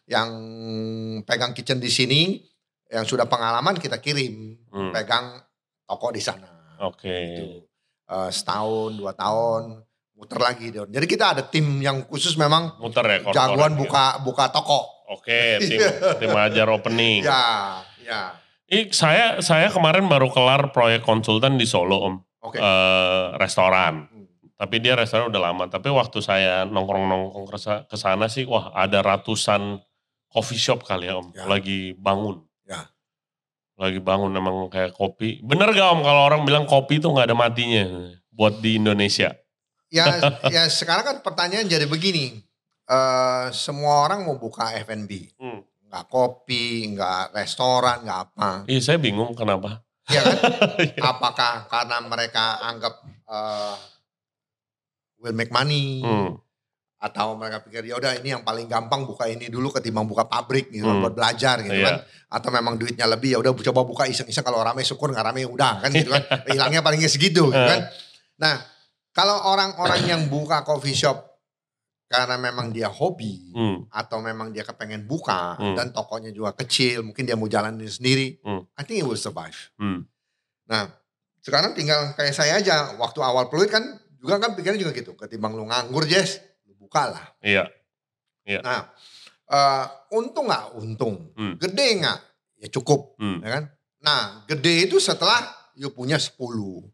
yang 0.08 0.30
pegang 1.22 1.52
kitchen 1.52 1.78
di 1.78 1.86
sini, 1.86 2.40
yang 2.88 3.04
sudah 3.04 3.28
pengalaman 3.28 3.76
kita 3.76 4.00
kirim, 4.00 4.56
Hmm. 4.68 4.90
pegang 4.90 5.38
toko 5.84 6.10
di 6.10 6.20
sana. 6.20 6.80
Oke. 6.80 7.12
gitu. 7.12 7.46
Eh, 8.08 8.30
setahun 8.32 8.96
dua 8.96 9.12
tahun 9.12 9.84
muter 10.16 10.36
lagi 10.38 10.68
Don. 10.70 10.88
jadi 10.88 11.06
kita 11.06 11.26
ada 11.30 11.44
tim 11.44 11.80
yang 11.80 12.04
khusus 12.04 12.36
memang 12.36 12.76
Muter 12.76 13.04
ya 13.06 13.20
jagoan 13.30 13.72
ya. 13.72 13.78
buka 13.78 14.06
buka 14.20 14.48
toko 14.50 14.84
Oke, 15.10 15.60
tim 15.60 15.80
tim 16.18 16.32
ajar 16.34 16.68
opening. 16.68 17.24
ya 17.30 17.80
ya 18.10 18.22
saya 18.90 19.26
saya 19.40 19.70
kemarin 19.70 20.06
baru 20.06 20.30
kelar 20.30 20.70
proyek 20.70 21.02
konsultan 21.02 21.56
di 21.56 21.66
Solo 21.66 21.98
Om. 22.00 22.16
oke 22.42 22.56
Eh, 22.56 23.26
restoran. 23.36 24.06
Hmm. 24.06 24.26
Tapi 24.54 24.76
dia 24.78 24.94
restoran 24.94 25.28
udah 25.28 25.42
lama. 25.42 25.66
Tapi 25.66 25.88
waktu 25.88 26.20
saya 26.20 26.64
nongkrong-nongkrong 26.66 27.48
ke- 27.86 27.96
sana 27.96 28.28
sih, 28.28 28.44
wah 28.44 28.70
ada 28.72 29.00
ratusan 29.00 29.80
coffee 30.28 30.60
shop 30.60 30.84
kali 30.84 31.08
ya 31.08 31.16
Om. 31.16 31.28
Ya. 31.32 31.46
Lagi 31.46 31.96
bangun. 31.96 32.44
Ya. 32.64 32.92
Lagi 33.76 33.98
bangun 33.98 34.32
emang 34.32 34.68
kayak 34.68 34.92
kopi. 34.92 35.40
Bener 35.40 35.72
gak 35.72 35.90
Om 35.90 36.02
kalau 36.02 36.22
orang 36.24 36.44
bilang 36.44 36.66
kopi 36.66 37.00
itu 37.00 37.08
nggak 37.08 37.28
ada 37.28 37.38
matinya 37.38 37.86
buat 38.30 38.60
di 38.60 38.76
Indonesia? 38.76 39.32
ya 39.90 40.06
ya 40.54 40.70
sekarang 40.70 41.02
kan 41.02 41.18
pertanyaan 41.20 41.66
jadi 41.66 41.90
begini 41.90 42.46
Eh, 42.86 43.48
semua 43.54 44.02
orang 44.02 44.22
mau 44.22 44.34
buka 44.36 44.74
F&B 44.76 45.34
Hmm. 45.38 45.62
Nggak 45.90 46.06
kopi 46.06 46.66
nggak 46.90 47.34
restoran 47.34 48.02
nggak 48.02 48.20
apa 48.24 48.50
Iya 48.66 48.80
saya 48.80 48.98
bingung 48.98 49.34
kenapa. 49.34 49.82
ya 50.06 50.22
kan 50.22 50.38
apakah 51.12 51.66
karena 51.66 51.98
mereka 52.02 52.58
anggap 52.60 52.94
eh, 53.26 53.76
will 55.20 55.34
make 55.34 55.50
money 55.50 56.00
Hmm. 56.00 56.34
atau 57.00 57.32
mereka 57.34 57.62
pikir 57.62 57.86
ya 57.86 57.96
udah 57.96 58.18
ini 58.18 58.34
yang 58.34 58.44
paling 58.44 58.66
gampang 58.66 59.06
buka 59.06 59.24
ini 59.24 59.48
dulu 59.48 59.72
ketimbang 59.72 60.04
buka 60.04 60.26
pabrik 60.26 60.68
gitu 60.68 60.84
Hmm. 60.84 61.00
buat 61.00 61.14
belajar 61.14 61.62
gitu 61.62 61.72
Iya. 61.74 61.86
kan 61.86 61.96
atau 62.30 62.50
memang 62.52 62.76
duitnya 62.76 63.06
lebih 63.06 63.34
ya 63.34 63.40
udah 63.40 63.54
coba 63.54 63.82
buka 63.84 64.04
iseng-iseng 64.06 64.42
kalau 64.42 64.60
rame 64.60 64.82
syukur 64.82 65.10
nggak 65.10 65.24
rame 65.24 65.46
udah 65.46 65.80
kan 65.80 65.90
gitu 65.90 66.10
kan 66.10 66.22
hilangnya 66.50 66.82
palingnya 66.82 67.08
segitu 67.08 67.48
gitu 67.48 67.56
kan 67.62 67.88
nah 68.36 68.60
kalau 69.10 69.48
orang-orang 69.48 70.02
yang 70.06 70.22
buka 70.28 70.62
coffee 70.62 70.94
shop 70.94 71.29
karena 72.10 72.36
memang 72.36 72.74
dia 72.74 72.90
hobi 72.90 73.54
Hmm. 73.54 73.86
atau 73.88 74.18
memang 74.20 74.50
dia 74.50 74.66
kepengen 74.66 75.06
buka 75.06 75.54
Hmm. 75.56 75.78
dan 75.78 75.94
tokonya 75.94 76.34
juga 76.34 76.58
kecil 76.58 77.06
mungkin 77.06 77.24
dia 77.24 77.38
mau 77.38 77.46
jalanin 77.46 77.86
sendiri 77.86 78.42
Hmm. 78.42 78.66
I 78.74 78.82
think 78.82 79.00
it 79.00 79.06
will 79.06 79.14
survive 79.16 79.56
Hmm. 79.78 80.10
nah 80.66 80.90
sekarang 81.40 81.72
tinggal 81.72 82.18
kayak 82.18 82.34
saya 82.34 82.58
aja 82.58 82.98
waktu 82.98 83.22
awal 83.22 83.48
peluit 83.48 83.70
kan 83.70 83.86
juga 84.18 84.42
kan 84.42 84.58
pikirnya 84.58 84.82
juga 84.82 84.92
gitu 84.92 85.14
ketimbang 85.14 85.54
lu 85.54 85.64
nganggur 85.64 86.04
Jess 86.04 86.42
lu 86.66 86.74
buka 86.76 87.14
lah 87.14 87.26
Iya. 88.50 88.66
Nah, 88.66 88.82
eh, 89.46 89.86
untung 90.10 90.50
nggak? 90.50 90.74
Untung. 90.74 91.30
Hmm. 91.38 91.54
Gede 91.62 92.02
nggak? 92.02 92.20
Ya 92.58 92.68
cukup, 92.74 93.14
Hmm. 93.22 93.38
ya 93.46 93.62
kan? 93.62 93.64
Nah, 94.02 94.22
gede 94.50 94.90
itu 94.90 94.98
setelah 94.98 95.38
you 95.80 95.88
punya 95.90 96.20
10. 96.20 96.36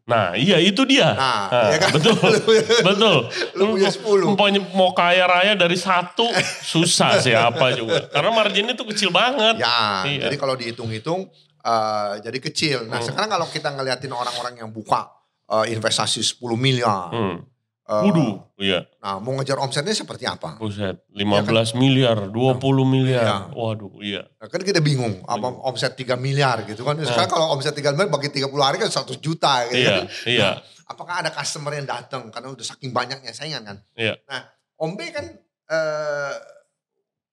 Nah 0.06 0.38
iya 0.38 0.62
itu 0.62 0.86
dia. 0.86 1.10
Nah, 1.10 1.50
Ah, 1.50 1.74
ya 1.74 1.78
kan? 1.82 1.90
betul. 1.98 2.14
Betul. 2.94 3.16
Lu 3.58 3.74
punya 3.74 3.90
10. 3.90 4.38
Mau, 4.38 4.46
mau 4.78 4.90
kaya 4.94 5.26
raya 5.26 5.58
dari 5.58 5.74
satu 5.74 6.30
susah 6.62 7.18
siapa 7.18 7.74
juga. 7.74 8.06
Karena 8.06 8.30
marginnya 8.30 8.78
tuh 8.78 8.86
kecil 8.86 9.10
banget. 9.10 9.58
Ya, 9.58 10.06
Iya. 10.06 10.30
jadi 10.30 10.36
kalau 10.38 10.54
dihitung-hitung 10.54 11.26
eh, 11.66 12.12
jadi 12.22 12.38
kecil. 12.38 12.78
Nah, 12.86 13.02
Hmm. 13.02 13.10
sekarang 13.10 13.26
kalau 13.26 13.46
kita 13.50 13.74
ngeliatin 13.74 14.14
orang-orang 14.14 14.54
yang 14.54 14.70
buka 14.70 15.10
eh, 15.46 15.74
investasi 15.74 16.22
10 16.22 16.54
miliar. 16.54 17.10
Hmm. 17.10 17.42
Eh, 17.86 18.02
Waduh, 18.10 18.34
iya. 18.58 18.82
Nah, 18.98 19.22
mau 19.22 19.38
ngejar 19.38 19.62
omsetnya 19.62 19.94
seperti 19.94 20.26
apa? 20.26 20.58
Buset, 20.58 21.06
15 21.14 21.78
miliar, 21.78 22.18
20 22.28 22.82
miliar. 22.82 23.22
Iya. 23.22 23.36
Waduh, 23.54 23.94
iya. 24.02 24.22
Nah, 24.42 24.50
kan 24.50 24.58
kita 24.62 24.82
bingung, 24.82 25.22
apa 25.22 25.46
omset 25.62 25.94
3 25.94 26.18
miliar 26.18 26.66
gitu 26.66 26.82
kan. 26.82 26.98
Sekarang 26.98 27.30
kalau 27.30 27.46
omset 27.54 27.72
3 27.78 27.94
miliar 27.94 28.10
bagi 28.10 28.28
30 28.34 28.50
hari 28.66 28.76
kan 28.82 28.90
100 28.90 29.22
juta 29.22 29.66
gitu 29.70 29.86
Iya, 29.86 29.94
kan. 30.02 30.06
iya. 30.26 30.50
apakah 30.86 31.18
ada 31.18 31.34
customer 31.34 31.74
yang 31.74 31.86
datang 31.86 32.30
karena 32.30 32.54
udah 32.54 32.62
saking 32.62 32.94
banyaknya 32.94 33.34
saingan 33.34 33.62
kan. 33.66 33.78
Iya. 33.98 34.18
Nah, 34.30 34.46
Om 34.78 34.94
B 34.94 35.10
kan 35.10 35.26
eh, 35.70 36.34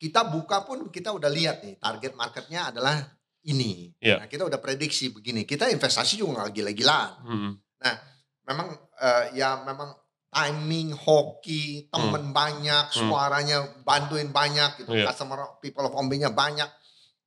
kita 0.02 0.26
buka 0.28 0.66
pun 0.66 0.90
kita 0.90 1.14
udah 1.14 1.30
lihat 1.30 1.62
nih 1.62 1.78
target 1.78 2.14
marketnya 2.18 2.74
adalah 2.74 2.98
ini. 3.46 3.94
Iya. 4.02 4.22
Nah, 4.22 4.28
kita 4.30 4.50
udah 4.50 4.58
prediksi 4.58 5.14
begini. 5.14 5.46
Kita 5.46 5.70
investasi 5.70 6.18
juga 6.18 6.42
nggak 6.46 6.52
gila-gilaan. 6.54 7.12
Hmm. 7.26 7.52
Memang 8.44 8.68
eh, 9.00 9.40
ya 9.40 9.64
memang 9.64 9.96
timing 10.34 10.92
hoki, 10.92 11.88
temen 11.88 12.34
banyak, 12.34 12.86
Hmm. 12.90 12.98
suaranya 13.06 13.58
bantuin 13.82 14.28
banyak 14.28 14.82
gitu. 14.82 14.90
Iya. 14.92 15.08
Customer 15.08 15.40
people 15.58 15.86
of 15.86 15.94
Om 15.94 16.10
B-nya 16.10 16.30
banyak. 16.30 16.68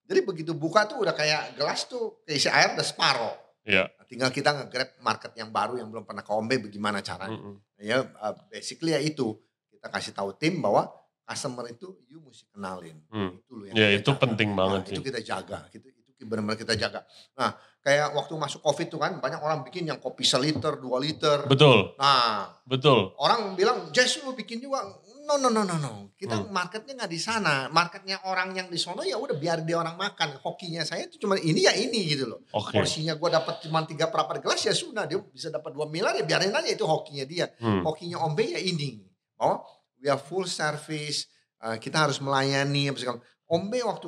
Jadi 0.05 0.21
begitu 0.23 0.53
buka 0.53 0.85
tuh 0.85 1.01
udah 1.01 1.13
kayak 1.13 1.55
gelas 1.55 1.87
tuh 1.87 2.21
keisi 2.23 2.47
air 2.47 2.75
udah 2.75 2.83
separoh. 2.83 3.35
Iya. 3.63 3.87
Nah, 3.89 4.05
tinggal 4.05 4.31
kita 4.31 4.51
nge-grab 4.53 4.91
market 5.01 5.35
yang 5.35 5.51
baru 5.51 5.75
yang 5.77 5.89
belum 5.89 6.03
pernah 6.03 6.23
ke 6.23 6.31
Om 6.31 6.47
B 6.47 6.59
bagaimana 6.61 6.99
caranya. 7.01 7.35
Hmm. 7.35 7.59
Ya 7.77 8.03
uh, 8.03 8.35
basically 8.47 8.91
ya 8.91 9.01
itu. 9.01 9.35
Kita 9.67 9.87
kasih 9.89 10.13
tahu 10.13 10.35
tim 10.35 10.59
bahwa 10.59 10.87
customer 11.23 11.67
itu 11.67 11.91
you 12.07 12.19
mesti 12.19 12.47
kenalin. 12.49 13.03
Hmm. 13.07 13.35
Itu 13.37 13.53
loh 13.53 13.65
yang 13.67 13.75
Ya 13.77 13.89
itu 13.93 14.07
jaga. 14.09 14.23
penting 14.23 14.51
banget 14.53 14.81
Nah, 14.81 14.87
sih. 14.87 14.95
Itu 14.95 15.03
kita 15.05 15.21
jaga. 15.21 15.59
Itu 15.69 15.83
itu 15.85 15.96
benar-benar 16.19 16.57
kita 16.57 16.73
jaga. 16.73 17.05
Nah, 17.37 17.53
kayak 17.81 18.17
waktu 18.17 18.33
masuk 18.35 18.65
Covid 18.65 18.89
tuh 18.89 18.97
kan 18.97 19.21
banyak 19.21 19.37
orang 19.39 19.61
bikin 19.61 19.85
yang 19.85 20.01
kopi 20.01 20.25
seliter, 20.25 20.81
dua 20.81 20.97
liter. 20.97 21.45
Betul, 21.45 21.93
Nah, 22.01 22.49
betul. 22.65 23.13
orang 23.21 23.53
bilang, 23.53 23.93
"Jess 23.93 24.25
lu 24.25 24.33
bikin 24.33 24.59
juga." 24.59 24.81
No, 25.27 25.35
no, 25.43 25.51
no, 25.51 25.67
no, 25.67 25.75
no. 25.75 26.15
Kita 26.15 26.39
Hmm. 26.39 26.55
marketnya 26.55 26.95
nggak 26.95 27.11
di 27.11 27.19
sana. 27.19 27.67
Marketnya 27.67 28.23
orang 28.31 28.55
yang 28.55 28.71
di 28.71 28.79
sono 28.79 29.03
ya 29.03 29.19
udah 29.19 29.35
biar 29.35 29.67
dia 29.67 29.75
orang 29.75 29.99
makan. 29.99 30.39
Hokinya 30.39 30.87
saya 30.87 31.11
itu 31.11 31.19
cuma 31.19 31.35
ini 31.35 31.67
ya 31.67 31.75
ini 31.75 32.15
gitu 32.15 32.31
loh 32.31 32.47
Oke. 32.55 32.79
porsinya 32.79 33.19
gue 33.19 33.27
dapat 33.27 33.59
cuma 33.59 33.83
tiga 33.83 34.07
perapat 34.07 34.39
gelas 34.39 34.63
ya 34.63 34.71
sudah 34.71 35.03
dia 35.03 35.19
bisa 35.19 35.51
dapat 35.51 35.75
dua 35.75 35.91
miliar 35.91 36.15
ya 36.15 36.23
biarin 36.23 36.55
aja 36.55 36.71
itu 36.71 36.87
hokinya 36.87 37.27
dia 37.27 37.51
Hmm. 37.59 37.83
hokinya 37.83 38.23
Om 38.23 38.39
B 38.39 38.55
ya 38.55 38.63
ini 38.63 39.03
bahwa 39.35 39.67
we 39.99 40.07
are 40.07 40.15
full 40.17 40.47
service 40.47 41.27
uh, 41.59 41.75
kita 41.75 42.07
harus 42.07 42.23
melayani 42.23 42.87
apa 42.87 42.99
segala 43.03 43.19
Om 43.51 43.63
B 43.67 43.83
waktu 43.83 44.07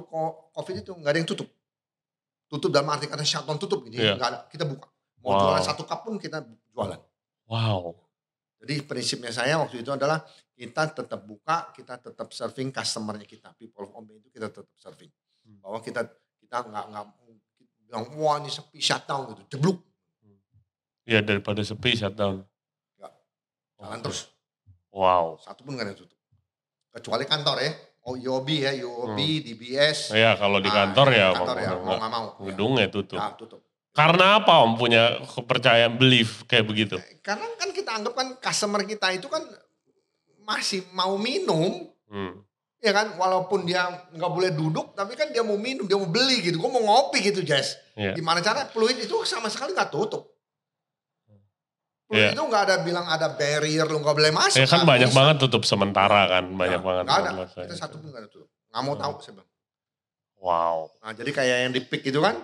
covid 0.55 0.77
itu 0.79 0.93
nggak 0.95 1.11
ada 1.11 1.19
yang 1.19 1.27
tutup 1.27 1.51
tutup 2.49 2.73
dalam 2.73 2.89
arti 2.89 3.07
kata 3.07 3.23
shutdown 3.23 3.61
tutup 3.61 3.85
gitu 3.87 4.01
Iya. 4.01 4.17
nggak 4.17 4.29
ada 4.33 4.39
kita 4.49 4.65
buka. 4.65 4.89
Mau 5.21 5.35
Wow. 5.37 5.41
jualan 5.45 5.63
satu 5.63 5.83
cup 5.85 6.01
pun 6.03 6.17
kita 6.17 6.43
jualan. 6.73 7.01
Wow. 7.49 7.95
jadi 8.59 8.83
prinsipnya 8.83 9.31
saya 9.31 9.55
waktu 9.63 9.87
itu 9.87 9.91
adalah 9.95 10.19
kita 10.59 10.91
tetap 10.91 11.23
buka 11.23 11.71
kita 11.71 11.95
tetap 12.03 12.27
serving 12.35 12.75
customernya 12.75 13.23
kita. 13.23 13.55
People 13.55 13.87
of 13.87 13.95
Om 13.95 14.03
B 14.03 14.19
itu 14.19 14.29
kita 14.35 14.51
tetap 14.51 14.67
serving. 14.75 15.07
Hmm. 15.47 15.63
bahwa 15.63 15.79
kita 15.79 16.03
kita 16.43 16.67
nggak 16.67 16.85
nggak 16.91 17.05
bilang 17.87 18.05
wah 18.19 18.37
ini 18.43 18.51
sepi 18.51 18.83
shutdown 18.83 19.31
gitu. 19.33 19.43
Jeblok. 19.57 19.79
Ya 21.09 21.23
daripada 21.25 21.63
sepi 21.63 21.97
shutdown. 21.97 22.43
Ya, 22.99 23.09
jalan 23.79 24.01
terus. 24.03 24.29
Wow. 24.91 25.39
satu 25.41 25.63
pun 25.63 25.79
nggak 25.79 25.87
ada 25.89 25.97
tutup. 25.97 26.19
Kecuali 26.93 27.25
kantor 27.25 27.57
ya 27.63 27.73
oh 28.09 28.17
UOB 28.17 28.49
ya 28.49 28.73
UOB 28.81 29.19
DBS 29.45 30.11
Ya 30.11 30.33
kalau 30.35 30.59
di 30.59 30.67
Ah, 30.67 30.89
kantor 30.89 31.09
ya, 31.13 31.27
kantor 31.31 31.57
ya 31.57 31.71
mau 31.75 31.93
nggak 31.93 32.09
mau 32.09 32.25
ya, 32.25 32.41
gedungnya 32.49 32.87
tutup. 32.89 33.21
ya, 33.21 33.37
tutup 33.37 33.61
Karena 33.93 34.39
apa 34.39 34.63
Om 34.63 34.73
punya 34.75 35.21
kepercayaan 35.21 35.95
belief 35.95 36.47
kayak 36.47 36.65
begitu? 36.65 36.97
Karena 37.21 37.45
kan 37.53 37.69
kita 37.71 37.91
anggap 37.93 38.15
kan 38.15 38.29
customer 38.39 38.83
kita 38.83 39.11
itu 39.11 39.27
kan 39.27 39.43
masih 40.41 40.87
mau 40.91 41.19
minum, 41.19 41.91
Hmm. 42.07 42.41
ya 42.79 42.95
kan? 42.95 43.13
Walaupun 43.13 43.67
dia 43.67 43.85
nggak 44.09 44.33
boleh 44.33 44.51
duduk, 44.51 44.95
tapi 44.95 45.13
kan 45.13 45.29
dia 45.29 45.43
mau 45.43 45.59
minum, 45.59 45.83
dia 45.83 45.99
mau 45.99 46.07
beli 46.07 46.41
gitu. 46.41 46.57
Gue 46.57 46.71
mau 46.71 46.81
ngopi 46.81 47.21
gitu, 47.21 47.43
Jess. 47.43 47.77
Iya. 47.93 48.15
Gimana 48.15 48.39
cara 48.39 48.65
peluit 48.65 48.97
itu 48.97 49.13
sama 49.27 49.51
sekali 49.51 49.75
nggak 49.75 49.91
tutup. 49.91 50.31
Iya. 52.09 52.33
itu 52.33 52.41
nggak 52.41 52.63
ada 52.65 52.77
bilang 52.81 53.05
ada 53.05 53.29
barrier, 53.31 53.85
lu 53.85 54.01
nggak 54.01 54.17
boleh 54.17 54.33
masuk. 54.33 54.57
Ya 54.57 54.65
kan 54.65 54.81
nggak 54.81 54.89
banyak 54.89 55.11
bisa. 55.13 55.19
banget 55.21 55.37
tutup 55.39 55.63
sementara 55.63 56.21
kan, 56.27 56.45
banyak 56.49 56.81
Nggak, 56.81 56.89
banget. 56.89 57.05
Nggak 57.05 57.21
ada, 57.21 57.31
masalah. 57.37 57.65
kita 57.69 57.75
satu 57.77 57.95
pun 57.97 58.07
nggak 58.09 58.23
ada 58.23 58.31
tutup. 58.31 58.49
Nggak 58.49 58.83
mau 58.83 58.95
Hmm. 58.95 59.03
tahu 59.03 59.13
saya 59.19 59.33
bilang. 59.35 59.51
Wow. 60.39 60.77
Nah 60.99 61.13
jadi 61.13 61.31
kayak 61.31 61.57
yang 61.63 61.73
di 61.73 61.83
pick 61.83 62.03
itu 62.03 62.19
kan 62.19 62.37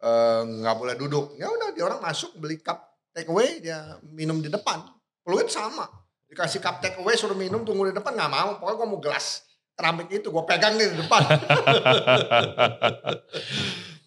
eh, 0.00 0.40
nggak 0.42 0.74
boleh 0.74 0.94
duduk. 0.96 1.36
Ya 1.36 1.46
udah 1.46 1.68
dia 1.70 1.84
orang 1.84 2.00
masuk 2.00 2.32
beli 2.34 2.56
cup 2.58 2.80
take 3.10 3.28
away 3.28 3.60
dia 3.60 3.76
minum 4.02 4.38
di 4.38 4.48
depan. 4.48 4.80
Peluit 5.20 5.46
sama. 5.46 5.84
Dikasih 6.24 6.56
cup 6.58 6.80
take 6.80 6.96
away 6.96 7.12
suruh 7.12 7.34
minum 7.34 7.60
tunggu 7.60 7.84
di 7.84 7.94
depan 7.94 8.14
nggak 8.14 8.30
mau. 8.30 8.50
Pokoknya 8.56 8.76
gue 8.76 8.88
mau 8.88 9.00
gelas 9.00 9.44
keramik 9.74 10.08
itu 10.08 10.28
gue 10.28 10.44
pegang 10.44 10.72
nih 10.74 10.88
di 10.88 10.98
depan. 10.98 11.20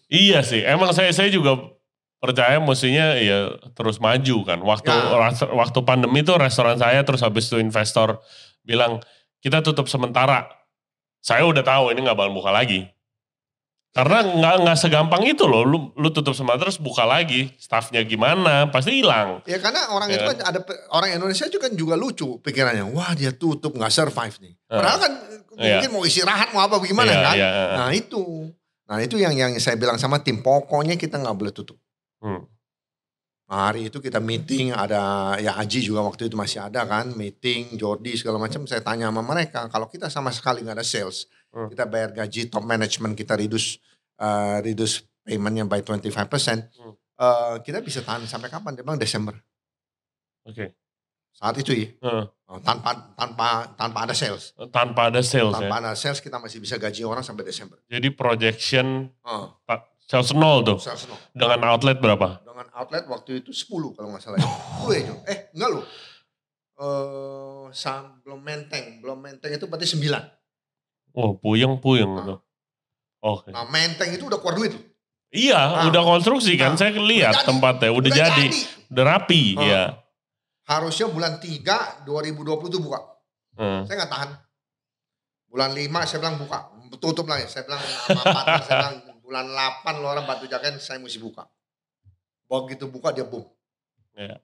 iya 0.08 0.40
sih, 0.40 0.62
emang 0.62 0.90
saya 0.90 1.10
saya 1.10 1.28
juga 1.28 1.73
percaya 2.24 2.56
mestinya 2.56 3.12
ya 3.20 3.52
terus 3.76 4.00
maju 4.00 4.36
kan. 4.48 4.58
Waktu 4.64 4.88
Ya. 4.88 5.28
waktu 5.52 5.78
pandemi 5.84 6.24
itu 6.24 6.32
restoran 6.40 6.80
saya 6.80 7.04
terus 7.04 7.20
habis 7.20 7.52
itu 7.52 7.60
investor 7.60 8.16
bilang 8.64 9.04
kita 9.44 9.60
tutup 9.60 9.84
sementara. 9.84 10.48
Saya 11.20 11.44
udah 11.44 11.60
tahu 11.60 11.92
ini 11.92 12.00
nggak 12.00 12.16
bakal 12.16 12.32
buka 12.32 12.48
lagi. 12.48 12.88
Karena 13.94 14.26
nggak 14.26 14.54
nggak 14.66 14.78
segampang 14.80 15.22
itu 15.22 15.46
loh, 15.46 15.62
lu, 15.62 15.94
lu 15.94 16.10
tutup 16.10 16.34
sementara 16.34 16.66
terus 16.66 16.82
buka 16.82 17.06
lagi, 17.06 17.54
staffnya 17.62 18.02
gimana, 18.02 18.66
pasti 18.66 18.90
hilang. 18.98 19.38
ya 19.46 19.62
karena 19.62 19.86
orang 19.86 20.10
itu 20.10 20.18
Ya. 20.18 20.34
kan 20.34 20.38
ada 20.50 20.58
orang 20.90 21.14
Indonesia 21.14 21.46
juga 21.46 21.70
juga 21.70 21.94
lucu 21.94 22.42
pikirannya. 22.42 22.90
Wah 22.90 23.14
dia 23.14 23.30
tutup 23.30 23.70
nggak 23.70 23.92
survive 23.92 24.34
nih. 24.42 24.54
Padahal 24.66 24.98
kan 24.98 25.12
Iya. 25.54 25.78
mungkin 25.78 25.90
mau 25.94 26.02
istirahat 26.02 26.50
mau 26.50 26.66
apa 26.66 26.82
gimana 26.82 27.06
Iya, 27.06 27.22
kan. 27.22 27.34
iya. 27.38 27.50
Nah 27.78 27.90
itu. 27.94 28.50
Nah 28.84 28.98
itu 28.98 29.14
yang 29.14 29.30
yang 29.32 29.54
saya 29.62 29.78
bilang 29.78 29.94
sama 29.94 30.18
tim. 30.20 30.42
Pokoknya 30.42 30.98
kita 30.98 31.22
nggak 31.22 31.36
boleh 31.38 31.54
tutup. 31.54 31.78
Hmm. 32.24 32.48
Nah, 33.44 33.68
hari 33.68 33.92
itu 33.92 34.00
kita 34.00 34.24
meeting 34.24 34.72
ada 34.72 35.36
ya 35.36 35.60
Aji 35.60 35.84
juga 35.84 36.00
waktu 36.00 36.32
itu 36.32 36.34
masih 36.34 36.64
ada 36.64 36.88
kan 36.88 37.12
meeting 37.12 37.76
Jordi 37.76 38.16
segala 38.16 38.40
macam 38.40 38.64
saya 38.64 38.80
tanya 38.80 39.12
sama 39.12 39.20
mereka 39.20 39.68
kalau 39.68 39.84
kita 39.84 40.08
sama 40.08 40.32
sekali 40.32 40.64
nggak 40.64 40.80
ada 40.80 40.86
sales 40.86 41.28
hmm. 41.52 41.68
kita 41.76 41.84
bayar 41.84 42.16
gaji 42.16 42.48
top 42.48 42.64
management 42.64 43.12
kita 43.12 43.36
reduce 43.36 43.76
uh, 44.16 44.64
reduce 44.64 45.04
paymentnya 45.28 45.68
by 45.68 45.84
25% 45.84 46.08
hmm. 46.08 46.92
uh, 47.20 47.60
kita 47.60 47.84
bisa 47.84 48.00
tahan 48.00 48.24
sampai 48.24 48.48
kapan 48.48 48.80
dia 48.80 48.82
bilang 48.82 48.96
Desember 48.96 49.36
oke 50.48 50.56
okay. 50.56 50.68
saat 51.36 51.60
itu 51.60 51.72
ya 51.76 51.88
hmm. 52.00 52.24
Oh, 52.44 52.60
tanpa 52.60 52.92
tanpa 53.16 53.72
tanpa 53.72 53.98
ada 54.04 54.12
sales 54.12 54.52
eh, 54.60 54.68
tanpa 54.68 55.08
ada 55.08 55.24
sales 55.24 55.52
tanpa 55.52 55.80
ya? 55.80 55.80
ada 55.80 55.92
sales 55.96 56.20
kita 56.20 56.36
masih 56.36 56.60
bisa 56.60 56.76
gaji 56.76 57.04
orang 57.04 57.24
sampai 57.24 57.44
Desember 57.44 57.80
jadi 57.88 58.08
projection 58.12 59.08
uh. 59.24 59.48
100 60.04 60.68
tuh. 60.68 60.78
100. 60.80 61.08
Dengan 61.32 61.60
outlet 61.72 61.96
berapa? 61.96 62.44
Dengan 62.44 62.68
outlet 62.76 63.04
waktu 63.08 63.40
itu 63.40 63.56
10 63.56 63.96
kalau 63.96 64.08
nggak 64.12 64.22
salah. 64.22 64.38
Gue 64.84 65.00
ya, 65.00 65.08
ya 65.08 65.14
Eh, 65.32 65.38
enggak 65.56 65.70
loh. 65.72 65.84
Eh, 66.74 67.70
uh, 67.72 68.02
belum 68.20 68.40
menteng. 68.44 69.00
Belum 69.00 69.16
menteng 69.16 69.50
itu 69.56 69.64
berarti 69.64 69.88
9. 69.96 70.12
Oh, 71.14 71.38
puyeng-puyeng 71.40 72.10
nah. 72.10 72.24
tuh. 72.26 72.38
Oke. 73.24 73.48
Okay. 73.48 73.50
Nah, 73.56 73.64
menteng 73.70 74.10
itu 74.12 74.28
udah 74.28 74.36
keluar 74.42 74.56
duit 74.60 74.72
loh. 74.76 74.84
Iya, 75.34 75.58
nah, 75.58 75.90
udah 75.90 76.02
konstruksi 76.06 76.54
kan. 76.54 76.76
Nah, 76.76 76.78
saya 76.78 76.94
lihat 76.94 77.42
tempatnya 77.42 77.90
udah, 77.90 78.06
udah 78.06 78.10
jadi. 78.12 78.46
jadi, 78.46 78.86
udah 78.94 79.04
rapi 79.08 79.42
hmm. 79.58 79.66
ya. 79.66 79.82
Harusnya 80.68 81.10
bulan 81.10 81.42
3 81.42 82.06
2020 82.06 82.70
itu 82.70 82.78
buka. 82.78 83.00
Hmm. 83.58 83.82
Saya 83.88 84.04
nggak 84.04 84.12
tahan. 84.14 84.30
Bulan 85.50 85.70
5 85.74 86.06
saya 86.06 86.18
bilang 86.22 86.36
buka, 86.38 86.58
tutup 87.02 87.26
lagi. 87.26 87.46
Ya. 87.46 87.48
Saya 87.50 87.62
bilang 87.66 87.82
saya 88.62 88.74
bilang 88.78 88.96
bulan 89.24 89.48
8 89.48 89.98
lo 89.98 90.06
orang 90.06 90.22
batu 90.22 90.44
jaken 90.44 90.76
saya 90.76 91.00
mesti 91.00 91.16
buka 91.16 91.48
begitu 92.44 92.84
buka 92.86 93.08
dia 93.10 93.24
boom 93.24 93.48
Iya. 94.14 94.36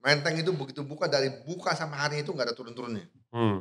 menteng 0.00 0.38
itu 0.38 0.48
begitu 0.50 0.80
buka 0.80 1.04
dari 1.04 1.28
buka 1.42 1.74
sampai 1.74 1.98
hari 1.98 2.16
itu 2.22 2.30
nggak 2.30 2.46
ada 2.46 2.54
turun-turunnya 2.54 3.04
Hmm. 3.28 3.60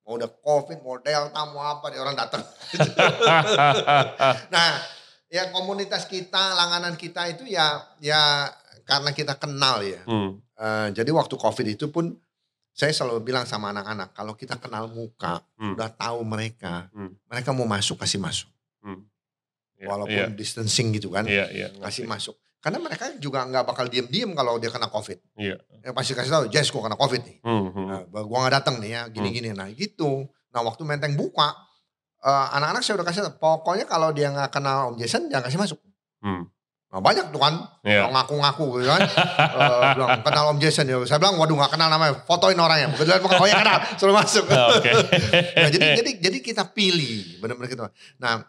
mau 0.00 0.14
udah 0.14 0.30
covid 0.38 0.78
mau 0.78 0.96
delta 0.96 1.42
mau 1.44 1.60
apa 1.60 1.90
dia 1.90 2.00
orang 2.00 2.14
datang 2.14 2.40
nah 4.54 4.70
ya 5.26 5.50
komunitas 5.50 6.06
kita 6.06 6.54
langganan 6.54 6.94
kita 6.94 7.26
itu 7.28 7.44
ya 7.44 7.82
ya 7.98 8.48
karena 8.84 9.10
kita 9.10 9.34
kenal 9.34 9.82
ya 9.82 10.00
Hmm. 10.06 10.38
Eh, 10.54 10.88
jadi 10.94 11.10
waktu 11.10 11.34
covid 11.34 11.66
itu 11.68 11.90
pun 11.90 12.14
saya 12.70 12.90
selalu 12.90 13.22
bilang 13.24 13.42
sama 13.42 13.70
anak-anak 13.70 14.14
kalau 14.14 14.32
kita 14.32 14.54
kenal 14.56 14.86
muka 14.86 15.42
Hmm. 15.58 15.74
udah 15.74 15.90
tahu 15.90 16.22
mereka 16.22 16.86
Hmm. 16.90 17.10
mereka 17.26 17.50
mau 17.50 17.66
masuk 17.66 17.98
kasih 17.98 18.22
masuk 18.22 18.46
Hmm. 19.74 19.82
Iya, 19.82 19.88
walaupun 19.90 20.22
iya, 20.22 20.26
distancing 20.30 20.94
gitu 20.94 21.10
kan 21.10 21.26
iya, 21.26 21.50
iya, 21.50 21.68
kasih 21.82 22.06
masuk. 22.06 22.38
Karena 22.64 22.80
mereka 22.80 23.12
juga 23.20 23.44
nggak 23.44 23.64
bakal 23.68 23.92
diem-diem 23.92 24.32
kalau 24.32 24.56
dia 24.56 24.72
kena 24.72 24.88
covid. 24.88 25.20
Iya. 25.36 25.60
ya 25.84 25.92
pasti 25.92 26.16
kasih 26.16 26.32
tahu 26.32 26.44
Jess 26.48 26.72
gua 26.72 26.88
kena 26.88 26.96
covid 26.96 27.20
nih. 27.20 27.36
Hmm, 27.44 27.68
hmm. 27.68 27.86
Nah, 28.08 28.24
gua 28.24 28.38
nggak 28.40 28.54
datang 28.56 28.80
nih 28.80 28.90
ya 28.96 29.02
gini-gini. 29.12 29.52
Nah 29.52 29.68
gitu. 29.76 30.24
Nah 30.48 30.60
waktu 30.64 30.80
menteng 30.88 31.12
buka 31.12 31.52
eh, 32.24 32.46
anak-anak 32.56 32.80
saya 32.80 32.96
udah 32.96 33.06
kasih 33.12 33.20
tahu 33.20 33.36
pokoknya 33.36 33.84
kalau 33.84 34.16
dia 34.16 34.32
nggak 34.32 34.48
kenal 34.48 34.94
Om 34.94 34.96
Jason 34.96 35.28
jangan 35.28 35.44
kasih 35.44 35.60
masuk. 35.60 35.80
Hmm. 36.24 36.48
nah 36.94 37.02
banyak 37.02 37.34
tuh 37.34 37.42
kan 37.42 37.58
yang 37.82 38.14
ngaku-ngaku 38.14 38.80
gitu 38.80 38.88
kan. 38.88 39.02
Eh, 39.02 39.82
bilang 39.98 40.22
kenal 40.24 40.44
Om 40.54 40.58
Jason 40.62 40.86
ya? 40.88 40.96
Saya 41.04 41.18
bilang 41.20 41.36
waduh 41.36 41.58
nggak 41.58 41.74
kenal 41.74 41.92
namanya 41.92 42.22
fotoin 42.24 42.56
orangnya. 42.56 42.96
Lihat 42.96 43.20
muka, 43.20 43.42
oh 43.42 43.48
ya 43.50 43.60
kenal 43.60 43.76
suruh 44.00 44.14
masuk. 44.16 44.46
Ah, 44.54 44.78
Oke. 44.78 44.88
nah, 45.58 45.68
jadi 45.68 46.00
jadi 46.00 46.10
jadi 46.16 46.38
kita 46.40 46.70
pilih 46.72 47.42
benar-benar 47.42 47.68
kita 47.68 47.82
nah 48.22 48.46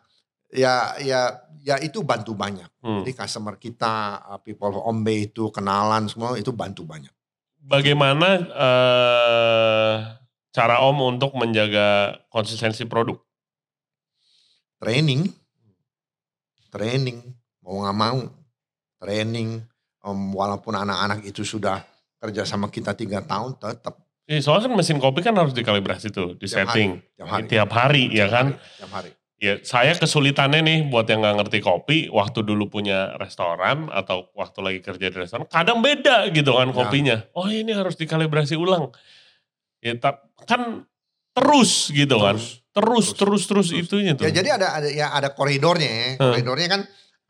ya 0.56 0.76
ya 0.98 1.22
ya 1.60 1.76
itu 1.80 2.02
bantu 2.02 2.34
banyak 2.34 2.68
Hmm. 2.80 3.02
jadi 3.02 3.26
customer 3.26 3.58
kita 3.58 3.94
uh, 4.24 4.40
people 4.40 4.70
Ombe 4.80 5.26
itu 5.26 5.50
kenalan 5.50 6.06
semua 6.06 6.38
itu 6.38 6.50
bantu 6.50 6.86
banyak 6.86 7.10
Bagaimana 7.58 8.46
eh, 8.46 9.96
cara 10.52 10.86
Om 10.86 11.18
untuk 11.18 11.34
menjaga 11.34 12.14
konsistensi 12.30 12.86
produk? 12.86 13.18
training 14.78 15.26
training 16.70 17.26
mau 17.60 17.82
nggak 17.82 17.98
mau 17.98 18.20
training 18.98 19.50
Em, 20.06 20.22
walaupun 20.30 20.78
anak-anak 20.78 21.26
itu 21.26 21.42
sudah 21.42 21.82
kerja 22.22 22.46
sama 22.46 22.70
kita 22.70 22.94
tiga 22.94 23.26
tahun 23.26 23.58
tetap 23.58 24.06
Eh, 24.26 24.38
soalnya 24.38 24.70
kan 24.70 24.78
mesin 24.78 24.98
kopi 24.98 25.22
kan 25.22 25.34
harus 25.34 25.54
dikalibrasi 25.54 26.10
tuh, 26.10 26.38
di 26.38 26.46
Tiap 26.46 26.70
setting 26.70 27.02
tiap 27.18 27.26
hari. 27.28 27.46
tiap 27.50 27.70
hari, 27.72 28.04
ya 28.10 28.30
kan? 28.30 28.54
tiap 28.54 28.94
hari 28.94 29.10
Ya, 29.36 29.60
saya 29.68 29.92
kesulitannya 30.00 30.64
nih 30.64 30.80
buat 30.88 31.12
yang 31.12 31.20
nggak 31.20 31.36
ngerti 31.44 31.60
kopi, 31.60 31.98
waktu 32.08 32.40
dulu 32.40 32.72
punya 32.72 33.20
restoran 33.20 33.92
atau 33.92 34.32
waktu 34.32 34.60
lagi 34.64 34.80
kerja 34.80 35.12
di 35.12 35.18
restoran, 35.20 35.44
kadang 35.52 35.84
beda 35.84 36.32
gitu 36.32 36.56
kan 36.56 36.72
Ya. 36.72 36.76
kopinya. 36.76 37.18
Oh 37.36 37.52
ini 37.52 37.76
harus 37.76 38.00
dikalibrasi 38.00 38.56
ulang. 38.56 38.96
Ya, 39.84 39.92
kan 40.48 40.88
terus 41.36 41.92
gitu 41.92 42.16
kan, 42.24 42.40
Terus. 42.40 42.64
terus 42.72 43.08
terus 43.12 43.44
terus, 43.44 43.68
Terus. 43.76 43.84
itunya 43.92 44.16
tuh. 44.16 44.24
Ya 44.24 44.32
jadi 44.32 44.56
ada 44.56 44.68
ada 44.80 44.88
ya 44.88 45.12
ada 45.12 45.36
koridornya 45.36 45.92
ya. 45.92 46.08
Hmm. 46.16 46.32
Koridornya 46.32 46.68
kan 46.72 46.82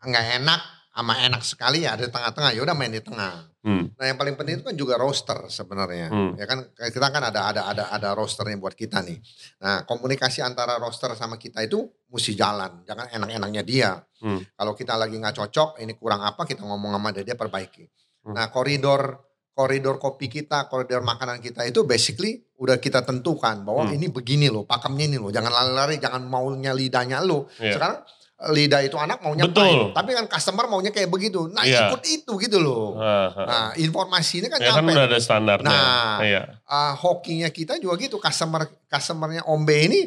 nggak 0.05 0.25
enak 0.45 0.61
sama 0.95 1.19
enak 1.19 1.43
sekali 1.43 1.83
ya 1.83 1.99
ada 1.99 2.07
di 2.07 2.11
tengah-tengah. 2.11 2.55
Ya 2.55 2.63
udah 2.63 2.71
main 2.71 2.87
di 2.87 3.03
tengah. 3.03 3.51
Hmm, 3.67 3.91
Nah 3.99 4.05
yang 4.07 4.15
paling 4.15 4.39
penting 4.39 4.61
itu 4.61 4.63
kan 4.63 4.75
juga 4.79 4.95
roster 4.95 5.35
sebenarnya. 5.51 6.07
Hmm. 6.07 6.39
Ya 6.39 6.47
kan 6.47 6.63
kita 6.71 7.07
kan 7.11 7.19
ada 7.19 7.51
ada 7.51 7.61
ada 7.67 7.83
ada 7.91 8.09
rosternya 8.15 8.55
buat 8.55 8.71
kita 8.71 9.03
nih. 9.03 9.19
Nah 9.59 9.83
komunikasi 9.83 10.39
antara 10.39 10.79
roster 10.79 11.11
sama 11.19 11.35
kita 11.35 11.59
itu 11.67 11.83
mesti 12.07 12.31
jalan. 12.33 12.87
Jangan 12.87 13.11
enak-enaknya 13.11 13.61
dia. 13.67 13.91
Hmm. 14.23 14.39
Kalau 14.55 14.71
kita 14.71 14.95
lagi 14.95 15.19
nggak 15.19 15.35
cocok, 15.35 15.83
ini 15.83 15.99
kurang 15.99 16.23
apa 16.23 16.47
kita 16.47 16.63
ngomong 16.63 16.95
sama 16.95 17.11
dia, 17.11 17.27
dia 17.27 17.35
perbaiki. 17.35 17.83
Hmm. 18.23 18.31
Nah 18.31 18.47
koridor 18.47 19.19
koridor 19.51 19.99
kopi 19.99 20.27
kita, 20.27 20.67
koridor 20.67 20.99
makanan 21.03 21.39
kita 21.39 21.63
itu 21.63 21.83
basically 21.83 22.43
udah 22.55 22.79
kita 22.79 23.03
tentukan 23.03 23.63
bahwa 23.63 23.87
Hmm. 23.87 23.95
ini 23.95 24.07
begini 24.07 24.47
loh, 24.47 24.63
pakemnya 24.63 25.11
ini 25.11 25.17
loh. 25.19 25.31
Jangan 25.31 25.51
lari-lari, 25.51 25.95
jangan 25.99 26.23
maunya 26.23 26.71
lidahnya 26.71 27.19
lo. 27.19 27.47
Iya. 27.59 27.75
Sekarang 27.75 27.99
lidah 28.35 28.83
itu 28.83 28.99
anak 28.99 29.23
maunya 29.23 29.47
Betul. 29.47 29.63
pahit. 29.63 29.85
Tapi 29.95 30.11
kan 30.11 30.25
customer 30.27 30.67
maunya 30.67 30.91
kayak 30.91 31.07
begitu. 31.07 31.47
Nah 31.47 31.63
Iya. 31.63 31.87
ikut 31.87 32.03
itu 32.03 32.31
gitu 32.35 32.57
loh. 32.59 32.99
Ah, 32.99 33.31
ah. 33.31 33.45
Nah 33.47 33.65
informasi 33.73 34.43
ini 34.43 34.47
kan 34.47 34.59
ya 34.59 34.69
kan 34.69 34.83
nyampe. 34.83 34.91
udah 34.91 35.05
ada 35.07 35.19
standarnya. 35.19 35.71
Nah. 35.71 36.19
Iya. 36.19 36.41
Ah, 36.67 36.91
hokinya 36.93 37.47
kita 37.47 37.79
juga 37.79 37.95
gitu. 37.97 38.19
Customer 38.19 38.67
customernya 38.85 39.47
Om 39.47 39.61
B 39.63 39.69
ini 39.87 39.99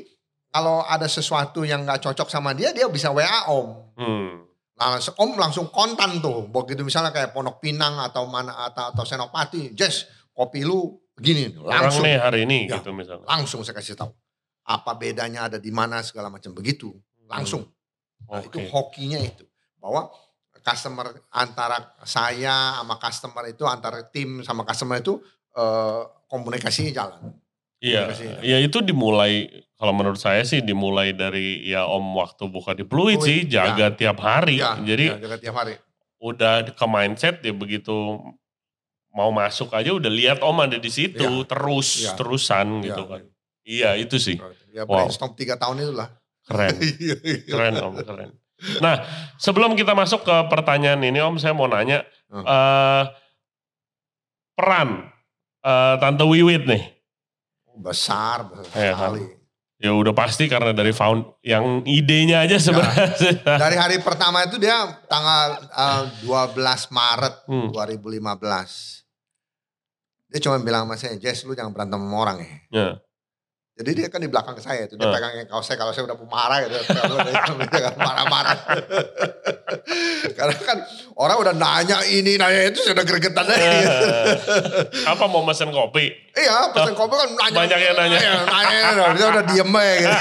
kalau 0.48 0.84
ada 0.84 1.04
sesuatu 1.04 1.64
yang 1.64 1.84
nggak 1.84 2.00
cocok 2.02 2.28
sama 2.28 2.52
dia, 2.52 2.68
dia 2.70 2.84
bisa 2.86 3.08
WA 3.08 3.48
Om. 3.48 3.68
Hmm. 3.96 4.30
Nah, 4.76 4.94
langsung- 4.94 5.16
Om 5.16 5.30
langsung 5.34 5.66
kontan 5.68 6.20
tuh. 6.20 6.46
Begitu 6.46 6.84
misalnya 6.84 7.10
kayak 7.10 7.32
Pondok 7.32 7.58
Pinang 7.58 7.96
atau 7.98 8.28
mana 8.28 8.52
atau, 8.62 8.92
atau 8.92 9.02
Senopati, 9.02 9.72
Jess 9.72 10.04
kopi 10.30 10.62
lu 10.62 11.00
begini. 11.16 11.56
Orang 11.56 11.88
Langsung, 11.90 12.04
nih 12.04 12.14
hari 12.14 12.44
ini 12.44 12.68
Ya. 12.68 12.76
gitu 12.76 12.92
misalnya. 12.92 13.24
langsung 13.24 13.64
saya 13.64 13.74
kasih 13.74 13.96
tahu. 13.96 14.12
Apa 14.62 14.94
bedanya 14.94 15.48
ada 15.48 15.56
di 15.56 15.72
mana 15.72 16.04
segala 16.04 16.28
macam 16.28 16.52
begitu. 16.52 16.92
Langsung. 17.24 17.64
Nah, 18.26 18.42
itu 18.42 18.58
Oke. 18.58 18.68
hokinya 18.68 19.20
itu. 19.20 19.46
Bahwa 19.78 20.10
customer 20.58 21.06
antara 21.30 21.94
saya 22.02 22.76
sama 22.76 22.98
customer 22.98 23.44
itu 23.46 23.62
antara 23.64 24.02
tim 24.04 24.42
sama 24.42 24.66
customer 24.66 24.98
itu 24.98 25.22
eh, 25.54 26.02
komunikasinya 26.26 26.92
jalan. 26.92 27.20
Iya, 27.78 28.10
ya 28.42 28.58
itu 28.58 28.82
dimulai 28.82 29.46
kalau 29.78 29.94
menurut 29.94 30.18
saya 30.18 30.42
sih 30.42 30.58
dimulai 30.58 31.14
dari 31.14 31.62
ya 31.62 31.86
Om 31.86 32.10
waktu 32.18 32.50
buka 32.50 32.74
di 32.74 32.82
Pluit 32.82 33.22
sih 33.22 33.46
jaga 33.46 33.94
tiap 33.94 34.18
hari. 34.18 34.58
Iya, 34.58 34.82
Jadi 34.82 35.04
iya, 35.06 35.16
jaga 35.16 35.36
tiap 35.38 35.54
hari. 35.56 35.74
udah 36.18 36.74
ke 36.74 36.86
mindset 36.90 37.38
ya 37.38 37.54
begitu 37.54 38.18
mau 39.08 39.30
masuk 39.30 39.70
aja 39.70 39.94
udah 39.94 40.10
lihat 40.10 40.42
Om 40.42 40.58
ada 40.66 40.76
di 40.76 40.90
situ 40.90 41.22
Iya. 41.22 41.46
terus 41.46 41.88
Iya. 42.02 42.12
terusan 42.18 42.66
Iya. 42.82 42.84
gitu 42.90 43.02
kan. 43.06 43.22
Iya 43.62 43.90
itu 43.94 44.16
sih 44.18 44.36
Ya 44.68 44.82
Wow. 44.82 45.06
brainstorm 45.06 45.32
tiga 45.34 45.54
tahun 45.54 45.78
itu 45.80 45.94
lah. 45.94 46.10
Keren, 46.48 46.74
Iya, 46.98 47.16
iya. 47.20 47.36
keren 47.46 47.74
Om 47.76 47.94
keren. 48.00 48.30
Nah 48.80 48.94
sebelum 49.36 49.72
kita 49.72 49.92
masuk 49.92 50.24
ke 50.24 50.36
pertanyaan 50.48 50.98
ini 51.00 51.20
Om 51.20 51.36
saya 51.36 51.52
mau 51.52 51.66
nanya 51.66 52.02
Hmm. 52.26 52.42
eh, 52.42 53.04
peran 54.52 55.08
eh, 55.60 55.94
Tante 55.96 56.24
Wiwit 56.24 56.64
nih. 56.64 56.82
Besar, 57.74 58.44
besar 58.44 58.74
Iya, 58.74 58.92
sekali. 58.92 59.22
Ya 59.78 59.94
udah 59.94 60.10
pasti 60.10 60.44
karena 60.44 60.74
dari 60.74 60.90
found 60.90 61.38
yang 61.40 61.86
idenya 61.86 62.42
aja 62.42 62.58
sebenarnya. 62.58 63.14
Dari 63.62 63.76
hari 63.78 64.02
pertama 64.02 64.42
itu 64.42 64.58
dia 64.58 64.74
tanggal 65.06 65.62
eh, 65.70 66.02
12 66.26 66.58
Maret 66.90 67.34
Hmm. 67.46 67.70
2015. 67.70 69.06
Dia 70.28 70.40
cuma 70.42 70.58
bilang 70.58 70.84
sama 70.84 70.98
saya, 70.98 71.14
Jess 71.16 71.46
lu 71.46 71.54
jangan 71.54 71.70
berantem 71.70 71.96
sama 71.96 72.16
orang 72.18 72.36
ya. 72.42 72.50
Ya. 72.68 72.88
Jadi 73.78 73.90
dia 73.94 74.10
kan 74.10 74.18
di 74.18 74.26
belakang 74.26 74.58
saya 74.58 74.84
itu, 74.84 74.98
dia 74.98 75.06
Hmm. 75.06 75.14
pegangin 75.14 75.46
kaos 75.46 75.62
saya, 75.62 75.78
kalau 75.78 75.94
saya 75.94 76.02
udah 76.02 76.18
marah 76.26 76.66
gitu, 76.66 76.74
marah-marah. 77.94 78.58
Karena 80.38 80.54
kan 80.58 80.78
orang 81.14 81.36
udah 81.38 81.54
nanya 81.54 82.02
ini, 82.04 82.34
nanya 82.34 82.74
itu, 82.74 82.82
sudah 82.82 83.06
gregetan 83.06 83.46
aja. 83.46 83.54
gitu. 83.54 84.06
Apa 85.14 85.30
mau 85.30 85.46
mesen 85.46 85.70
kopi? 85.70 86.10
Iya, 86.34 86.74
pesan 86.74 86.90
kopi 86.92 87.14
kan 87.14 87.30
nanya. 87.30 87.54
Banyak 87.54 87.78
yang 87.78 87.94
nanya. 87.94 88.18
Iya, 88.18 88.34
nanya, 88.44 88.78
dia 89.14 89.26
udah 89.30 89.44
diem 89.46 89.70
aja 89.70 89.94
gitu. 89.94 90.16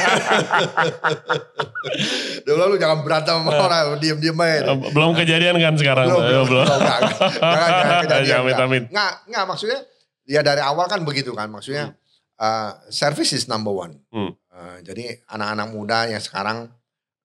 dia 2.46 2.54
bilang 2.54 2.70
lu 2.70 2.78
jangan 2.78 2.98
berantem 3.02 3.34
sama 3.36 3.52
orang, 3.58 3.98
diem-diem 3.98 4.38
aja. 4.38 4.70
Eh, 4.70 4.78
Belum 4.94 5.12
kejadian 5.14 5.58
kan 5.58 5.74
sekarang? 5.76 6.06
Belum, 6.06 6.22
belum, 6.22 6.46
belum. 6.46 6.66
belum, 6.66 6.78
enggak, 6.78 6.98
enggak. 7.02 7.18
Jangan, 7.34 7.70
jangan 7.70 7.98
kejadian. 8.06 8.70
Enggak, 8.94 9.12
enggak, 9.26 9.44
maksudnya 9.46 9.80
ya 10.28 10.42
dari 10.42 10.62
awal 10.62 10.86
kan 10.86 11.02
begitu 11.02 11.32
kan, 11.34 11.50
maksudnya 11.50 11.98
uh, 12.40 12.72
service 12.90 13.34
is 13.34 13.46
number 13.46 13.74
one. 13.74 13.98
Hmm. 14.14 14.34
Uh, 14.50 14.78
jadi 14.82 15.22
anak-anak 15.30 15.68
muda 15.70 16.00
yang 16.10 16.22
sekarang 16.22 16.70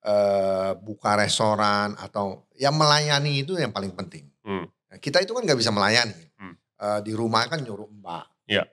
uh, 0.04 0.76
buka 0.76 1.16
restoran 1.16 1.96
atau 1.96 2.44
yang 2.58 2.76
melayani 2.76 3.44
itu 3.44 3.56
yang 3.56 3.72
paling 3.72 3.92
penting. 3.96 4.28
Hmm. 4.44 4.68
Nah, 4.68 4.98
kita 5.00 5.24
itu 5.24 5.32
kan 5.32 5.44
nggak 5.44 5.56
bisa 5.60 5.72
melayani. 5.72 6.16
Hmm. 6.36 6.54
Uh, 6.76 7.00
di 7.00 7.12
rumah 7.16 7.46
kan 7.48 7.62
nyuruh 7.62 7.88
mbak. 7.88 8.26
Iya. 8.48 8.68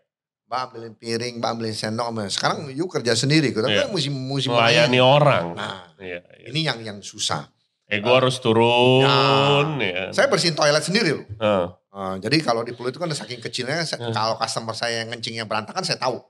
Mbak 0.49 0.59
ambilin 0.65 0.93
piring, 0.97 1.33
mbak 1.37 1.49
ambilin 1.55 1.77
sendok. 1.77 2.09
Sekarang 2.33 2.67
yuk 2.73 2.89
kerja 2.89 3.13
sendiri. 3.13 3.53
Tapi 3.53 3.69
Iya. 3.69 3.85
kan 3.85 3.93
mesti, 3.93 4.09
mesti 4.09 4.49
Melayani 4.49 4.99
orang. 4.99 5.45
Nah, 5.53 5.93
Iya, 6.01 6.19
iya. 6.41 6.45
ini 6.49 6.65
yang 6.65 6.81
yang 6.81 6.99
susah. 7.05 7.45
Ego 7.89 8.13
harus 8.13 8.37
turun. 8.37 9.81
Ya. 9.81 10.13
Saya 10.13 10.29
bersihin 10.29 10.53
toilet 10.53 10.81
sendiri 10.85 11.09
loh. 11.21 11.25
Eh, 11.25 11.65
Uh, 11.89 12.21
jadi 12.21 12.37
kalau 12.45 12.61
di 12.61 12.77
Pulau 12.77 12.93
itu 12.93 13.01
kan 13.01 13.09
saking 13.09 13.41
kecilnya, 13.41 13.81
Hmm. 13.81 14.13
kalau 14.13 14.37
customer 14.37 14.77
saya 14.77 15.01
yang 15.01 15.09
ngencingnya 15.09 15.49
berantakan 15.49 15.81
saya 15.81 15.97
tahu. 15.97 16.21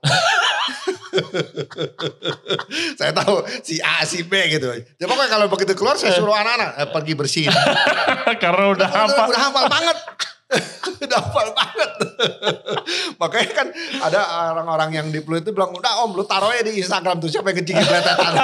saya 3.00 3.12
tahu 3.12 3.44
si 3.60 3.76
A, 3.84 4.00
si 4.08 4.24
B 4.24 4.32
gitu. 4.48 4.72
Jadi 4.72 5.04
pokoknya 5.04 5.28
kalau 5.28 5.46
begitu 5.52 5.76
keluar 5.76 6.00
saya 6.00 6.16
suruh 6.16 6.32
anak-anak 6.32 6.80
eh, 6.80 6.88
pergi 6.88 7.12
bersihin. 7.12 7.52
Karena 8.42 8.72
udah 8.72 8.88
apa? 8.88 9.28
udah 9.28 9.40
hafal 9.52 9.64
banget. 9.68 9.96
udah 11.00 11.18
hafal 11.20 11.48
banget. 11.54 11.90
Makanya 13.16 13.50
kan 13.52 13.66
ada 14.02 14.18
orang-orang 14.52 14.90
yang 14.92 15.06
di 15.08 15.18
itu 15.18 15.50
bilang, 15.50 15.70
udah 15.70 16.02
om 16.02 16.12
lu 16.12 16.22
taruh 16.22 16.50
aja 16.50 16.62
di 16.62 16.76
Instagram 16.76 17.18
tuh 17.18 17.28
siapa 17.28 17.50
yang 17.50 17.58
kencingin 17.62 17.84
beletetan. 17.84 18.32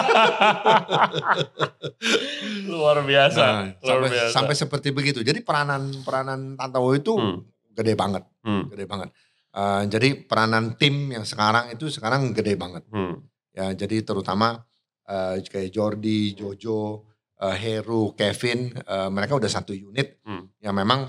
Luar 2.70 2.96
biasa. 3.02 3.42
Nah, 3.42 3.62
luar 3.76 3.82
sampai, 3.82 4.08
biasa. 4.10 4.32
sampai 4.32 4.54
seperti 4.54 4.88
begitu. 4.90 5.18
Jadi 5.22 5.42
peranan 5.42 5.90
peranan 6.02 6.54
Tantowo 6.54 6.90
itu 6.92 7.12
Hmm. 7.16 7.42
gede 7.72 7.92
banget. 7.94 8.22
Hmm, 8.42 8.68
gede 8.70 8.84
banget. 8.86 9.08
Eh, 9.52 9.82
jadi 9.88 10.08
peranan 10.22 10.76
tim 10.76 11.10
yang 11.10 11.24
sekarang 11.24 11.72
itu 11.72 11.88
sekarang 11.88 12.30
gede 12.32 12.54
banget. 12.54 12.84
hmm, 12.88 13.14
Ya, 13.50 13.72
jadi 13.72 14.04
terutama 14.04 14.60
eh, 15.06 15.38
kayak 15.40 15.70
Jordi, 15.70 16.34
Jojo, 16.34 17.06
eh, 17.38 17.54
Heru, 17.56 18.10
Kevin, 18.12 18.74
eh, 18.74 19.08
mereka 19.08 19.34
udah 19.34 19.46
satu 19.46 19.70
unit 19.72 20.18
Hmm. 20.26 20.50
yang 20.60 20.74
memang 20.74 21.06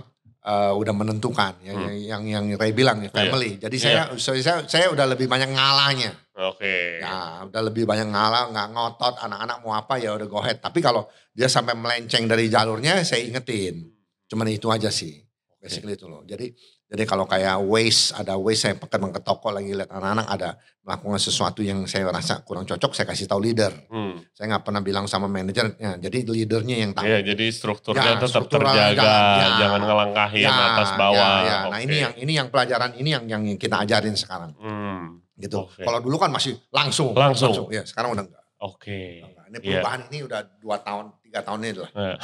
eh, 0.47 0.71
udah 0.71 0.93
menentukan 0.95 1.59
yang 1.67 1.75
Hmm. 1.75 1.91
yang 1.91 2.21
yang, 2.23 2.43
yang 2.47 2.59
Ray 2.59 2.71
bilang 2.71 3.03
ya, 3.03 3.11
family. 3.11 3.59
Jadi 3.59 3.75
saya, 3.75 4.15
saya 4.15 4.39
saya 4.39 4.57
saya 4.63 4.85
udah 4.95 5.03
lebih 5.03 5.27
banyak 5.27 5.51
ngalahnya. 5.51 6.15
Oke. 6.37 7.03
Ya, 7.03 7.43
udah 7.43 7.61
lebih 7.67 7.83
banyak 7.83 8.07
ngalah, 8.07 8.47
nggak 8.53 8.67
ngotot 8.71 9.15
anak-anak 9.19 9.57
mau 9.65 9.73
apa 9.75 9.99
ya 9.99 10.15
udah 10.15 10.27
go 10.29 10.39
ahead. 10.39 10.63
Tapi 10.63 10.79
kalau 10.79 11.03
dia 11.35 11.51
sampai 11.51 11.75
melenceng 11.75 12.29
dari 12.29 12.47
jalurnya 12.47 13.03
saya 13.03 13.27
ingetin. 13.27 13.91
Cuman 14.29 14.47
itu 14.47 14.71
aja 14.71 14.87
sih. 14.87 15.17
Basically 15.59 15.97
itu 15.97 16.07
loh. 16.07 16.23
Jadi 16.23 16.53
jadi 16.87 17.03
kalau 17.03 17.23
kayak 17.23 17.59
waste, 17.61 18.15
ada 18.15 18.35
waste 18.35 18.63
saya 18.63 18.75
pekan 18.75 19.11
ke 19.11 19.19
toko 19.19 19.51
lagi 19.51 19.71
lihat 19.71 19.91
anak-anak 19.91 20.23
ada 20.25 20.49
melakukan 20.81 21.19
sesuatu 21.19 21.59
yang 21.59 21.83
saya 21.83 22.07
rasa 22.07 22.39
kurang 22.41 22.63
cocok, 22.63 22.95
saya 22.95 23.03
kasih 23.05 23.27
tahu 23.27 23.43
leader. 23.43 23.75
Hmm. 23.91 24.23
Saya 24.31 24.55
nggak 24.55 24.63
pernah 24.63 24.79
bilang 24.79 25.03
sama 25.03 25.27
manajernya. 25.27 25.99
Jadi 25.99 26.23
leadernya 26.23 26.79
yang 26.79 26.95
tahu. 26.95 27.03
Iya, 27.03 27.19
jadi 27.27 27.45
strukturnya 27.51 28.07
Ya, 28.07 28.15
tetap 28.15 28.31
strukturalnya 28.39 28.87
terjaga, 28.87 29.03
jalan, 29.03 29.19
ya. 29.19 29.47
jangan 29.59 29.81
ngelangkahin 29.83 30.41
Ya, 30.41 30.55
atas 30.71 30.89
bawah. 30.95 31.11
ya, 31.13 31.27
ya. 31.43 31.57
Nah 31.65 31.67
Oke. 31.73 31.83
ini 31.83 31.95
yang 31.99 32.13
ini 32.15 32.31
yang 32.33 32.47
pelajaran 32.47 32.91
ini 32.95 33.09
yang 33.11 33.23
yang 33.27 33.43
kita 33.55 33.83
ajarin 33.83 34.15
sekarang 34.15 34.55
Hmm, 34.55 35.19
gitu. 35.35 35.67
Oke. 35.67 35.83
Kalau 35.83 35.99
dulu 35.99 36.15
kan 36.15 36.31
masih 36.31 36.55
langsung. 36.71 37.11
Langsung. 37.11 37.67
Ya 37.67 37.83
sekarang 37.83 38.15
udah 38.15 38.23
enggak. 38.23 38.43
Oke. 38.57 39.27
Ini 39.27 39.59
Iya. 39.59 39.83
perubahan 39.83 40.01
ini 40.07 40.17
udah 40.23 40.39
dua 40.57 40.79
tahun, 40.79 41.11
tiga 41.19 41.39
tahun 41.39 41.59
ini 41.61 41.71
lah. 41.77 41.91
Eh, 41.93 42.15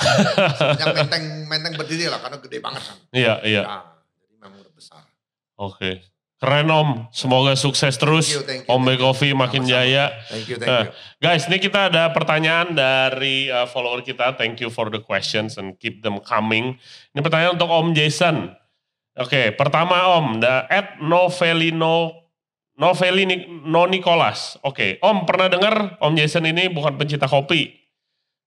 Yang 0.79 0.89
menteng 0.97 1.23
menteng 1.45 1.73
berdiri 1.75 2.07
lah 2.07 2.19
karena 2.19 2.39
gede 2.39 2.57
banget 2.59 2.81
kan. 2.81 2.97
Iya, 3.11 3.33
iya. 3.43 3.61
Ya, 3.63 3.75
jadi 3.75 3.75
memang 3.75 3.83
udah 3.83 3.83
besar. 3.83 3.92
Oke. 5.63 6.03
Keren 6.43 6.67
Om. 6.67 7.07
Semoga 7.15 7.55
sukses 7.55 7.95
terus. 7.95 8.27
Thank 8.27 8.35
you, 8.35 8.43
thank 8.43 8.63
you, 8.67 8.75
Om. 8.75 8.83
Coffee 8.99 9.31
makin 9.31 9.63
Sama-sama. 9.63 9.79
jaya. 9.79 10.05
Thank 10.27 10.45
you, 10.51 10.57
thank 10.59 10.67
Eh, 10.67 10.83
you. 10.83 10.91
Guys, 11.23 11.47
ini 11.47 11.57
kita 11.57 11.87
ada 11.87 12.11
pertanyaan 12.11 12.75
dari 12.75 13.47
uh, 13.47 13.63
follower 13.63 14.03
kita. 14.03 14.35
Thank 14.35 14.59
you 14.59 14.67
for 14.67 14.91
the 14.91 14.99
questions 14.99 15.55
and 15.55 15.79
keep 15.79 16.03
them 16.03 16.19
coming. 16.19 16.75
Ini 17.15 17.23
pertanyaan 17.23 17.55
untuk 17.55 17.71
Om 17.71 17.95
Jason. 17.95 18.51
Oke, 19.15 19.55
pertama 19.55 20.19
Om, 20.19 20.43
da, 20.43 20.67
at 20.67 20.99
Novelino 20.99 22.27
Noveli 22.73 23.29
No 23.63 23.85
Nicolas. 23.85 24.57
Oke, 24.65 24.97
Om 24.99 25.29
pernah 25.29 25.45
dengar 25.45 26.01
Om 26.01 26.17
Jason 26.17 26.43
ini 26.43 26.73
bukan 26.73 26.97
pencinta 26.97 27.29
kopi, 27.29 27.69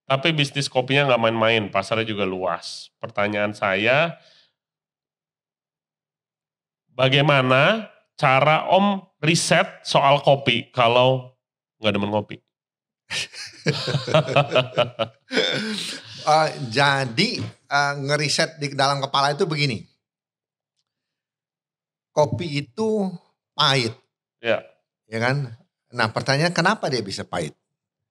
tapi 0.02 0.34
bisnis 0.34 0.66
kopinya 0.66 1.14
nggak 1.14 1.22
main-main, 1.22 1.62
pasarnya 1.70 2.02
juga 2.02 2.26
luas. 2.26 2.90
Pertanyaan 2.98 3.54
saya, 3.54 4.18
bagaimana 6.96 7.92
cara 8.16 8.72
Om 8.72 9.04
riset 9.20 9.84
soal 9.84 10.24
kopi 10.24 10.72
kalau 10.72 11.36
nggak 11.78 11.92
demen 11.92 12.10
kopi? 12.10 12.36
Eh, 16.26 16.50
jadi 16.74 17.38
eh, 17.46 17.94
ngeriset 18.02 18.58
di 18.58 18.74
dalam 18.74 18.98
kepala 18.98 19.30
itu 19.30 19.46
begini. 19.46 19.86
Kopi 22.10 22.66
itu 22.66 23.06
pahit. 23.54 23.94
Ya. 24.42 24.58
Ya 25.06 25.18
kan? 25.22 25.54
Nah 25.94 26.10
pertanyaan 26.10 26.50
kenapa 26.50 26.90
dia 26.90 26.98
bisa 26.98 27.22
pahit? 27.22 27.54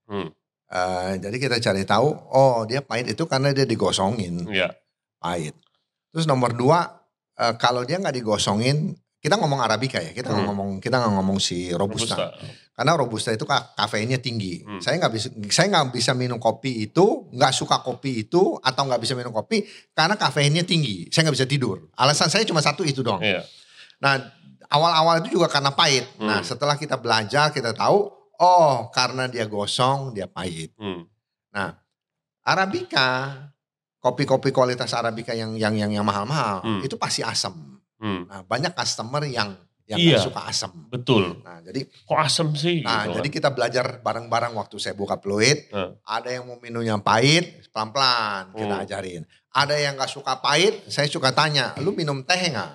Hmm. 0.08 0.32
Eh, 0.72 1.12
jadi 1.20 1.36
kita 1.36 1.58
cari 1.60 1.84
tahu, 1.84 2.08
oh 2.32 2.64
dia 2.64 2.80
pahit 2.80 3.12
itu 3.12 3.28
karena 3.28 3.52
dia 3.52 3.68
digosongin, 3.68 4.48
Ya, 4.50 4.74
pahit. 5.22 5.54
Terus 6.10 6.26
nomor 6.26 6.58
dua, 6.58 7.05
eh, 7.36 7.54
kalau 7.56 7.84
dia 7.84 8.00
nggak 8.00 8.16
digosongin, 8.16 8.92
kita 9.20 9.36
ngomong 9.36 9.58
arabica 9.58 9.98
ya, 9.98 10.14
kita 10.14 10.30
Hmm. 10.30 10.46
ngomong 10.46 10.70
kita 10.78 11.02
nggak 11.02 11.14
ngomong 11.18 11.38
si 11.38 11.74
robusta. 11.74 12.14
robusta. 12.14 12.64
Karena 12.76 12.92
robusta 12.94 13.30
itu 13.32 13.42
ka- 13.44 13.74
kafeinnya 13.74 14.20
tinggi. 14.20 14.62
Hmm. 14.62 14.78
Saya 14.78 15.00
nggak 15.00 15.14
bisa 15.16 15.28
saya 15.50 15.68
nggak 15.72 15.96
bisa 15.96 16.12
minum 16.14 16.38
kopi 16.38 16.86
itu, 16.86 17.32
nggak 17.32 17.50
suka 17.50 17.80
kopi 17.82 18.28
itu 18.28 18.60
atau 18.60 18.82
nggak 18.86 19.02
bisa 19.02 19.16
minum 19.16 19.32
kopi 19.32 19.64
karena 19.92 20.14
kafeinnya 20.14 20.62
tinggi. 20.62 21.08
Saya 21.10 21.26
nggak 21.26 21.36
bisa 21.42 21.48
tidur. 21.48 21.90
Alasan 21.96 22.30
saya 22.30 22.44
cuma 22.44 22.62
satu 22.62 22.84
itu 22.84 23.02
dong. 23.02 23.18
Iya. 23.24 23.42
Nah, 23.98 24.20
awal-awal 24.68 25.24
itu 25.24 25.40
juga 25.40 25.48
karena 25.48 25.72
pahit. 25.72 26.06
Nah, 26.20 26.44
Hmm. 26.44 26.46
setelah 26.46 26.76
kita 26.76 27.00
belajar, 27.00 27.50
kita 27.50 27.72
tahu, 27.72 28.12
oh, 28.38 28.92
karena 28.92 29.26
dia 29.26 29.48
gosong, 29.48 30.12
dia 30.12 30.28
pahit. 30.28 30.76
Hmm. 30.78 31.08
Arabica, 32.46 33.34
kopi-kopi 34.06 34.54
kualitas 34.54 34.94
Arabica 34.94 35.34
yang 35.34 35.58
yang 35.58 35.74
yang 35.74 35.90
yang 35.90 36.06
mahal-mahal, 36.06 36.62
Hmm. 36.62 36.86
itu 36.86 36.94
pasti 36.94 37.26
asam. 37.26 37.82
Hmm. 37.98 38.30
Nah, 38.30 38.46
banyak 38.46 38.78
customer 38.78 39.26
yang 39.26 39.58
yang 39.86 39.98
Iya. 39.98 40.18
suka 40.22 40.46
asam. 40.46 40.74
Betul. 40.90 41.42
Nah, 41.42 41.62
jadi 41.62 41.86
Kok 42.06 42.18
asem 42.18 42.48
sih? 42.54 42.82
nah 42.82 43.06
gitu 43.06 43.18
jadi 43.18 43.30
kan. 43.30 43.36
kita 43.38 43.50
belajar 43.54 43.86
bareng-bareng 44.02 44.54
waktu 44.54 44.78
saya 44.78 44.94
buka 44.94 45.18
peluit. 45.18 45.70
Hmm. 45.70 45.98
Ada 46.02 46.38
yang 46.38 46.46
mau 46.46 46.58
minumnya 46.58 46.98
pahit, 46.98 47.66
pelan-pelan 47.70 48.54
kita 48.54 48.76
Hmm. 48.78 48.84
ajarin. 48.86 49.22
Ada 49.50 49.76
yang 49.80 49.94
nggak 49.96 50.10
suka 50.12 50.38
pahit, 50.38 50.86
saya 50.86 51.06
suka 51.08 51.30
tanya, 51.32 51.74
lu 51.82 51.94
minum 51.94 52.22
teh 52.22 52.50
nggak? 52.50 52.72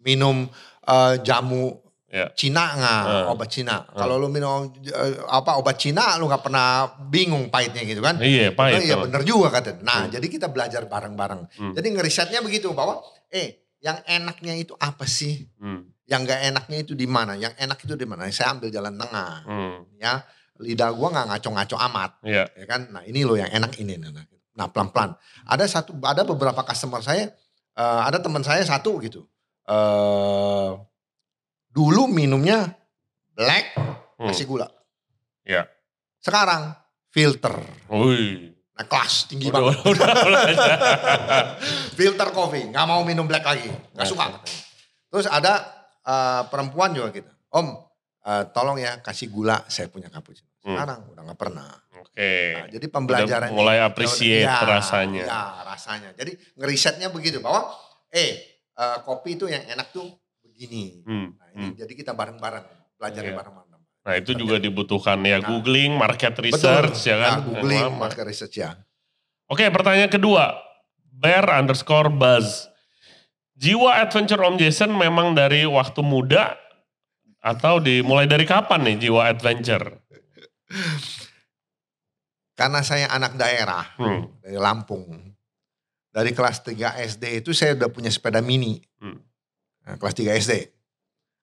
Minum 0.00 0.48
eh, 0.82 1.14
jamu 1.20 1.76
Ya. 2.10 2.26
Cina 2.34 2.74
nggak? 2.74 3.02
Hmm. 3.06 3.32
Obat 3.32 3.48
Cina. 3.54 3.86
Kalau 3.86 4.18
lu 4.18 4.26
minum 4.26 4.66
eh, 4.82 5.14
apa 5.30 5.62
obat 5.62 5.78
Cina, 5.78 6.18
lu 6.18 6.26
nggak 6.26 6.42
pernah 6.42 6.90
bingung 7.06 7.46
pahitnya 7.48 7.86
gitu 7.86 8.02
kan? 8.02 8.18
Iya, 8.18 8.50
pahit. 8.50 8.82
Iya 8.82 8.98
bener 8.98 9.22
juga 9.22 9.54
katanya. 9.54 9.78
Nah 9.86 9.98
Hmm. 10.04 10.10
jadi 10.10 10.26
kita 10.26 10.50
belajar 10.50 10.90
bareng-bareng. 10.90 11.42
Hmm. 11.54 11.72
Jadi 11.72 11.86
ngerisetnya 11.94 12.42
begitu 12.42 12.74
bahwa 12.74 12.98
eh 13.30 13.62
yang 13.78 14.02
enaknya 14.04 14.58
itu 14.58 14.74
apa 14.74 15.06
sih? 15.06 15.46
Hmm. 15.62 15.86
Yang 16.10 16.20
nggak 16.26 16.40
enaknya 16.50 16.78
itu 16.82 16.92
di 16.98 17.06
mana? 17.06 17.38
Yang 17.38 17.54
enak 17.62 17.78
itu 17.78 17.94
di 17.94 18.02
mana? 18.02 18.26
Saya 18.28 18.58
ambil 18.58 18.74
jalan 18.74 18.98
tengah. 18.98 19.32
Hmm. 19.46 19.78
Ya 19.94 20.26
lidah 20.58 20.90
gua 20.90 21.14
nggak 21.14 21.26
ngaco-ngaco 21.30 21.76
amat, 21.78 22.10
Iya. 22.26 22.44
ya 22.58 22.66
kan? 22.66 22.90
Nah 22.90 23.06
ini 23.06 23.22
loh 23.22 23.38
yang 23.38 23.48
enak 23.48 23.70
ini. 23.78 23.94
Nah, 23.96 24.10
Nah 24.50 24.66
pelan-pelan. 24.66 25.14
Ada 25.46 25.64
satu, 25.70 25.94
ada 26.02 26.26
beberapa 26.26 26.60
customer 26.60 26.98
saya, 27.00 27.30
eh, 27.72 28.00
ada 28.02 28.18
teman 28.18 28.42
saya 28.42 28.66
satu 28.66 28.98
gitu. 28.98 29.30
eh 29.70 30.89
dulu 31.70 32.06
minumnya 32.06 32.74
black 33.32 33.78
Hmm. 34.20 34.28
kasih 34.28 34.44
gula. 34.44 34.68
Iya. 35.48 35.64
Sekarang 36.20 36.76
filter. 37.08 37.56
Wih. 37.88 38.52
Nah 38.76 38.84
kelas 38.84 39.32
tinggi 39.32 39.48
Udah, 39.48 39.60
banget. 39.64 39.76
udah, 39.96 40.08
udah, 40.12 40.42
udah. 40.52 41.44
filter 41.96 42.28
coffee, 42.28 42.68
nggak 42.68 42.84
mau 42.84 43.00
minum 43.00 43.24
black 43.24 43.48
lagi, 43.48 43.64
nggak 43.96 44.04
suka. 44.04 44.44
Terus 45.08 45.24
ada 45.24 45.64
eh, 46.04 46.42
perempuan 46.52 46.92
juga 46.92 47.08
gitu, 47.16 47.32
Om, 47.48 47.80
eh, 48.28 48.44
tolong 48.52 48.76
ya 48.76 49.00
kasih 49.00 49.32
gula, 49.32 49.64
saya 49.72 49.88
punya 49.88 50.12
cappuccino. 50.12 50.48
Hmm. 50.60 50.76
Sekarang 50.76 51.00
udah 51.16 51.22
nggak 51.32 51.40
pernah. 51.40 51.68
Oke. 51.96 52.32
Nah, 52.60 52.68
jadi 52.68 52.86
pembelajaran 52.92 53.48
Udah 53.48 53.56
mulai 53.56 53.78
appreciate 53.80 54.44
Ya, 54.44 54.60
rasanya. 54.68 55.24
Ya, 55.24 55.44
rasanya. 55.64 56.12
Jadi 56.12 56.36
ngerisetnya 56.60 57.08
begitu 57.08 57.40
bahwa, 57.40 57.72
eh 58.12 58.36
eh, 58.76 58.98
kopi 59.08 59.40
itu 59.40 59.48
yang 59.48 59.64
enak 59.64 59.96
tuh 59.96 60.08
begini. 60.60 61.00
Hmm. 61.08 61.32
Nah, 61.32 61.48
ini, 61.56 61.66
Jadi 61.72 61.92
kita 61.96 62.12
bareng-bareng 62.12 62.64
belajar 63.00 63.24
Iya. 63.24 63.32
bareng-bareng. 63.32 63.68
Nah 64.00 64.14
itu 64.16 64.32
juga 64.32 64.56
dibutuhkan 64.56 65.16
ya 65.20 65.40
Nah. 65.40 65.48
googling, 65.48 65.92
market 65.92 66.36
research 66.36 67.00
ya 67.04 67.16
kan. 67.16 67.32
Nah, 67.32 67.44
googling, 67.48 67.84
lama. 67.88 67.96
market 67.98 68.24
research 68.24 68.60
ya. 68.60 68.76
Oke 69.48 69.64
pertanyaan 69.68 70.08
kedua. 70.08 70.52
Bear 71.16 71.48
underscore 71.48 72.08
buzz. 72.08 72.68
Jiwa 73.56 74.00
adventure 74.00 74.40
Om 74.40 74.56
Jason 74.56 74.92
memang 74.92 75.32
dari 75.32 75.64
waktu 75.64 76.00
muda 76.00 76.56
atau 77.40 77.76
dimulai 77.76 78.24
dari 78.24 78.44
kapan 78.44 78.84
nih 78.84 79.08
jiwa 79.08 79.28
adventure? 79.28 80.00
Karena 82.52 82.80
saya 82.80 83.08
anak 83.08 83.36
daerah 83.36 83.84
Hmm. 83.96 84.28
dari 84.40 84.56
Lampung. 84.56 85.08
Dari 86.10 86.32
kelas 86.32 86.60
3 86.60 86.96
SD 86.98 87.40
itu 87.40 87.52
saya 87.52 87.76
udah 87.76 87.88
punya 87.88 88.08
sepeda 88.08 88.40
mini. 88.40 88.80
Hmm. 88.96 89.20
Nah, 89.82 89.94
kelas 89.96 90.14
3 90.14 90.34
SD. 90.34 90.52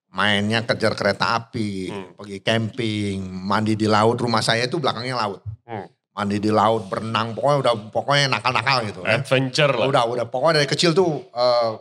Mainnya 0.08 0.64
kejar 0.64 0.96
kereta 0.96 1.36
api, 1.36 1.92
Hmm. 1.92 2.10
pergi 2.16 2.40
camping, 2.40 3.18
mandi 3.22 3.76
di 3.76 3.86
laut. 3.86 4.16
Rumah 4.16 4.40
saya 4.40 4.64
itu 4.64 4.78
belakangnya 4.78 5.16
laut. 5.16 5.44
Hmm. 5.68 5.86
Mandi 6.12 6.40
di 6.40 6.50
laut, 6.50 6.88
berenang, 6.88 7.32
pokoknya 7.32 7.58
udah 7.62 7.74
pokoknya 7.92 8.26
nakal-nakal 8.32 8.88
gitu. 8.88 9.00
ya. 9.04 9.20
Adventure 9.20 9.70
lah. 9.72 9.86
Udah, 9.86 10.04
udah 10.08 10.26
pokoknya 10.26 10.64
dari 10.64 10.68
kecil 10.68 10.92
tuh 10.92 11.28
eh, 11.28 11.72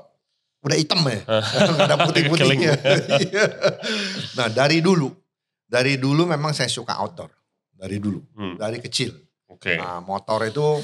udah 0.60 0.76
hitam 0.76 1.00
ya. 1.06 1.22
Nggak 1.72 1.86
ada 1.86 1.96
putih-putihnya. 2.04 2.72
Nah 4.36 4.48
dari 4.50 4.84
dulu, 4.84 5.08
dari 5.64 5.96
dulu 5.96 6.26
memang 6.26 6.52
saya 6.52 6.68
suka 6.68 6.98
outdoor. 7.00 7.30
Dari 7.72 7.96
dulu, 7.96 8.20
Hmm. 8.34 8.56
dari 8.56 8.80
kecil. 8.80 9.12
Oke. 9.48 9.76
Nah, 9.76 10.00
motor 10.00 10.44
itu 10.44 10.80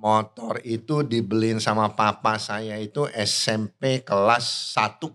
motor 0.00 0.64
itu 0.64 1.04
dibeliin 1.04 1.60
sama 1.60 1.92
papa 1.92 2.40
saya 2.40 2.80
itu 2.80 3.04
SMP 3.12 4.00
kelas 4.00 4.72
1. 4.72 5.12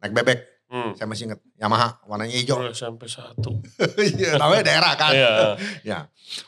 Naik 0.00 0.14
bebek, 0.16 0.40
Hmm. 0.68 0.92
saya 0.96 1.08
masih 1.08 1.32
ingat. 1.32 1.40
Yamaha 1.56 1.96
warnanya 2.04 2.36
hijau. 2.36 2.60
Udah 2.60 2.76
sampai 2.76 3.08
satu. 3.08 3.56
Iya, 4.20 4.36
namanya 4.36 4.62
daerah 4.68 4.92
kan. 5.00 5.12
Iya. 5.16 5.32
Ya. 5.80 5.98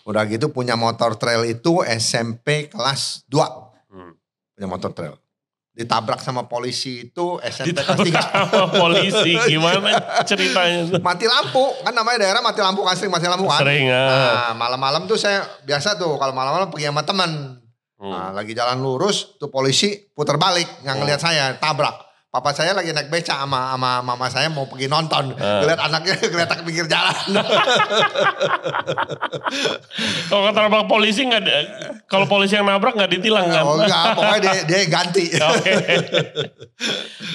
Udah 0.04 0.28
gitu 0.28 0.52
punya 0.52 0.76
motor 0.76 1.16
trail 1.16 1.48
itu 1.48 1.80
SMP 1.88 2.68
kelas 2.68 3.24
2. 3.32 3.48
Hmm. 3.88 4.12
Punya 4.52 4.68
motor 4.68 4.92
trail. 4.92 5.16
Ditabrak 5.70 6.18
sama 6.18 6.50
polisi 6.50 7.08
itu 7.08 7.38
SMP 7.46 7.78
kelas 7.78 8.02
Ditabrak 8.02 8.50
3. 8.50 8.50
sama 8.50 8.66
polisi. 8.74 9.32
Gimana 9.54 9.94
ceritanya? 10.26 10.98
Mati 10.98 11.30
lampu, 11.30 11.62
kan 11.86 11.94
namanya 11.94 12.26
daerah 12.26 12.42
mati 12.42 12.58
lampu 12.58 12.82
kan 12.82 12.98
sering 12.98 13.14
mati 13.14 13.30
lampu 13.30 13.46
kan. 13.46 13.62
Sering 13.62 13.86
ah. 13.86 14.10
Nah, 14.10 14.52
malam-malam 14.58 15.06
tuh 15.06 15.14
saya 15.14 15.46
biasa 15.62 15.94
tuh 15.94 16.18
kalau 16.18 16.34
malam-malam 16.34 16.74
pergi 16.74 16.90
sama 16.90 17.06
teman. 17.06 17.62
Hmm. 18.02 18.10
Nah, 18.10 18.28
lagi 18.34 18.50
jalan 18.50 18.82
lurus 18.82 19.38
tuh 19.38 19.46
polisi 19.46 19.94
putar 20.10 20.42
balik 20.42 20.66
nggak 20.82 20.96
ngelihat 20.98 21.20
saya 21.22 21.54
tabrak. 21.54 22.09
Papa 22.30 22.54
saya 22.54 22.70
lagi 22.70 22.94
naik 22.94 23.10
beca 23.10 23.42
sama 23.42 23.74
sama 23.74 24.06
mama 24.06 24.30
saya 24.30 24.46
mau 24.46 24.62
pergi 24.70 24.86
nonton. 24.86 25.34
Ah. 25.34 25.66
Ngeliat 25.66 25.80
anaknya 25.82 26.14
geletak 26.30 26.62
pinggir 26.62 26.86
jalan. 26.86 27.18
Kalau 30.30 30.46
ketabrak 30.46 30.86
polisi 30.86 31.26
nggak, 31.26 31.42
ada- 31.42 31.66
kalau 32.06 32.30
polisi 32.30 32.54
yang 32.54 32.70
nabrak 32.70 32.94
nggak 32.94 33.18
ditilang 33.18 33.50
kan? 33.50 33.66
oh 33.66 33.82
enggak, 33.82 34.04
pokoknya 34.14 34.38
dia, 34.38 34.54
dia 34.62 34.80
ganti. 34.86 35.24
Oke. 35.50 35.72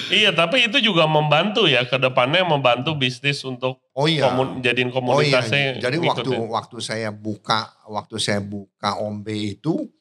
iya, 0.08 0.32
tapi 0.32 0.64
itu 0.64 0.80
juga 0.80 1.04
membantu 1.04 1.68
ya 1.68 1.84
ke 1.84 2.00
depannya 2.00 2.48
membantu 2.48 2.96
bisnis 2.96 3.44
untuk 3.44 3.84
Oh 3.92 4.08
iya. 4.08 4.32
komun, 4.32 4.64
jadiin 4.64 4.88
Oh 4.88 4.92
iya. 4.92 4.96
komunitasnya. 4.96 5.76
Jadi 5.76 5.96
waktu 6.00 6.24
ngikutin. 6.24 6.48
waktu 6.48 6.76
saya 6.80 7.08
buka 7.12 7.68
waktu 7.84 8.16
saya 8.16 8.40
buka 8.40 8.96
Ombe 8.96 9.36
itu 9.36 9.92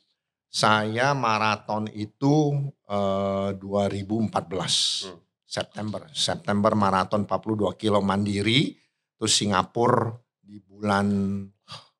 saya 0.55 1.11
maraton 1.11 1.91
itu 1.91 2.55
eh, 2.87 3.49
2014 3.59 5.11
Hmm. 5.11 5.19
September. 5.43 6.01
September 6.15 6.71
maraton 6.73 7.27
42 7.27 7.75
kilo 7.75 7.99
mandiri 7.99 8.71
terus 9.15 9.35
Singapura 9.35 10.15
di 10.39 10.59
bulan 10.59 11.07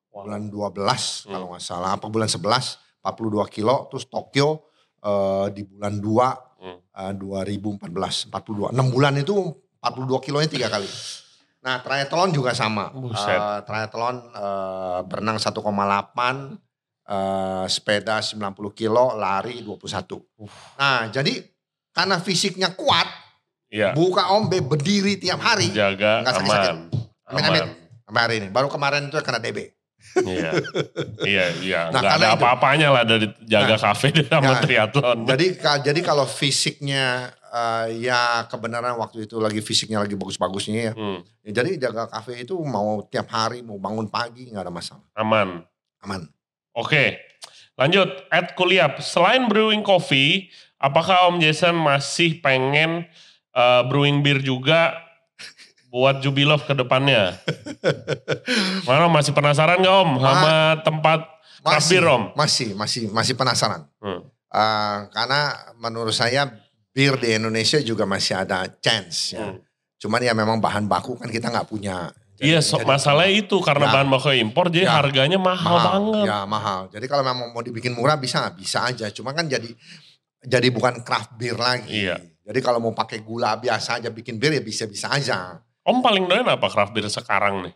Wow. 0.08 0.24
bulan 0.24 0.42
12 0.48 1.28
Hmm. 1.28 1.36
kalau 1.36 1.46
nggak 1.52 1.60
salah 1.60 1.90
apa 1.92 2.08
bulan 2.08 2.32
11 2.32 2.80
42 3.04 3.44
kilo 3.46 3.92
terus 3.92 4.08
Tokyo 4.08 4.64
eh, 5.04 5.46
di 5.52 5.60
bulan 5.62 6.00
2 6.00 6.28
Hmm. 6.56 6.80
eh, 6.80 7.12
2014 7.12 8.32
42 8.32 8.72
6 8.72 8.88
bulan 8.88 9.20
itu 9.20 9.36
42 9.76 10.18
kilonya 10.18 10.48
tiga 10.48 10.72
kali. 10.72 10.88
Nah 11.60 11.84
triathlon 11.84 12.32
juga 12.32 12.56
sama. 12.56 12.88
Buset. 12.90 13.36
Eh, 13.36 13.60
triathlon 13.68 14.16
eh, 14.32 15.00
berenang 15.04 15.36
1,8 15.36 16.56
eh, 17.06 17.64
sepeda 17.66 18.18
90 18.18 18.36
kilo 18.72 19.14
lari 19.14 19.62
21. 19.62 20.22
Nah 20.76 21.08
jadi 21.08 21.42
karena 21.90 22.18
fisiknya 22.18 22.74
kuat 22.74 23.06
Iya. 23.66 23.90
buka 23.92 24.30
ombe 24.30 24.62
berdiri 24.62 25.18
tiap 25.18 25.42
hari 25.42 25.66
Jaga 25.70 26.22
Nggak 26.22 26.34
sakit-sakit. 26.34 26.70
aman. 26.70 26.78
Amin, 27.26 27.42
amin. 27.44 27.64
sampai 28.06 28.20
hari 28.22 28.34
ini. 28.38 28.48
Baru 28.48 28.70
kemarin 28.70 29.10
itu 29.10 29.18
kena 29.18 29.42
DB. 29.42 29.74
Iya. 30.22 30.50
iya, 31.26 31.44
iya. 31.58 31.80
Nah, 31.90 31.98
karena 31.98 32.14
ada 32.14 32.38
apa-apanya 32.38 32.88
lah 32.94 33.02
dari 33.02 33.26
jaga 33.42 33.74
Nah, 33.74 33.90
kafe 33.90 34.14
sama 34.22 34.54
nah, 34.54 34.62
triathlon. 34.62 35.26
Jadi 35.26 35.46
jadi 35.58 36.00
kalau 36.00 36.22
fisiknya 36.24 37.26
eh, 37.42 38.06
ya 38.06 38.46
kebenaran 38.46 38.94
waktu 38.94 39.26
itu 39.26 39.42
lagi 39.42 39.58
fisiknya 39.58 39.98
lagi 39.98 40.14
bagus-bagusnya 40.14 40.80
ya. 40.80 40.94
Hmm, 40.94 41.20
Ya, 41.42 41.50
Jadi 41.58 41.78
jaga 41.78 42.06
kafe 42.06 42.42
itu 42.42 42.54
mau 42.62 43.02
tiap 43.02 43.26
hari 43.26 43.66
mau 43.66 43.78
bangun 43.78 44.06
pagi 44.06 44.46
nggak 44.46 44.62
ada 44.62 44.70
masalah. 44.70 45.02
aman. 45.14 45.66
Aman. 46.06 46.22
Oke, 46.76 47.16
lanjut. 47.80 48.08
Ed 48.28 48.52
Kuliap, 48.52 49.00
selain 49.00 49.48
brewing 49.48 49.80
coffee, 49.80 50.52
apakah 50.76 51.32
Om 51.32 51.40
Jason 51.40 51.72
masih 51.72 52.36
pengen 52.44 53.08
eh, 53.56 53.82
brewing 53.88 54.20
beer 54.20 54.44
juga 54.44 54.92
buat 55.88 56.20
Jubilov 56.20 56.68
ke 56.68 56.76
depannya? 56.76 57.40
Mana 58.86 59.08
masih 59.08 59.32
penasaran 59.32 59.80
gak 59.80 59.96
Om 60.04 60.10
sama 60.20 60.54
tempat 60.84 61.20
beer 61.64 62.04
Om? 62.04 62.22
Masih, 62.36 62.76
masih, 62.76 63.08
masih 63.08 63.32
penasaran. 63.32 63.88
Hmm. 64.04 64.20
Eh, 64.52 64.98
karena 65.16 65.56
menurut 65.80 66.12
saya 66.12 66.48
bir 66.92 67.16
di 67.20 67.36
Indonesia 67.36 67.80
juga 67.80 68.04
masih 68.04 68.36
ada 68.36 68.68
chance 68.80 69.32
ya. 69.32 69.48
Hmm. 69.48 69.60
Cuman 69.96 70.20
ya 70.20 70.36
memang 70.36 70.60
bahan 70.60 70.84
baku 70.84 71.16
kan 71.16 71.32
kita 71.32 71.48
nggak 71.48 71.68
punya. 71.68 72.12
Iya, 72.36 72.60
so, 72.60 72.76
masalahnya 72.84 73.32
itu 73.32 73.56
karena 73.64 73.88
Ya. 73.88 73.92
bahan 73.96 74.08
baku 74.12 74.32
impor, 74.32 74.68
jadi 74.68 74.84
Ya. 74.84 75.00
harganya 75.00 75.40
mahal, 75.40 75.76
banget. 75.80 76.24
Ya 76.28 76.38
mahal. 76.44 76.80
Jadi 76.92 77.06
kalau 77.08 77.24
memang 77.24 77.52
mau 77.52 77.64
dibikin 77.64 77.96
murah 77.96 78.20
bisa? 78.20 78.44
Bisa 78.52 78.84
aja. 78.84 79.08
Cuma 79.08 79.32
kan 79.32 79.48
jadi 79.48 79.68
jadi 80.44 80.68
bukan 80.68 81.00
craft 81.00 81.34
beer 81.40 81.56
lagi. 81.56 82.06
Iya. 82.06 82.20
Jadi 82.46 82.58
kalau 82.62 82.78
mau 82.78 82.92
pakai 82.92 83.24
gula 83.24 83.56
biasa 83.56 83.98
aja 83.98 84.12
bikin 84.12 84.36
bir 84.36 84.52
ya 84.52 84.60
bisa-bisa 84.60 85.10
aja. 85.10 85.58
Om 85.82 86.04
paling 86.04 86.28
doyan 86.28 86.46
apa 86.46 86.68
craft 86.68 86.92
beer 86.92 87.08
sekarang 87.08 87.66
nih? 87.66 87.74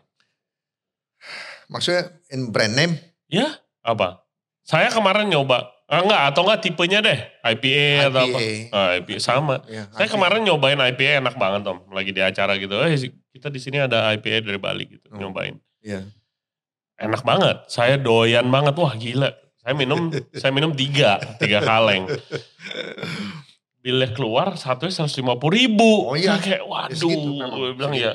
Maksudnya 1.67 2.11
in 2.29 2.51
brand 2.51 2.75
name? 2.75 2.93
Ya, 3.31 3.47
apa? 3.81 4.27
Saya 4.61 4.91
kemarin 4.91 5.27
nyoba 5.27 5.67
Ah, 5.91 5.99
enggak, 6.07 6.21
atau 6.31 6.47
enggak 6.47 6.61
tipenya 6.63 7.03
deh. 7.03 7.19
IPA, 7.43 8.07
atau 8.07 8.23
apa. 8.23 8.39
IPA. 8.39 8.51
Ah, 8.71 8.89
IPA 8.95 9.19
sama. 9.19 9.59
Ya, 9.67 9.91
Saya 9.91 10.07
IPA. 10.07 10.13
kemarin 10.15 10.39
nyobain 10.47 10.79
IPA 10.79 11.19
enak 11.19 11.35
banget 11.35 11.67
Om. 11.67 11.91
Lagi 11.91 12.15
di 12.15 12.23
acara 12.23 12.55
gitu. 12.55 12.79
Eh 12.79 12.95
kita 13.31 13.47
di 13.47 13.57
sini 13.57 13.79
ada 13.79 14.11
IPA 14.11 14.43
dari 14.43 14.59
Bali 14.59 14.85
gitu. 14.87 15.07
Hmm. 15.09 15.19
Nyobain. 15.19 15.55
Iya. 15.79 16.03
Enak 16.99 17.23
banget. 17.23 17.65
Saya 17.65 17.95
doyan 17.95 18.45
banget. 18.47 18.75
Wah 18.75 18.93
gila. 18.93 19.31
Saya 19.57 19.73
minum 19.73 20.11
saya 20.41 20.51
minum 20.51 20.71
tiga. 20.71 21.17
Tiga 21.39 21.59
kaleng. 21.59 22.05
Bilnya 23.81 24.13
keluar 24.13 24.53
satunya 24.55 24.93
150 24.93 25.25
ribu. 25.49 26.11
Oh 26.11 26.13
iya. 26.13 26.37
Saya 26.37 26.41
kayak 26.43 26.61
Ya, 26.61 26.69
waduh. 26.69 26.93
segitu 26.93 27.27
memang. 27.31 27.49
Gue 27.51 27.69
bilang 27.73 27.93
Segitu. 27.93 28.05
ya. 28.05 28.13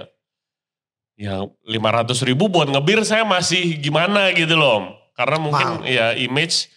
Ya 1.17 1.35
500 1.65 2.29
ribu 2.29 2.47
buat 2.47 2.69
ngebir 2.69 3.01
saya 3.03 3.25
masih 3.25 3.81
gimana 3.81 4.31
gitu 4.31 4.55
loh. 4.55 4.95
Karena 5.17 5.41
mungkin 5.41 5.81
Mahal. 5.81 5.89
ya 5.89 6.07
image 6.13 6.69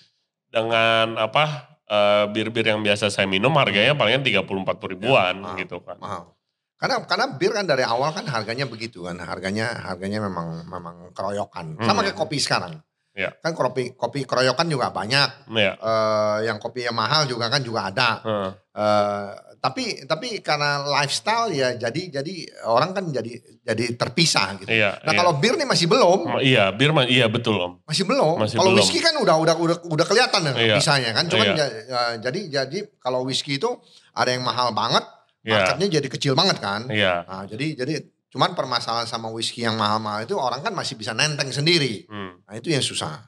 dengan 0.47 1.19
apa 1.19 1.67
eh, 1.85 2.25
bir-bir 2.31 2.65
yang 2.65 2.79
biasa 2.79 3.11
saya 3.11 3.27
minum 3.27 3.51
harganya 3.53 3.93
palingan 3.93 4.23
30-40 4.23 4.95
ribuan 4.95 5.35
mahal. 5.43 5.59
gitu 5.59 5.77
kan. 5.83 5.99
Mahal. 5.99 6.33
Karena 6.79 7.03
karena 7.03 7.25
bir 7.29 7.51
kan 7.51 7.67
dari 7.67 7.83
awal 7.83 8.09
kan 8.09 8.23
harganya 8.25 8.63
begitu 8.63 9.03
kan. 9.03 9.19
Harganya 9.19 9.67
harganya 9.83 10.23
memang 10.23 10.63
memang 10.63 10.95
keroyokan. 11.11 11.75
Sama 11.77 11.99
Hmm. 11.99 12.05
kayak 12.05 12.17
kopi 12.17 12.39
sekarang. 12.39 12.79
Iya. 13.11 13.35
Kan 13.35 13.51
kopi 13.51 13.91
kopi 13.91 14.23
keroyokan 14.23 14.63
juga 14.65 14.87
banyak. 14.89 15.51
Ya. 15.51 15.75
Eh, 15.75 16.37
yang 16.47 16.55
kopi 16.55 16.87
yang 16.87 16.95
mahal 16.95 17.27
juga 17.27 17.51
kan 17.51 17.59
juga 17.59 17.91
ada. 17.91 18.09
heeh. 18.21 18.49
Eh, 18.71 19.27
tapi 19.59 20.07
tapi 20.07 20.39
karena 20.39 20.87
lifestyle 20.87 21.51
ya 21.51 21.75
jadi 21.75 22.15
jadi 22.15 22.33
orang 22.63 22.95
kan 22.95 23.03
jadi 23.11 23.27
jadi 23.59 23.85
terpisah 23.93 24.55
gitu. 24.55 24.71
Iya. 24.71 25.03
Nah 25.03 25.11
iya. 25.11 25.19
kalau 25.19 25.35
bir 25.35 25.59
nih 25.59 25.67
masih 25.67 25.83
belum, 25.85 26.31
Ma- 26.31 26.39
Iya, 26.39 26.71
bir 26.71 26.95
mah 26.95 27.03
iya 27.03 27.27
betul 27.27 27.59
Om. 27.59 27.83
masih 27.83 28.07
belum. 28.07 28.39
Masih 28.39 28.55
Kalau 28.55 28.71
whisky 28.71 29.03
kan 29.03 29.11
udah 29.13 29.35
udah 29.35 29.55
udah 29.59 29.77
udah 29.83 30.05
kelihatan 30.07 30.47
ya 30.47 30.53
Iya. 30.55 30.75
pisahnya 30.79 31.11
kan. 31.11 31.27
Cuman 31.27 31.43
Iya. 31.45 31.55
ja- 31.59 31.73
ya, 31.83 31.99
jadi 32.23 32.39
jadi 32.63 32.77
kalau 32.97 33.27
whisky 33.27 33.59
itu 33.59 33.67
ada 34.15 34.31
yang 34.31 34.47
mahal 34.47 34.71
banget, 34.71 35.03
Iya. 35.39 35.55
marketnya 35.55 35.87
jadi 35.99 36.07
kecil 36.11 36.33
banget 36.35 36.57
kan. 36.59 36.91
Iya. 36.91 37.23
Nah, 37.23 37.43
jadi 37.47 37.79
jadi 37.79 37.93
cuman 38.29 38.53
permasalahan 38.53 39.07
sama 39.09 39.31
whisky 39.33 39.65
yang 39.65 39.79
mahal-mahal 39.79 40.21
itu 40.27 40.35
orang 40.37 40.61
kan 40.61 40.75
masih 40.75 40.99
bisa 40.99 41.15
nenteng 41.15 41.49
sendiri. 41.49 42.05
Hmm. 42.05 42.43
Nah 42.45 42.53
itu 42.59 42.69
yang 42.69 42.83
susah. 42.83 43.25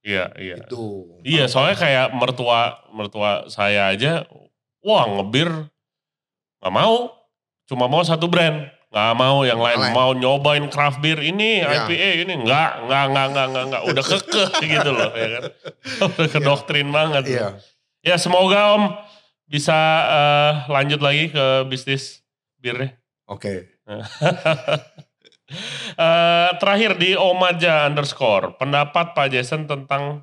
Iya, 0.00 0.32
iya. 0.40 0.56
Itu. 0.64 1.16
Iya, 1.24 1.44
soalnya 1.48 1.76
kayak 1.76 2.06
mertua 2.16 2.80
mertua 2.92 3.48
saya 3.52 3.92
aja, 3.92 4.24
wah 4.80 5.04
ngebir 5.04 5.48
nggak 6.60 6.72
mau, 6.72 7.08
cuma 7.68 7.84
mau 7.88 8.00
satu 8.04 8.28
brand, 8.28 8.68
nggak 8.92 9.12
mau 9.16 9.44
yang 9.44 9.60
lain, 9.60 9.80
lain. 9.80 9.92
mau 9.96 10.12
nyobain 10.12 10.64
craft 10.72 11.00
beer 11.04 11.20
ini, 11.20 11.64
Iya. 11.64 11.88
IPA 11.88 12.10
ini, 12.24 12.34
nggak, 12.44 12.70
nggak, 12.84 13.04
nggak, 13.12 13.26
nggak, 13.32 13.46
nggak, 13.48 13.64
nggak, 13.72 13.82
udah 13.92 14.04
kekeh 14.04 14.50
gitu 14.60 14.90
loh, 14.92 15.10
ya 15.16 15.28
kan, 15.36 15.42
udah 16.16 16.28
kedoktrin 16.32 16.88
banget. 16.92 17.24
Iya. 17.28 17.48
Ya 18.00 18.16
semoga 18.16 18.76
Om 18.76 18.84
bisa 19.50 19.74
eh, 20.06 20.52
lanjut 20.70 21.02
lagi 21.02 21.28
ke 21.28 21.66
bisnis 21.66 22.22
birnya. 22.56 22.94
Oke. 23.26 23.66
Eh, 25.90 26.50
terakhir 26.62 26.94
di 26.94 27.18
Omaja 27.18 27.90
underscore, 27.90 28.54
pendapat 28.54 29.18
Pak 29.18 29.34
Jason 29.34 29.66
tentang 29.66 30.22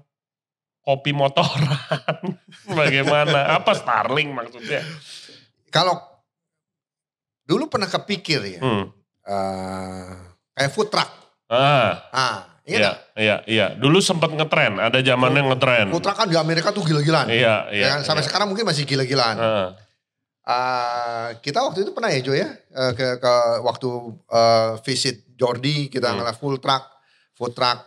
kopi 0.80 1.12
motoran. 1.12 1.68
Bagaimana? 2.80 3.60
Apa 3.60 3.76
Starling 3.76 4.32
maksudnya? 4.32 4.80
Kalau 5.68 6.00
dulu 7.44 7.68
pernah 7.68 7.92
kepikir 7.92 8.40
ya, 8.40 8.60
Hmm. 8.64 8.88
eh, 9.28 10.16
kayak 10.56 10.72
food 10.72 10.88
truck. 10.88 11.12
Ah, 11.52 12.08
Ah, 12.16 12.40
iya 12.68 12.78
iya, 12.78 12.92
iya, 13.16 13.36
iya. 13.48 13.66
Dulu 13.74 13.98
sempat 13.98 14.30
ngetren, 14.30 14.76
ada 14.78 15.00
zamannya 15.00 15.40
ngetren. 15.48 15.88
Food 15.88 16.04
truck 16.04 16.18
kan 16.18 16.28
di 16.28 16.36
Amerika 16.36 16.70
tuh 16.70 16.84
gila-gilaan. 16.84 17.32
Iya, 17.32 17.72
Ya 17.72 17.74
iya. 17.74 17.88
kan? 17.96 18.00
Sampai 18.04 18.22
iya. 18.22 18.28
sekarang 18.28 18.48
mungkin 18.48 18.68
masih 18.68 18.84
gila-gilaan. 18.84 19.38
Ah, 19.38 19.70
Ah, 20.44 21.36
kita 21.38 21.60
waktu 21.60 21.84
itu 21.84 21.92
pernah 21.92 22.08
ya 22.08 22.24
Jo 22.24 22.32
ya 22.32 22.48
eh, 22.48 22.92
ke, 22.94 23.20
ke 23.20 23.34
waktu 23.62 23.90
eh, 24.30 24.72
visit 24.82 25.28
Jordi 25.36 25.88
kita 25.88 26.08
Hmm. 26.08 26.24
ngeliat 26.24 26.40
full 26.40 26.56
truck, 26.58 26.88
food 27.34 27.52
truck. 27.52 27.84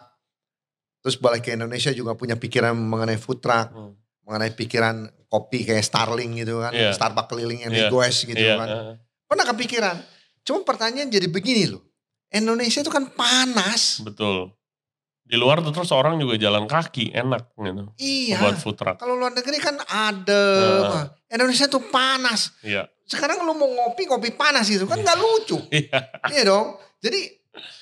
Terus 1.01 1.17
balik 1.17 1.41
ke 1.41 1.57
Indonesia 1.57 1.89
juga 1.91 2.13
punya 2.13 2.37
pikiran 2.37 2.77
mengenai 2.77 3.17
food 3.17 3.41
truck, 3.41 3.73
Hmm. 3.73 3.97
mengenai 4.23 4.53
pikiran 4.53 5.09
kopi 5.27 5.65
kayak 5.65 5.81
Starling 5.81 6.37
gitu 6.37 6.61
kan, 6.61 6.69
Iya. 6.71 6.93
Starbucks 6.93 7.29
keliling 7.29 7.65
yang 7.65 7.73
Iya. 7.73 7.89
goes 7.89 8.17
gitu 8.21 8.37
iya, 8.37 8.55
kan. 8.55 8.69
ah. 8.69 8.95
Pernah 9.25 9.47
kepikiran. 9.49 9.97
Cuma 10.43 10.61
pertanyaan 10.61 11.09
jadi 11.09 11.33
begini 11.33 11.65
loh. 11.65 11.81
Indonesia 12.29 12.79
itu 12.79 12.93
kan 12.93 13.09
panas. 13.09 14.05
betul. 14.05 14.53
Di 15.31 15.39
luar 15.39 15.63
tuh 15.63 15.71
terus 15.71 15.95
orang 15.95 16.19
juga 16.19 16.35
jalan 16.35 16.67
kaki, 16.67 17.15
enak 17.15 17.55
gitu. 17.55 17.87
Iya. 18.03 18.43
Buat 18.43 18.59
food 18.59 18.75
truck. 18.75 18.99
Kalau 18.99 19.15
luar 19.15 19.31
negeri 19.31 19.63
kan 19.63 19.79
adem. 19.87 20.91
Nah. 20.91 21.07
Indonesia 21.31 21.71
tuh 21.71 21.87
panas. 21.87 22.51
Iya. 22.67 22.91
Sekarang 23.07 23.47
lu 23.47 23.55
mau 23.55 23.71
ngopi, 23.71 24.11
kopi 24.11 24.35
panas 24.35 24.67
gitu 24.67 24.91
kan 24.91 24.99
nggak 24.99 25.19
lucu. 25.23 25.63
Iya. 25.71 25.99
Iya 26.35 26.43
dong. 26.51 26.75
Jadi 26.99 27.41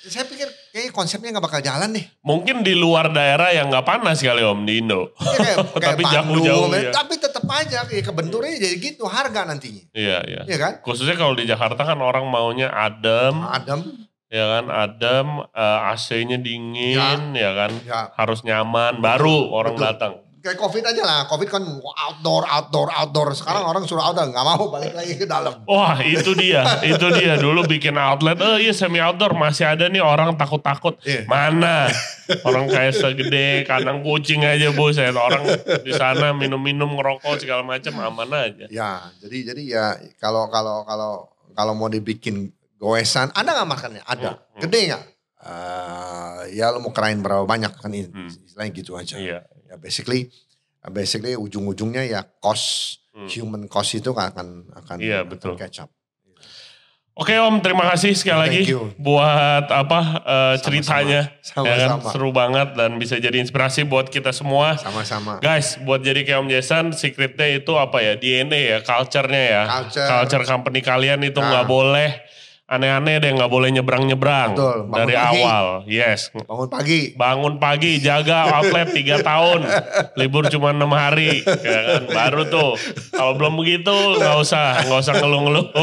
saya 0.09 0.25
pikir 0.25 0.49
kayaknya 0.73 0.93
konsepnya 0.93 1.29
nggak 1.37 1.45
bakal 1.45 1.61
jalan 1.61 1.93
deh. 1.93 2.05
Mungkin 2.25 2.65
di 2.65 2.73
luar 2.73 3.13
daerah 3.13 3.53
yang 3.53 3.69
nggak 3.69 3.85
panas 3.85 4.21
kali 4.21 4.41
Om 4.41 4.65
di 4.65 4.81
Indo. 4.81 5.13
Ya, 5.21 5.37
kayak, 5.37 5.57
kayak 5.83 5.97
Tapi 5.97 6.03
jauh-jauh, 6.05 6.69
ya. 6.73 6.81
ya. 6.89 6.93
tapi 6.93 7.15
tetap 7.21 7.45
aja 7.49 7.79
kayak 7.85 8.05
kebenturnya 8.05 8.57
jadi 8.57 8.77
gitu 8.77 9.05
harga 9.05 9.45
nantinya. 9.45 9.85
Iya, 9.93 10.19
iya. 10.25 10.43
Iya 10.49 10.57
kan? 10.61 10.73
Khususnya 10.81 11.17
kalau 11.17 11.37
di 11.37 11.45
Jakarta 11.45 11.85
kan 11.85 12.01
orang 12.01 12.25
maunya 12.29 12.73
adem, 12.73 13.45
Adem, 13.45 14.08
ya 14.29 14.45
kan, 14.45 14.65
adem, 14.69 15.29
eh, 15.49 15.91
AC-nya 15.93 16.37
dingin, 16.37 17.33
ya. 17.33 17.51
kan, 17.57 17.71
ya 17.85 18.13
harus 18.15 18.45
nyaman, 18.45 19.01
baru 19.01 19.49
orang 19.53 19.75
betul. 19.77 19.87
datang. 19.89 20.15
kayak 20.39 20.55
covid 20.55 20.81
aja 20.87 21.03
lah. 21.03 21.21
Covid 21.27 21.51
kan 21.51 21.61
outdoor, 21.83 22.47
outdoor, 22.47 22.89
outdoor. 22.95 23.35
Sekarang 23.35 23.67
Iya. 23.67 23.71
orang 23.75 23.83
suruh 23.85 24.01
outdoor, 24.01 24.31
nggak 24.31 24.45
mau 24.47 24.71
balik 24.71 24.95
lagi 24.95 25.19
ke 25.19 25.27
dalam. 25.27 25.67
Wah 25.67 25.99
itu 26.01 26.31
dia, 26.39 26.63
itu 26.87 27.07
dia 27.11 27.35
dulu 27.37 27.67
bikin 27.67 27.99
outlet, 27.99 28.39
oh 28.39 28.57
iya 28.57 28.71
semi 28.71 29.03
outdoor 29.03 29.35
masih 29.35 29.67
ada 29.67 29.91
nih 29.91 29.99
orang 30.01 30.39
takut-takut. 30.39 30.95
Iya. 31.03 31.27
Mana? 31.27 31.91
Orang 32.47 32.71
kayak 32.71 32.95
segede 32.97 33.67
kandang 33.67 34.01
kucing 34.07 34.47
aja 34.47 34.71
buset. 34.73 35.13
Orang 35.13 35.43
di 35.83 35.93
sana 35.93 36.31
minum-minum 36.31 36.97
ngerokok 36.97 37.35
segala 37.43 37.67
macam 37.67 37.99
aman 37.99 38.31
aja. 38.49 38.67
Ya, 38.71 39.11
jadi 39.19 39.53
jadi 39.53 39.63
ya 39.67 39.87
kalau 40.23 40.47
kalau 40.49 40.87
kalau 40.87 41.29
kalau 41.53 41.75
mau 41.75 41.91
dibikin 41.91 42.55
goesan, 42.79 43.29
ada 43.33 43.51
nggak 43.53 43.69
makannya? 43.69 44.03
Ada. 44.03 44.31
Hmm, 44.31 44.39
hmm. 44.39 44.61
Gede 44.63 44.81
nggak? 44.89 45.05
Eh, 45.41 46.41
ya 46.53 46.69
lo 46.69 46.79
mau 46.79 46.91
kerain 46.91 47.19
berapa 47.19 47.43
banyak 47.43 47.73
kan 47.75 47.91
ini 47.91 48.07
Hmm. 48.07 48.27
istilahnya 48.27 48.73
gitu 48.73 48.93
aja. 48.95 49.15
Iya. 49.15 49.39
Ya 49.65 49.75
basically 49.77 50.31
basically 50.85 51.35
ujung-ujungnya 51.35 52.03
ya 52.03 52.23
cost 52.39 53.03
Hmm. 53.11 53.27
human 53.29 53.67
cost 53.67 53.93
itu 53.93 54.09
akan 54.09 54.71
akan 54.73 54.97
Iya, 54.99 55.23
akan 55.23 55.29
betul. 55.29 55.53
catch 55.55 55.81
up. 55.81 55.91
Oke 57.13 57.35
Om, 57.35 57.59
terima 57.59 57.83
kasih 57.89 58.15
sekali 58.15 58.39
lagi 58.39 58.61
Thank 58.63 58.71
you. 58.71 58.95
buat 58.97 59.67
apa 59.67 59.99
eh, 60.23 60.55
Sama-sama. 60.55 60.63
ceritanya. 60.63 61.21
Ya 61.27 61.51
kan? 61.75 61.91
Sama-sama. 61.99 62.11
Seru 62.15 62.31
banget 62.31 62.69
dan 62.73 62.95
bisa 62.95 63.19
jadi 63.19 63.35
inspirasi 63.37 63.83
buat 63.83 64.07
kita 64.07 64.31
semua. 64.31 64.79
Sama-sama. 64.79 65.43
Guys, 65.43 65.83
buat 65.83 65.99
jadi 65.99 66.23
kayak 66.23 66.39
Om 66.39 66.49
Jason, 66.49 66.85
secretnya 66.95 67.59
itu 67.59 67.75
apa 67.75 67.99
ya? 67.99 68.15
DNA 68.15 68.61
ya, 68.71 68.79
culture-nya 68.81 69.43
ya. 69.51 69.63
Culture. 69.67 70.47
company 70.47 70.79
kalian 70.79 71.19
itu 71.21 71.37
Nah. 71.37 71.51
nggak 71.53 71.67
boleh 71.67 72.23
aneh-aneh 72.69 73.17
deh, 73.17 73.33
nggak 73.33 73.49
boleh 73.49 73.73
nyebrang-nyebrang. 73.73 74.53
Dari 74.87 75.17
pagi. 75.17 75.41
awal, 75.41 75.65
yes. 75.89 76.29
Bangun 76.37 76.69
pagi. 76.69 77.01
Bangun 77.17 77.55
pagi, 77.57 77.97
jaga 77.97 78.53
outlet 78.55 78.93
3 78.93 79.19
tahun. 79.29 79.61
Libur 80.15 80.47
cuma 80.47 80.71
enam 80.71 80.93
hari. 80.93 81.41
Ya 81.41 81.81
kan? 81.97 82.03
Baru 82.07 82.45
tuh. 82.45 82.77
Kalau 83.11 83.33
belum 83.35 83.57
begitu, 83.57 83.89
nggak 83.91 84.37
usah. 84.37 84.85
nggak 84.85 85.01
usah 85.01 85.15
ngeluh-ngeluh. 85.17 85.67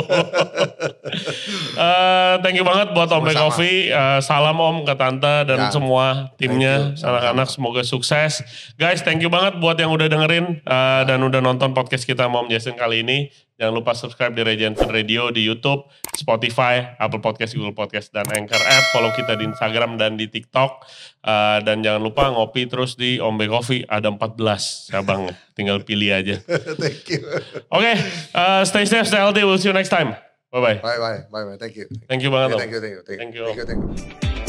Eh, 1.76 2.34
thank 2.40 2.56
you 2.56 2.64
banget 2.64 2.92
buat 2.92 3.08
Om. 3.08 3.28
Coffee. 3.28 3.88
Eh, 3.88 4.20
salam 4.22 4.56
Om 4.56 4.84
ke 4.84 4.96
Tante 4.96 5.44
dan 5.44 5.60
Ya. 5.60 5.70
semua 5.70 6.32
timnya. 6.36 6.96
Anak-anak 6.96 7.48
semoga 7.48 7.82
sukses. 7.84 8.40
Guys, 8.76 9.00
thank 9.02 9.20
you 9.20 9.28
banget 9.28 9.60
buat 9.60 9.76
yang 9.76 9.92
udah 9.92 10.08
dengerin 10.08 10.60
eh, 10.62 11.02
dan 11.04 11.20
udah 11.20 11.40
nonton 11.40 11.72
podcast 11.72 12.04
kita 12.04 12.28
sama 12.28 12.44
Om 12.44 12.50
Jason 12.50 12.76
kali 12.76 13.04
ini. 13.04 13.28
Jangan 13.56 13.72
lupa 13.72 13.96
subscribe 13.96 14.36
di 14.36 14.44
Regensen 14.44 14.92
Radio 14.92 15.32
di 15.32 15.40
YouTube, 15.40 15.88
Spotify, 16.12 17.00
Apple 17.00 17.24
Podcast, 17.24 17.56
Google 17.56 17.72
Podcast, 17.72 18.12
dan 18.12 18.28
Anchor 18.28 18.60
App. 18.60 18.92
Follow 18.92 19.16
kita 19.16 19.40
di 19.40 19.48
Instagram 19.48 19.96
dan 19.96 20.20
di 20.20 20.28
TikTok. 20.28 20.84
Eh, 21.24 21.60
dan 21.64 21.80
jangan 21.80 22.04
lupa 22.04 22.28
ngopi 22.36 22.68
terus 22.68 23.00
di 23.00 23.16
Ombe 23.16 23.48
Coffee. 23.48 23.88
Ada 23.88 24.12
14 24.12 24.92
cabang. 24.92 25.32
Tinggal 25.56 25.88
pilih 25.88 26.12
aja. 26.12 26.36
Thank 26.84 27.16
you. 27.16 27.24
Oke, 27.72 27.96
eh, 27.96 28.62
stay 28.68 28.84
safe, 28.84 29.08
stay 29.08 29.24
healthy. 29.24 29.48
We'll 29.48 29.56
see 29.56 29.72
you 29.72 29.76
next 29.76 29.94
time. 29.96 30.20
Bye-bye. 30.52 30.84
Bye 30.84 31.00
bye. 31.00 31.20
Bye 31.32 31.44
bye. 31.48 31.58
Thank 31.60 31.80
you. 31.80 31.88
Thank 32.12 32.28
you 32.28 32.32
banget, 32.36 32.56
Om. 32.56 32.60
Thank 32.60 32.76
you. 32.76 32.84
Thank 32.84 32.96
you. 32.96 33.02
Thank 33.08 33.32
you. 33.36 33.44
Thank 33.56 33.56
you. 33.56 33.64
Thank 33.64 34.40
you. 34.40 34.45